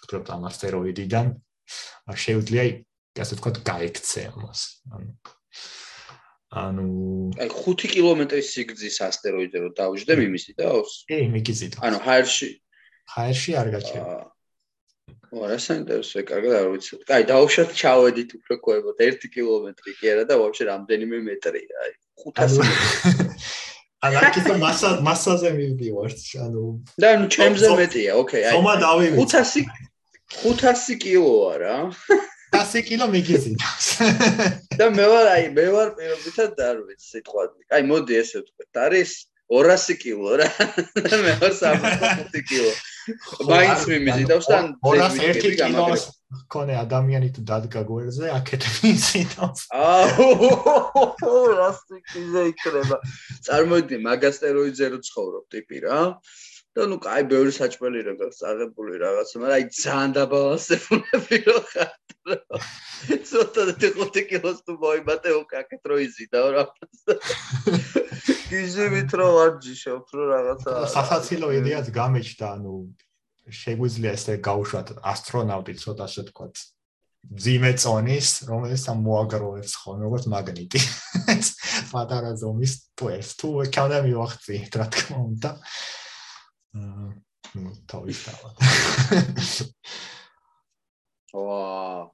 თქვენ 0.07 0.24
ამ 0.36 0.43
ასტეროიდიდან 0.51 1.28
შეუძლია 2.24 2.63
ასე 3.24 3.34
ვთქვათ 3.39 3.57
გაიქცე 3.67 4.22
ამას 4.32 4.61
ანუ 4.91 5.07
ანუ 6.51 6.85
აი 7.39 7.47
5 7.47 7.87
კილომეტრის 7.93 8.47
სიგრძის 8.51 8.97
ასტეროიდზე 9.07 9.59
რომ 9.63 9.73
დავждდე 9.77 10.17
მიმისიდავს? 10.19 10.95
კი, 11.07 11.19
მიგიზიდავს. 11.31 11.83
ანუ 11.87 11.97
ჰაერში 12.03 12.49
ჰაერში 13.15 13.51
არ 13.55 13.67
გაჩერდა. 13.75 14.17
ო, 15.31 15.47
რა 15.47 15.57
საინტერესოა, 15.63 16.23
კარგად 16.27 16.53
არ 16.59 16.67
ვიცი. 16.75 16.99
კაი, 17.07 17.23
დაუშვათ 17.31 17.69
ჩავედით 17.71 18.29
უფრო 18.35 18.55
კოებოდ 18.67 18.99
1 18.99 19.31
კილომეტრი 19.31 19.91
კი 19.95 20.05
არა 20.11 20.23
და 20.27 20.35
ვაფშე 20.43 20.63
რამდენიმე 20.71 21.17
მეტრია, 21.23 21.75
აი 21.87 21.93
500 22.19 22.59
მეტრი. 22.67 23.39
ანუ 24.05 24.17
აქეთ 24.27 24.47
მასა 24.59 24.89
მასაზე 25.07 25.49
მივდივართ, 25.55 26.19
ანუ 26.43 26.63
და 26.99 27.09
ნუ 27.21 27.27
ჩემზე 27.31 27.69
მეტია, 27.79 28.11
ოკეი, 28.19 28.43
აი. 28.49 28.53
ხომა 28.59 28.75
დავივიწყე. 28.81 29.63
500 30.35 30.59
500 30.59 30.99
კილოა 30.99 31.53
რა. 31.63 31.77
100 32.51 32.83
კილო 32.87 33.07
მიგიზინავს. 33.15 33.87
და 34.82 34.88
მე 34.97 35.09
ვარ 35.13 35.27
აი 35.36 35.49
მე 35.57 35.65
ვარ 35.75 35.91
პირობითად 35.97 36.63
არ 36.67 36.79
ვიცი 36.88 37.07
სიტყვად. 37.15 37.51
აი 37.77 37.86
მოდი 37.91 38.17
ესე 38.21 38.41
ვთქვათ, 38.41 38.79
არის 38.86 39.11
200 39.51 39.99
კილო 40.01 40.39
რა. 40.41 40.47
მე 41.25 41.34
ვარ 41.43 41.53
65 41.59 42.41
კილო. 42.49 42.73
მაინც 43.51 43.86
მიმიზიდავს 43.91 44.49
და 44.49 44.59
201 44.82 45.41
კილო 45.45 45.86
კონე 46.51 46.75
ადამიანი 46.79 47.29
თუ 47.36 47.41
დადგა 47.47 47.82
გვერდზე 47.88 48.27
აქეთ 48.38 48.67
მიმიზიდავს. 48.71 49.61
აუ 49.75 50.27
რასტიკიზე 51.59 52.43
იქნება. 52.51 52.97
წარმოიდგინე 53.47 53.99
მაგასტეროიდზე 54.07 54.86
რო 54.93 54.99
ცხოვრობ 55.07 55.45
ტიპი 55.51 55.84
რა. 55.86 55.99
და 56.72 56.88
ნუ 56.88 56.97
კაი 57.03 57.26
ბევრი 57.28 57.51
საჭმელი 57.51 58.01
როგორც 58.07 58.38
აღებული 58.47 58.99
რაღაცა, 59.03 59.36
მაგრამ 59.43 59.55
აი 59.59 59.65
ძალიან 59.76 60.11
დაბალანსებული 60.15 61.39
რო 61.51 61.59
ხარ. 61.67 61.91
ცოტა 63.32 63.61
და 63.67 63.74
5 63.82 64.24
კილოს 64.30 64.59
თუ 64.63 64.74
მოიმატე 64.80 65.30
უკაკეთ 65.41 65.84
რო 65.91 65.97
იზიდაო 66.07 66.47
რა. 66.55 66.63
გიჟივით 68.51 69.11
რო 69.19 69.28
ვარჯიშობ 69.36 70.05
რო 70.15 70.24
რაღაცა. 70.32 70.72
სასაცილო 70.95 71.47
იდეაც 71.59 71.88
გამეჩდა, 71.91 72.45
ანუ 72.55 72.74
შეგვიძლია 73.51 74.11
ესე 74.15 74.34
გაუშვათ 74.39 74.88
ასტრონავტი 75.11 75.74
ცოტა 75.76 76.03
ასე 76.07 76.24
თქვათ. 76.32 76.55
ძიმე 77.22 77.72
წონის, 77.78 78.28
რომელიც 78.49 78.84
მოაგროვებს 78.97 79.74
ხოლმე 79.82 80.03
როგორც 80.07 80.24
მაგნიტი. 80.32 80.80
პატარა 81.91 82.32
ზომის 82.39 82.74
ტუეს, 82.97 83.28
თუ 83.38 83.49
ექანა 83.65 83.99
მივახცი, 84.07 84.55
რა 84.74 84.88
თქმა 84.89 85.17
უნდა. 85.22 85.51
აა, 85.53 86.00
ну, 86.76 87.69
თავის 87.91 88.17
დავა. 88.26 88.49
ვა. 91.36 92.11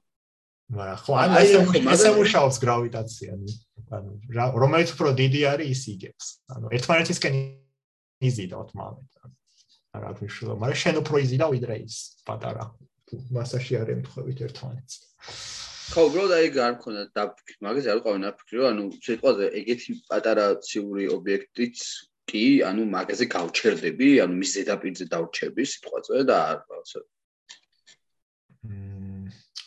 მაგრამ 0.68 0.98
ხო, 1.00 1.12
აი 1.16 1.46
ესე 1.94 2.10
მუშაობს 2.12 2.56
გრავიტაცია, 2.60 3.30
ანუ 3.32 4.58
რომელიც 4.60 4.90
უფრო 4.92 5.08
დიდი 5.16 5.40
არის 5.48 5.68
ის 5.72 5.82
იგებს. 5.94 6.26
ანუ 6.52 6.66
ერთმანეთისკენ 6.76 7.34
იზიდავთ 8.28 8.70
მომენტ. 8.76 9.12
რა 9.96 10.10
გიშლო, 10.20 10.52
მაგრამ 10.60 10.80
შენ 10.82 10.94
უფრო 11.00 11.16
იზიდავ 11.24 11.48
ვიდრე 11.56 11.74
ის 11.88 11.96
პატარა. 12.28 12.64
მასაში 13.32 13.72
არის 13.80 13.94
ემთხვევით 13.96 14.38
ერთმანეთს. 14.44 14.94
ხო, 15.88 16.00
უბრალოდ 16.04 16.32
აი 16.36 16.48
გარქონა 16.52 17.02
დაფიქრი, 17.16 17.54
მაგაზე 17.64 17.88
არ 17.88 18.00
ყავი 18.04 18.18
ნაფიქრი, 18.20 18.56
რომ 18.60 18.68
ანუ 18.68 18.82
სიტყვაზე 19.08 19.46
ეგეთი 19.60 19.92
პატარა 20.04 20.46
ციური 20.60 21.04
ობიექტიც 21.16 21.76
კი, 22.28 22.44
ანუ 22.68 22.82
მაგაზე 22.92 23.26
გავჩერდები, 23.34 24.08
ანუ 24.24 24.34
მის 24.40 24.50
ზედაპირზე 24.58 25.04
დავრჩები 25.12 25.62
სიტყვაზე 25.72 26.24
და 26.28 26.36
არ 26.48 26.58
რაღაცა. 26.68 27.00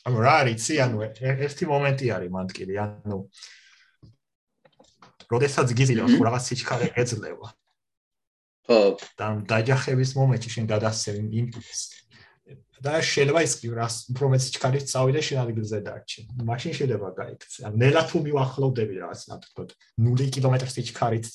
ანუ 0.02 0.18
რა 0.26 0.36
არის, 0.42 0.68
ანუ 0.86 0.98
ერთი 1.46 1.66
მომენტი 1.72 2.06
არის 2.16 2.32
მანდკილი, 2.36 2.76
ანუ 2.86 3.18
როდესაც 5.32 5.68
გიზიდავს 5.80 6.14
რაღაც 6.20 6.44
სიჩქარე 6.52 6.88
ეძლევა. 7.02 7.50
ხო, 8.68 8.80
და 9.18 9.26
დაჯახების 9.52 10.12
მომენტში 10.18 10.50
შენ 10.56 10.66
გადასცემ 10.74 11.28
იმპულსს. 11.42 12.11
და 12.82 12.98
შეიძლება 12.98 13.42
ის 13.46 13.54
კი 13.62 13.68
რას 13.78 13.96
უფრო 14.10 14.26
მეც 14.34 14.44
ჩქარით 14.58 14.86
წავიდე 14.90 15.22
შენ 15.22 15.40
ადგილზე 15.46 15.78
დარჩი. 15.86 16.20
მაშინ 16.50 16.72
შეიძლება 16.78 17.10
გაიქცე. 17.22 17.60
ან 17.70 17.74
ნელა 17.78 18.02
თუ 18.10 18.18
მივახლოვდები 18.26 18.96
რაღაც 19.06 19.22
რა 19.30 19.38
თქო 19.46 19.62
0 20.02 20.34
კილომეტრში 20.34 20.82
ჩქარით 20.90 21.28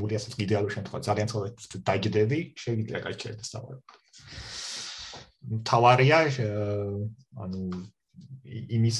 0 0.00 0.16
ასეთ 0.16 0.32
იდეალურ 0.40 0.70
შემთხვევაში 0.72 1.06
ძალიან 1.08 1.28
ცოტა 1.28 1.76
დაიგდები, 1.88 2.38
შეიძლება 2.56 2.98
გაიჩერდეს 3.04 3.48
საუბარი. 3.52 3.80
თავარია 5.68 6.18
ანუ 7.44 7.60
იმის 8.48 8.98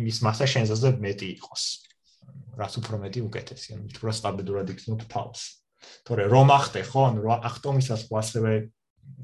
იმის 0.00 0.16
მასა 0.24 0.46
შენზე 0.48 0.90
მეტი 1.04 1.26
იყოს. 1.36 1.64
რაც 2.60 2.72
უფრო 2.80 2.96
მეტი 3.04 3.20
უკეთესია, 3.28 3.74
უფრო 3.84 4.10
სტაბილურად 4.16 4.68
იქნებ 4.74 5.00
თავს. 5.12 5.40
თორე 6.04 6.24
რომ 6.28 6.48
ახტე 6.56 6.82
ხო, 6.88 7.00
ანუ 7.08 7.20
ახტომისას 7.48 8.02
ხო 8.08 8.14
ასევე 8.20 8.52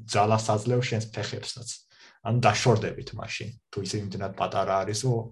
ძალას 0.07 0.45
აძლევს 0.53 0.87
შენს 0.89 1.05
ფეხებსაც. 1.15 1.69
ანუ 2.27 2.39
დაშორდებით 2.43 3.09
მაშინ. 3.15 3.49
თუ 3.71 3.77
ისე 3.87 3.97
იმდენად 4.03 4.33
პატარა 4.35 4.83
არის, 4.83 4.99
რომ 5.07 5.25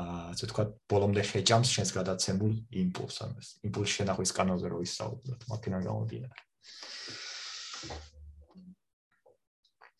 აა 0.00 0.20
ასე 0.32 0.44
თქვა, 0.50 0.64
ბოლომდე 0.88 1.22
შეჭამს 1.30 1.68
შენს 1.74 1.90
გადაცემულ 1.98 2.52
იმპულსს, 2.82 3.18
ანუ 3.24 3.34
იმპულსი 3.68 3.92
შენახვის 3.98 4.30
კანონზე 4.38 4.66
რო 4.72 4.78
ისაუბროთ, 4.88 5.40
მაქინან 5.50 5.82
გამომდინარე. 5.84 6.40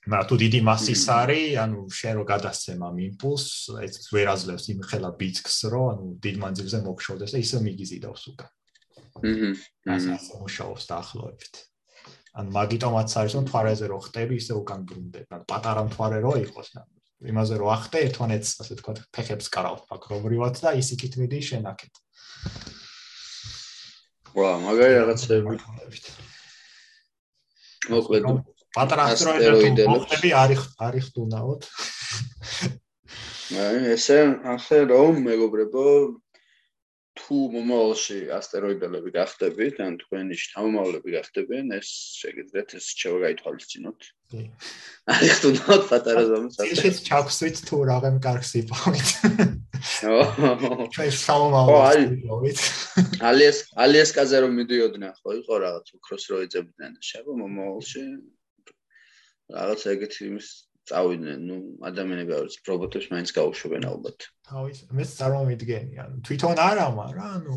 მაგრამ 0.09 0.28
თუ 0.32 0.36
დიდი 0.40 0.61
მასის 0.64 1.03
არის, 1.12 1.48
ანუ 1.61 1.78
შენ 1.92 2.14
რო 2.16 2.24
გადასცემ 2.24 2.80
ამ 2.88 2.96
იმპულსს, 3.05 3.53
ეს 3.84 4.09
ვერ 4.09 4.26
აძლევს 4.32 4.64
იმ 4.72 4.80
ხელა 4.88 5.11
ბიცკს, 5.20 5.57
რომ 5.68 5.86
ანუ 5.92 6.07
დიდ 6.24 6.36
მანძილზე 6.40 6.78
მოგშოვდეს 6.88 7.34
და 7.36 7.38
ისე 7.44 7.57
მიგიზიდავს 7.61 8.22
უკან. 8.32 8.51
აჰა. 9.84 10.16
ასე 10.16 10.40
მუშაობს 10.40 10.84
დაახლოებით. 10.88 11.55
ან 12.39 12.47
მაგიტომაც 12.55 13.11
არის 13.20 13.35
რომ 13.37 13.45
თვარეზე 13.51 13.87
რო 13.91 13.99
ხტები 14.07 14.35
ისე 14.39 14.55
უკან 14.61 14.81
ბრუნდებ 14.87 15.35
ან 15.35 15.43
პატარა 15.51 15.83
თვარე 15.95 16.18
რო 16.24 16.35
იყოს 16.47 16.68
იმაზე 17.31 17.55
რო 17.61 17.66
ახტე 17.74 17.99
ერთმანეთს 18.07 18.51
ასე 18.64 18.76
თქვა 18.81 18.93
ფეხებს 19.16 19.51
კარავთ 19.53 19.83
ფაქრობრივად 19.91 20.55
და 20.64 20.70
ის 20.81 20.89
იქით 20.95 21.18
მიდი 21.20 21.41
შენაკეთ. 21.51 21.95
ვა 24.41 24.51
მაგარი 24.62 24.95
რაღაცები 25.01 25.59
მოკლედ 27.91 28.24
პატარა 28.76 29.05
ასტეროიდები 29.11 29.99
ხტები 30.07 30.31
არის 30.41 30.62
არის 30.87 31.07
თუნაოთ 31.16 31.62
აი 33.61 33.78
ესე 33.97 34.18
ასე 34.55 34.78
რომ 34.93 35.22
მეგობრებო 35.26 35.85
თუ 37.31 37.39
მომავალში 37.55 38.16
ასტეროიდები 38.35 39.11
გახდებით, 39.14 39.76
ან 39.85 39.99
თქვენი 40.03 40.35
შთამომავლები 40.35 41.12
გახდებიან, 41.14 41.68
ეს 41.78 41.91
შეგიძლიათ 42.18 42.74
ეს 42.74 42.87
შევა 42.99 43.18
გაითვალისწინოთ. 43.22 44.09
კი. 44.35 44.41
აი 45.14 45.28
ხთუნოთ 45.37 45.83
პატარა 45.91 46.24
ზომის 46.26 46.59
ასტეროიდები. 46.59 46.74
ისიც 46.74 46.97
ჩაგვსვით 47.07 47.57
თუ 47.70 47.76
რაღენ 47.87 48.16
კარგს 48.26 48.51
იპოვით. 48.62 49.09
ჩვენ 50.91 51.11
შთამომავლები. 51.20 52.51
ალიეს 53.31 53.59
ალიესკაზე 53.78 54.37
რომ 54.43 54.53
მიდიოდნენ, 54.59 55.12
ხო, 55.22 55.31
იყო 55.39 55.55
რაღაც 55.70 55.87
უქროს 56.03 56.24
რო 56.35 56.43
ეძებდნენ 56.51 56.99
და 56.99 57.03
შევა 57.14 57.33
მომავალში 57.47 58.03
რაღაც 59.55 59.81
ეგეთი 59.95 60.20
იმის 60.35 60.49
წავიდნენ, 60.89 61.39
ну, 61.45 61.57
ადამიანები 61.91 62.33
არის, 62.39 62.55
რობოტებს 62.68 63.07
მაინც 63.12 63.28
გაუშვებენ 63.37 63.83
ალბათ. 63.91 64.18
თავის 64.49 64.78
მეც 64.97 65.11
წარმომიდგენი, 65.20 65.95
ანუ 66.05 66.16
თვითონ 66.26 66.57
არა, 66.64 66.87
მაგრამ 67.01 67.31
ანუ 67.41 67.55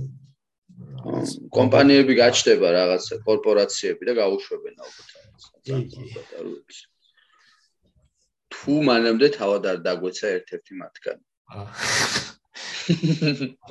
კომპანიები 1.53 2.13
გაჩნდება 2.19 2.67
რაღაც 2.76 3.05
კორპორაციები 3.28 4.03
და 4.09 4.13
გაუშვებენ 4.19 4.76
ალბათ 4.84 5.07
რაღაც. 5.15 5.41
თუ 8.53 8.74
მანამდე 8.89 9.28
თავად 9.38 9.63
არ 9.71 9.78
დაგვეცა 9.88 10.28
ერთ-ერთი 10.38 10.74
მათგანი. 10.82 11.24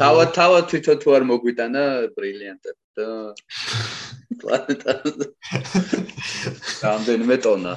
თავად 0.00 0.28
თავად 0.36 0.64
თვითონ 0.70 0.96
თუ 1.02 1.08
არ 1.16 1.24
მოგვიტანა 1.30 1.82
ბრილიანტები 2.16 2.82
და 2.98 3.08
პლანეტაზე. 4.40 5.26
რამდენიმე 6.84 7.36
ტონა. 7.46 7.72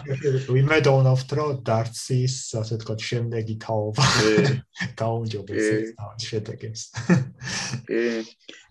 ვინმე 0.52 0.80
დონავთ 0.88 1.34
რომ 1.40 1.58
დარცის 1.68 2.38
ასე 2.62 2.78
თქვა 2.84 2.96
შემდეგი 3.10 3.56
თაობა. 3.66 4.06
გაუნჯობეს 5.02 5.68
შედეგებს. 6.28 6.82
კი. 7.90 8.06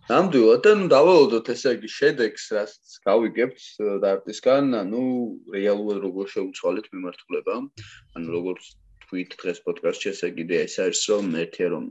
ნამდვილად 0.07 0.61
და 0.63 0.73
ნუ 0.79 0.89
დავალოდოთ 0.95 1.49
ესე 1.51 1.75
იგი 1.77 1.89
შედეგს 1.91 2.45
რაც 2.55 2.99
გავიგებთ 3.07 3.63
დარტისგან, 4.07 4.75
ანუ 4.83 5.03
რეალურად 5.55 5.99
როგორ 6.07 6.31
შეუცვალეთ 6.35 6.87
მიმართულება. 6.95 7.55
ანუ 8.15 8.29
როგორ 8.39 8.57
თქვით 9.07 9.39
დღეს 9.43 9.63
პოდკასტში 9.67 10.13
ესე 10.15 10.31
იგი 10.35 10.45
ეს 10.63 10.75
არის 10.83 11.03
რომ 11.11 11.35
ერთია 11.43 11.69
რომ 11.75 11.87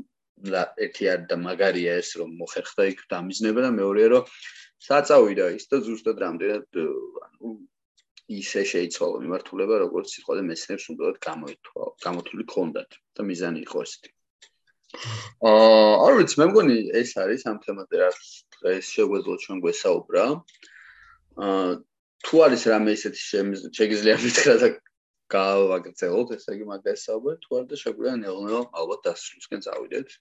და 0.51 0.61
ერთი 0.83 1.07
არ 1.11 1.21
და 1.31 1.35
მაგარია 1.39 1.95
ეს 2.01 2.09
რომ 2.19 2.35
მოხერხდა 2.39 2.87
იქ 2.91 3.03
დამიზნება 3.11 3.61
და 3.65 3.71
მეორეა 3.75 4.09
რომ 4.13 4.23
საწავიდა 4.85 5.47
ის 5.57 5.65
და 5.71 5.79
ზუსტად 5.87 6.21
რამდენად 6.25 6.79
ანუ 6.81 7.53
ისე 8.41 8.65
შეიცვალა 8.73 9.21
მიმართულება 9.23 9.79
როგორც 9.85 10.13
სიტყვა 10.15 10.37
და 10.39 10.43
მეცნიერს 10.49 10.85
უნდათ 10.93 11.17
გამოითვალა 11.25 11.91
გამოთვლილი 12.05 12.45
ქონდათ 12.53 12.99
და 13.17 13.27
მიზანი 13.31 13.65
იყო 13.65 13.83
ესეთი 13.85 14.13
აა 15.49 15.91
არ 16.05 16.13
ვიცი 16.19 16.39
მე 16.41 16.45
მგონი 16.51 16.77
ეს 17.01 17.11
არის 17.25 17.43
ამ 17.51 17.57
თემაზე 17.65 18.01
რაც 18.01 18.21
დღეს 18.55 18.93
შეგვეძლო 18.95 19.35
ჩვენ 19.45 19.61
გვესაუბრა 19.65 20.25
აა 21.45 21.75
თუ 22.25 22.41
არის 22.45 22.63
რამე 22.71 22.93
ისეთი 22.97 23.21
შეგიძლია 23.77 24.15
მითხრა 24.23 24.53
და 24.61 24.69
გავაგრძელოთ, 25.33 26.31
ესე 26.37 26.55
იგი 26.55 26.65
მაგას 26.69 27.03
საუბარი, 27.07 27.37
თუ 27.43 27.57
არ 27.59 27.65
და 27.69 27.77
შეგვიძლია 27.81 28.15
ნელ-ნელა 28.21 28.61
ალბათ 28.81 29.01
დასრულსკენ 29.07 29.63
წავიდეთ. 29.65 30.15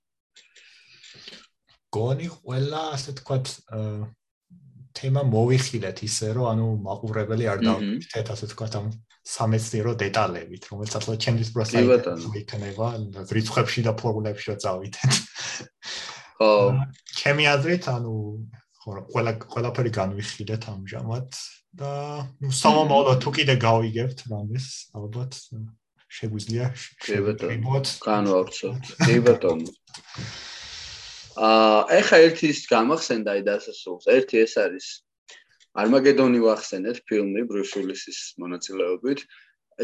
გონი 1.96 2.28
ყველა 2.34 2.80
ასე 2.96 3.16
თქვათ 3.20 3.46
თემა 4.94 5.22
მოვიხილეთ 5.26 5.98
ისე 6.06 6.28
რომ 6.36 6.46
ანუ 6.52 6.66
მაყურებელი 6.86 7.44
არ 7.50 7.60
დავიქეთ 7.66 8.30
ასე 8.34 8.46
თქვათ 8.54 8.74
ამ 8.78 8.86
სამეცნიერო 9.24 9.92
დეტალებით, 10.02 10.68
რომელსაც 10.70 11.02
ახლა 11.02 11.14
ჩემთვის 11.24 11.50
პროსაიტი 11.56 12.12
იქნება 12.40 12.86
რიცხვებში 13.36 13.80
და 13.88 13.92
ფორმულებში 13.98 14.46
რა 14.52 14.56
წავიდეთ. 14.64 15.18
ხო, 16.38 16.50
ჩემი 17.20 17.44
აზრით 17.54 17.84
ანუ 17.94 18.14
ყველა 18.84 19.32
ყველაფერი 19.54 19.90
განვიხილეთ 19.98 20.62
ამჟამად 20.74 21.28
და 21.80 21.92
ნუ 22.44 22.50
სამომავლო 22.52 23.14
თუ 23.24 23.30
კიდე 23.38 23.54
გავიგებთ 23.64 24.18
რამეს 24.30 24.66
ალბათ 24.94 25.40
შეგვიძლია 26.06 26.66
შევეთოთ 26.76 27.94
განვავრცოთ. 28.04 28.82
კი 29.08 29.16
ბატონო 29.24 29.72
აა 31.34 31.98
ეხა 31.98 32.18
ერთი 32.28 32.50
ის 32.54 32.60
გამახსენდა 32.70 33.32
აი 33.34 33.42
დასასრულს 33.48 34.06
ერთი 34.14 34.38
ეს 34.44 34.54
არის 34.62 34.86
არმაგედონი 35.82 36.40
ვახსენეთ 36.44 37.00
ფილმი 37.10 37.42
ბრუს 37.50 37.72
უილისის 37.80 38.18
მონაწილეობით 38.42 39.24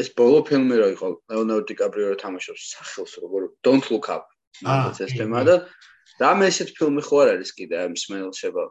ეს 0.03 0.11
ბოლო 0.15 0.39
ფილმი 0.47 0.75
რო 0.79 0.87
იყო 0.95 1.09
ლეონარდო 1.33 1.67
დიკაპრიო 1.71 2.15
თამაშობს 2.23 2.67
სახელს 2.75 3.15
როგორ 3.23 3.49
don't 3.67 3.91
look 3.91 4.07
up 4.15 4.31
აა 4.63 4.95
ეს 5.07 5.11
თემა 5.19 5.43
და 5.49 5.55
რამე 6.23 6.47
ესეთ 6.51 6.71
ფილმი 6.79 7.03
ხო 7.07 7.23
არ 7.23 7.33
არის 7.35 7.51
კიდე 7.59 7.75
ამ 7.83 7.99
სმელშება 7.99 8.63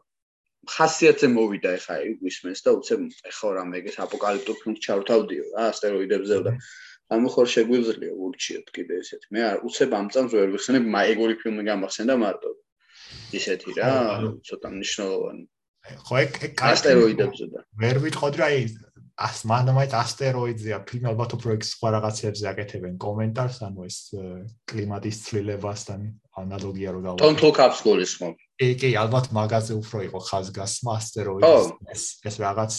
ხასიათზე 0.72 1.28
მოვიდა 1.36 1.70
ეხა 1.80 1.96
იგვისმენს 2.12 2.64
და 2.64 2.70
უცებ 2.80 3.00
ეხა 3.32 3.48
რა 3.60 3.64
მეგეს 3.74 3.96
აპოკალიფტურ 4.06 4.56
ფილმს 4.64 4.80
ჩავთავდიო 4.88 5.44
რა 5.52 5.68
ასტეროიდებზე 5.72 6.38
და 6.48 6.52
ანუ 7.14 7.28
ხარ 7.34 7.48
შეგვიძლია 7.52 8.12
ურჩიოთ 8.24 8.68
კიდე 8.74 8.98
ესეთი. 9.02 9.26
მე 9.34 9.46
უცებ 9.66 9.94
ამ 9.98 10.06
წამს 10.14 10.34
ვერ 10.36 10.52
ვიხსენებ 10.54 10.84
მაგური 10.94 11.34
ფილმი 11.42 11.62
გამახსენდა 11.68 12.14
მარტო. 12.22 12.50
ისეთი 13.36 13.68
რა, 13.78 13.90
ცოტა 14.46 14.68
მნიშვნელოვანი. 14.74 15.44
ხო 16.06 16.14
ეგ 16.20 16.30
ასტეროიდებზე 16.70 17.46
და. 17.52 17.60
ვერ 17.80 17.96
ვიტყოდი 18.04 18.38
რა 18.40 18.48
ას 19.20 19.44
მანდამაით 19.44 19.92
ასტეროიდზეა 20.00 20.78
ფილმი 20.88 21.08
ალბათ 21.12 21.30
უფრო 21.36 21.52
ეგ 21.56 21.62
სხვა 21.68 21.88
რაღაცებზე 21.96 22.44
აკეთებენ. 22.52 22.92
კომენტარს 23.04 23.58
ანუ 23.68 23.80
ეს 23.84 23.98
კლიმატის 24.64 25.16
ცვლილებასთან 25.28 26.00
ანალოგია 26.40 26.90
რო 26.94 27.00
დავა 27.04 27.16
Don't 27.20 27.42
look 27.44 27.58
up 27.60 27.76
schools 27.76 28.16
ხო 28.16 28.32
კი 28.60 28.68
კი 28.80 28.90
ალბათ 29.02 29.28
მაგაზე 29.36 29.76
უფრო 29.80 29.98
იყო 30.08 30.20
ხაზგასმა 30.28 30.92
ასტეროიდის 31.00 31.68
ეს 31.94 32.02
ეს 32.28 32.36
რაღაც 32.44 32.72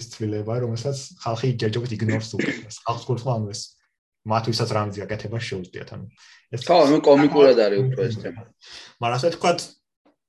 ცვლილება 0.00 0.54
რომელსაც 0.64 0.96
ხალხი 1.24 1.48
ჯერჯერობით 1.60 1.92
იგნორს 1.96 2.30
უკეთებს 2.36 2.76
ხალხს 2.86 3.04
გულს 3.08 3.24
ანუ 3.36 3.52
ეს 3.52 3.62
მათვისაც 4.28 4.70
რამზე 4.76 5.00
აკეთება 5.06 5.38
შეუძლიათ 5.40 5.90
ანუ 5.96 6.06
ეს 6.56 6.62
ხო 6.68 6.78
ნუ 6.92 6.98
კომიკურად 7.08 7.56
არის 7.66 7.80
უფრო 7.86 8.00
ეს 8.10 8.16
თემა 8.20 8.42
მაგრამ 9.00 9.16
ასე 9.16 9.30
თქვა 9.36 9.52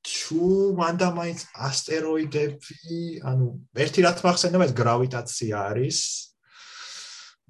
თუ 0.02 0.46
მანდა 0.78 1.08
მაინც 1.14 1.42
ასტეროიდები, 1.70 3.02
ანუ 3.22 3.48
ერთი 3.84 4.02
რაც 4.06 4.24
მახსენდება 4.26 4.66
ეს 4.66 4.74
გრავიტაცია 4.82 5.56
არის. 5.72 6.00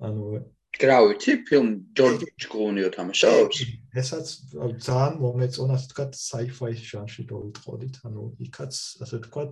ანუ 0.04 0.26
გრავიტი 0.82 1.32
ფილმ 1.48 1.68
ჯორჯ 1.96 2.22
კლუნიო 2.52 2.90
თამაშობს. 2.96 3.58
ესაც 4.02 4.26
ძალიან 4.84 5.16
მომეწონა 5.24 5.80
ასე 5.80 5.88
თქვა 5.96 6.06
sci-fi 6.12 6.72
ჟანრში 6.92 7.24
დავიტყოდით, 7.32 7.96
ანუ 8.08 8.24
იქაც 8.48 8.74
ასე 9.04 9.18
თქვა 9.28 9.44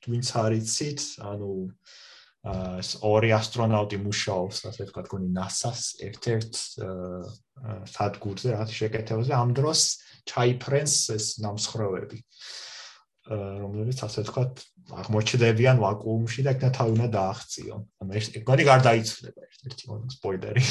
twins 0.00 0.28
არიცით, 0.40 1.00
ანუ 1.20 1.52
აა 1.68 2.13
ორი 2.44 3.30
ასტრონავტი 3.38 3.98
მუშაობს, 4.04 4.58
ასე 4.68 4.88
თქვა 4.90 5.02
თქვენი 5.06 5.28
NASA-ს 5.32 5.84
ერთ-ერთ 6.08 6.60
სადგურზე, 7.88 8.52
რაღაც 8.52 8.70
შეკეთებაზე 8.78 9.32
ამ 9.38 9.56
დროს 9.56 9.80
ჩაიფრენს 10.28 10.96
ეს 11.16 11.26
ნამსხვრევები 11.40 12.20
რომლებიც 13.24 14.04
ასე 14.04 14.20
ვთქვათ 14.20 14.60
აღმოჩნდებიან 15.00 15.78
ვაკუუმში 15.80 16.44
და 16.44 16.52
იქნა 16.52 16.68
თავი 16.76 16.90
უნდა 16.92 17.08
დააღწიონ. 17.14 17.80
ანუ 18.04 18.10
ეს 18.20 18.26
ეგარი 18.36 18.64
გარდაიცვლება 18.68 19.40
ერთ-ერთი 19.48 19.84
მოდო 19.88 20.08
სპოილერი. 20.12 20.62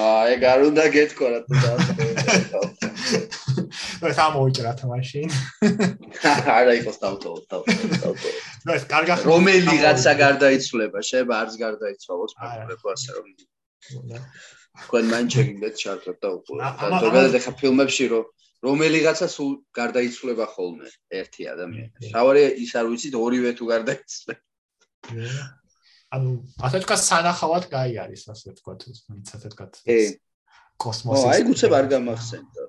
აა 0.00 0.22
ეგ 0.32 0.40
არ 0.48 0.64
უნდა 0.70 0.84
გეთქვა 0.96 1.28
რა 1.28 1.40
თუ 1.44 1.52
დაასპოილერებ. 1.60 3.36
ნუ 4.01 4.07
სამოიჭრა 4.19 4.71
თამაში. 4.81 5.21
არა 6.59 6.73
იყოს 6.79 6.97
დავტო, 7.03 7.31
დავტო. 7.51 8.29
ნუ 8.65 8.71
ეს 8.77 8.83
კარგა 8.91 9.15
რომელიღაცა 9.25 10.11
გარდაიცვლება, 10.25 10.99
შეიძლება 11.09 11.35
არც 11.43 11.53
გარდაიცვალოს, 11.65 12.31
მაგრამ 12.41 12.79
ასე 12.95 13.09
რომ 13.15 13.25
თქვენ 14.85 15.05
მან 15.11 15.25
შეგინდეთ 15.33 15.75
ჩართოთ 15.81 16.17
და 16.23 16.29
უყურეთ. 16.35 16.73
და 16.81 16.87
ზოგადად 17.05 17.33
ახლა 17.39 17.53
ფილმებში 17.61 18.05
რომ 18.11 18.25
რომელიღაცა 18.65 19.27
სულ 19.29 19.51
გარდაიცვლება 19.79 20.45
ხოლმე 20.55 20.89
ერთი 21.19 21.43
ადამიანი. 21.53 22.11
თავარი 22.11 22.43
ის 22.65 22.71
არ 22.79 22.85
ვიცით 22.91 23.15
ორივე 23.15 23.51
თუ 23.57 23.65
გარდაიცვლება. 23.73 24.41
ანუ 26.15 26.29
ასე 26.65 26.77
თქვა 26.83 26.97
სანახავად 27.01 27.63
кай 27.71 27.97
არის 28.03 28.23
ასე 28.33 28.55
თქვა 28.59 28.73
ვინც 29.09 29.27
ასე 29.35 29.47
თქვა. 29.53 29.65
კოსმოსი. 30.81 31.25
აი 31.31 31.41
გუცებ 31.47 31.71
არ 31.79 31.85
გამახსენდა. 31.93 32.61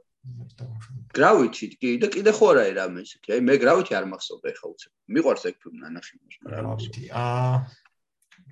გრავიტი 1.17 1.67
კი 1.82 1.89
და 2.01 2.07
კიდე 2.13 2.32
ხო 2.38 2.45
არა 2.53 2.63
რამე 2.78 3.01
ისეთი. 3.05 3.28
აი 3.36 3.41
მე 3.47 3.55
გრავიტი 3.61 3.93
არ 3.97 4.05
მახსოვდა 4.11 4.47
ეხლა 4.53 4.67
უცებ. 4.72 4.91
მიყვარს 5.17 5.43
ეგ 5.49 5.55
ფილმი 5.61 5.80
ნანახი 5.82 6.13
მაგრამ 6.22 6.61
გრავიტი. 6.61 7.03
აა 7.11 7.55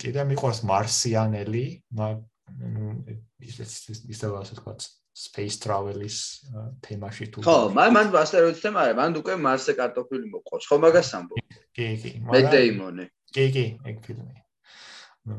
კიდე 0.01 0.21
მიყვარს 0.31 0.61
მარსიანელი, 0.69 1.65
მაგრამ 1.99 2.97
ის 3.45 3.55
ის 4.09 4.19
ასე 4.25 4.53
თქვა 4.59 4.73
space 5.19 5.57
travel-ის 5.59 6.17
თემაში 6.85 7.25
თუ 7.33 7.43
ხო, 7.43 7.57
მან 7.75 7.89
მან 7.95 8.13
ასტეროიდს 8.23 8.61
თემა 8.63 8.79
არის, 8.87 8.95
მან 8.99 9.17
უკვე 9.19 9.33
მარსზე 9.45 9.73
კარტოფილი 9.79 10.29
მოყავს. 10.31 10.67
ხო, 10.69 10.75
მაგას 10.79 11.09
ამბობ. 11.17 11.39
კი, 11.75 11.87
კი, 12.01 12.11
მაგრამ 12.23 12.35
მედეიმონი. 12.35 13.05
კი, 13.35 13.45
კი, 13.55 13.65
ეგ 13.89 13.97
ფილმი. 14.05 14.37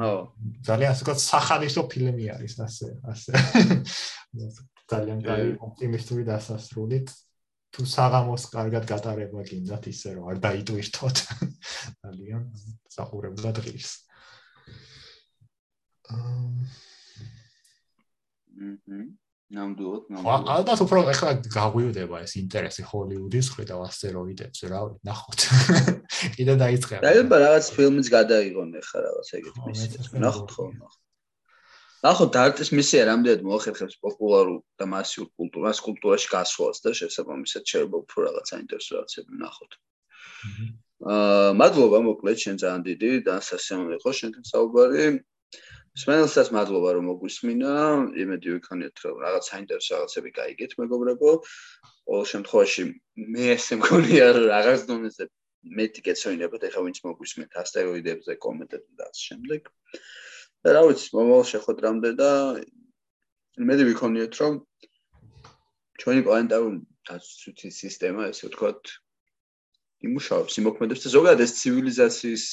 ხო. 0.00 0.12
ძალიან 0.68 0.90
ასე 0.92 1.02
თქვა 1.06 1.16
სახალისო 1.24 1.82
ფილმი 1.90 2.26
არის 2.36 2.54
ასე, 2.66 2.88
ასე. 3.08 3.30
ძალიან 4.90 5.20
კაი 5.26 5.46
ოპტიმისტური 5.66 6.24
დასასრულით. 6.28 7.08
თუ 7.70 7.82
საღამოს 7.86 8.44
კარგად 8.50 8.84
გატარება 8.90 9.46
გინდათ 9.46 9.84
ისე 9.94 10.18
რომ 10.18 10.24
არ 10.30 10.38
დაიტვირთოთ. 10.42 11.16
ძალიან 12.02 12.42
სახურებდა 12.90 13.50
დღის. 13.62 13.88
აა 16.10 16.40
აჰა. 16.50 16.80
ნამდვილად, 19.50 20.02
ნამდვილად. 20.14 20.50
ალბათ 20.54 20.80
უფრო 20.84 21.00
ახლა 21.10 21.30
გაგვიუდება 21.50 22.20
ეს 22.22 22.36
ინტერესი 22.38 22.84
ჰოლივუდის 22.86 23.46
ხრით 23.54 23.70
ასტეროიდებს, 23.74 24.60
რა 24.70 24.80
ვიცი, 24.86 25.00
ნახოთ. 25.10 25.40
კიდე 26.36 26.54
დაიწყება. 26.62 27.02
დაიბა 27.06 27.36
რაღაც 27.44 27.70
ფილმიც 27.74 28.06
გადაიღონ 28.14 28.68
ახლა 28.82 28.98
რაღაც 29.06 29.28
ეგეთ 29.40 29.56
მისია. 29.66 30.06
ნახოთ 30.26 30.50
ხო, 30.54 30.64
ნახოთ. 32.00 32.30
ნახოთ 32.30 32.30
დარტის 32.32 32.70
მისია 32.72 33.02
რამდენად 33.08 33.42
მოახერხებს 33.44 33.96
პოპულარულ 34.00 34.58
და 34.80 34.84
მასიურ 34.88 35.26
კულტურას, 35.36 35.80
კულტურაში 35.84 36.28
გასვლას 36.32 36.78
და 36.84 36.90
შესაბამისად 36.96 37.62
შეიძლება 37.70 37.96
უფრო 38.04 38.18
რაღაც 38.28 38.44
საინტერესო 38.52 38.90
რაღაცები 38.96 39.32
ნახოთ. 39.44 39.72
აა 41.00 41.52
მადლობა 41.60 41.98
მოკლედ 42.08 42.38
შენ 42.44 42.56
ძალიან 42.62 42.82
დიდი 42.88 43.10
და 43.28 43.34
სასიამოვნო 43.40 43.94
იყო 44.00 44.10
შენთან 44.20 44.44
საუბარი. 44.52 45.04
სმენელსაც 46.00 46.48
მადლობა 46.56 46.88
რომ 46.96 47.04
მოგვისმინა. 47.10 47.72
იმედი 48.22 48.46
ვიქონიათ 48.56 48.96
რომ 49.04 49.16
რაღაც 49.26 49.44
საინტერესო 49.52 49.90
რაღაცები 49.96 50.30
გაიგეთ 50.40 50.72
მეგობრებო. 50.80 51.30
ყოველ 52.08 52.26
შემთხვევაში 52.32 52.82
მე 53.34 53.44
ესე 53.56 53.74
მგონია 53.80 54.26
რომ 54.36 54.46
რაღაც 54.56 54.80
დონეზე 54.88 55.24
მეტი 55.76 56.00
გეცოინებათ 56.08 56.62
ეხა 56.68 56.80
ვინც 56.84 56.98
მოგვისმენთ 57.04 57.52
ასტეროიდებზე 57.62 58.32
კომენტები 58.44 58.90
და 58.96 59.04
ამ 59.10 59.16
შემდეგ. 59.26 59.60
და 60.64 60.74
რა 60.76 60.82
ვიცი, 60.88 61.08
მომავალ 61.16 61.46
შეხვედრამდე 61.50 62.10
და 62.20 62.30
იმედი 63.60 63.86
ვიქონიათ 63.90 64.34
რომ 64.40 64.58
ჩვენი 66.00 66.20
პლანეტარული 66.26 66.80
დაცვითი 67.08 67.68
სისტემა 67.76 68.28
ესე 68.32 68.48
ვთქვათ 68.48 68.92
იმუშავებს, 70.08 70.54
იმოქმედებს 70.60 71.04
და 71.04 71.12
ზოგადად 71.16 71.44
ეს 71.44 71.52
ცივილიზაციის 71.60 72.44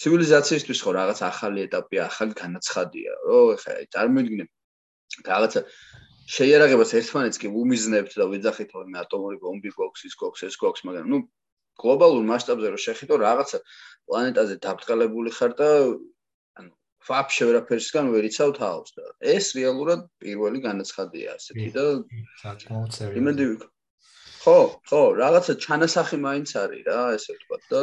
ცივილიზაციისთვის 0.00 0.80
ხო 0.80 0.92
რაღაც 0.96 1.18
ახალი 1.28 1.64
ეტაპია, 1.68 2.06
ახალი 2.08 2.36
განაცხადია, 2.40 3.16
რო 3.28 3.40
ეხლა 3.56 3.72
წარმოგიდგენთ 3.94 5.26
რაღაცა 5.28 5.60
შეიარაღებას 6.36 6.94
ერთმანეთს 7.00 7.40
კი 7.42 7.50
უმიზნებთ 7.62 8.16
და 8.20 8.24
ვიძახით 8.32 8.70
რომ 8.76 8.96
ატომური 9.02 9.36
ბომბი 9.44 9.70
გვაქვს, 9.76 10.04
ის 10.08 10.14
გვაქვს, 10.20 10.44
ეს 10.48 10.56
გვაქვს, 10.62 10.84
მაგრამ 10.88 11.06
ნუ 11.12 11.18
გლობალურ 11.82 12.24
მასშტაბზე 12.30 12.68
რო 12.72 12.80
შეხიტო 12.86 13.18
რაღაცა 13.24 13.58
პლანეტაზე 14.08 14.56
დაბრწყელებული 14.64 15.30
ხარ 15.36 15.52
და 15.60 15.68
ვაფშე 17.08 17.48
ვერაფერსგან 17.48 18.08
ვერ 18.14 18.28
იცავ 18.28 18.50
თავს 18.60 18.94
და 18.96 19.04
ეს 19.34 19.52
რეალურად 19.56 20.06
პირველი 20.22 20.58
განაცხადია 20.68 21.36
ასეთი 21.38 21.68
და 21.76 21.84
საკმაოდ 22.44 22.90
ცერი. 22.96 23.14
იმედი 23.20 23.44
ვიქ. 23.50 23.62
ხო, 24.40 24.58
ხო, 24.88 25.00
რაღაცა 25.20 25.54
ჩანასახი 25.64 26.16
მაინც 26.20 26.50
არის 26.56 26.82
რა, 26.88 27.00
ესე 27.16 27.32
ვთქვა 27.36 27.56
და 27.72 27.80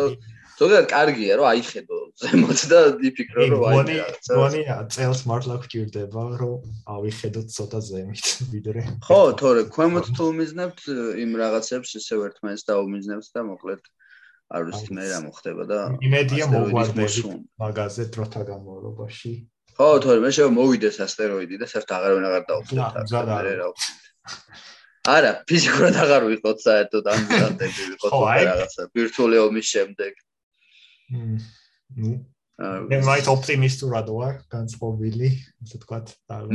ზოგადად 0.57 0.87
კარგია 0.89 1.33
რომ 1.37 1.47
აიხედო 1.53 1.97
ზემოთ 2.21 2.61
და 2.71 2.79
იფიქრო 3.09 3.43
რომ 3.53 3.65
აი 3.69 3.77
რაღაცა. 3.89 4.37
გონია, 4.41 4.75
წელს 4.95 5.21
მართლა 5.29 5.55
გვჭირდება 5.61 6.23
რომ 6.41 6.57
ავიხედოთ 6.97 7.47
ცოტა 7.57 7.79
ზემით 7.89 8.25
ვიდრე. 8.53 8.81
ხო, 9.05 9.21
თორე 9.37 9.61
ქვემოთ 9.69 10.07
თუ 10.17 10.25
მიზნებთ 10.39 10.81
იმ 11.25 11.31
რაღაცებს 11.41 11.89
ისევ 12.01 12.25
ერთმანეთს 12.29 12.67
დაუმიზნებთ 12.73 13.29
და 13.37 13.41
მოკლედ 13.53 13.81
არ 14.47 14.61
ვიცი 14.67 14.95
მე 14.97 15.05
რა 15.11 15.19
მოხდება 15.27 15.63
და 15.71 15.79
იმედია 16.07 16.45
მოგვარდებით 16.53 17.25
მაგაზე 17.63 18.03
დროთა 18.15 18.41
განმავლობაში. 18.51 19.31
ხო, 19.77 19.87
თორე 20.03 20.19
მე 20.23 20.29
შეიძლება 20.31 20.55
მოვიდეს 20.57 20.97
ასტეროიდი 21.05 21.59
და 21.61 21.67
საერთოდ 21.71 21.95
აღარ 21.97 22.15
ვენა 22.17 22.29
აღარ 22.31 22.45
დავხდეთ. 22.51 22.77
მე 22.77 23.53
რა 23.59 23.67
არა, 25.07 25.31
ფიზიკურად 25.47 25.99
აღარ 26.03 26.23
ვიყოთ 26.31 26.63
საერთოდ 26.63 27.05
ამ 27.11 27.21
ჟანრები 27.31 27.83
ვიყოთ 27.91 28.15
რაღაცა 28.47 28.87
ვირტუალური 28.97 29.37
ომის 29.43 29.67
შემდეგ. 29.75 30.17
ნუ 31.97 32.11
მე 32.57 32.97
მაით 33.05 33.27
ოპტიმისტურად 33.29 34.07
ვარ 34.17 34.39
განწყობილი, 34.49 35.29
ასე 35.61 35.77
ვთქვათ. 35.77 36.07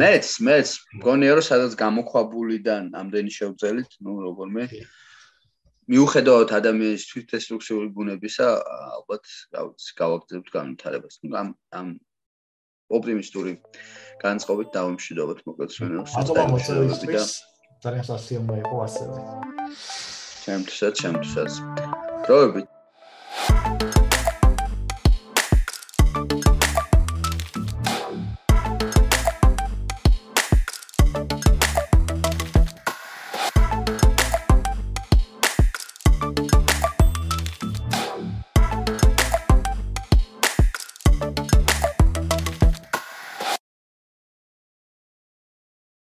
მეც, 0.02 0.30
მეც 0.42 0.72
მგონია 0.98 1.36
რომ 1.38 1.46
სადაც 1.46 1.76
გამოქვაბულიდან 1.78 2.88
ამდენი 2.98 3.30
შევძელით, 3.38 3.90
ნუ 4.02 4.16
როგორმე 4.26 4.64
მიუხედავად 5.92 6.54
ადამიანის 6.56 7.04
თვითდესტრუქციული 7.10 7.88
ბუნებისა, 7.96 8.48
ალბათ, 8.96 9.24
რა 9.52 9.60
ვიცი, 9.68 9.92
გავაგზავნებთ 10.00 10.48
განვითარებას. 10.56 11.20
ნუ 11.20 11.36
ამ 11.42 11.48
ამ 11.78 11.88
ოპტიმისტური 12.96 13.52
განწყობით 14.24 14.68
დავიმშვიდობოთ 14.76 15.38
მოკლედ 15.48 15.70
ჩვენს 15.76 16.16
სისტემაში 16.16 17.08
და 17.12 17.24
ძალიან 17.82 18.04
სასიამოვნო 18.08 18.56
იყო 18.62 18.76
ასევე. 18.86 19.16
ჩემთვისაც, 20.44 20.94
ჩემთვისაც. 21.02 21.52
დროებით. 22.26 24.11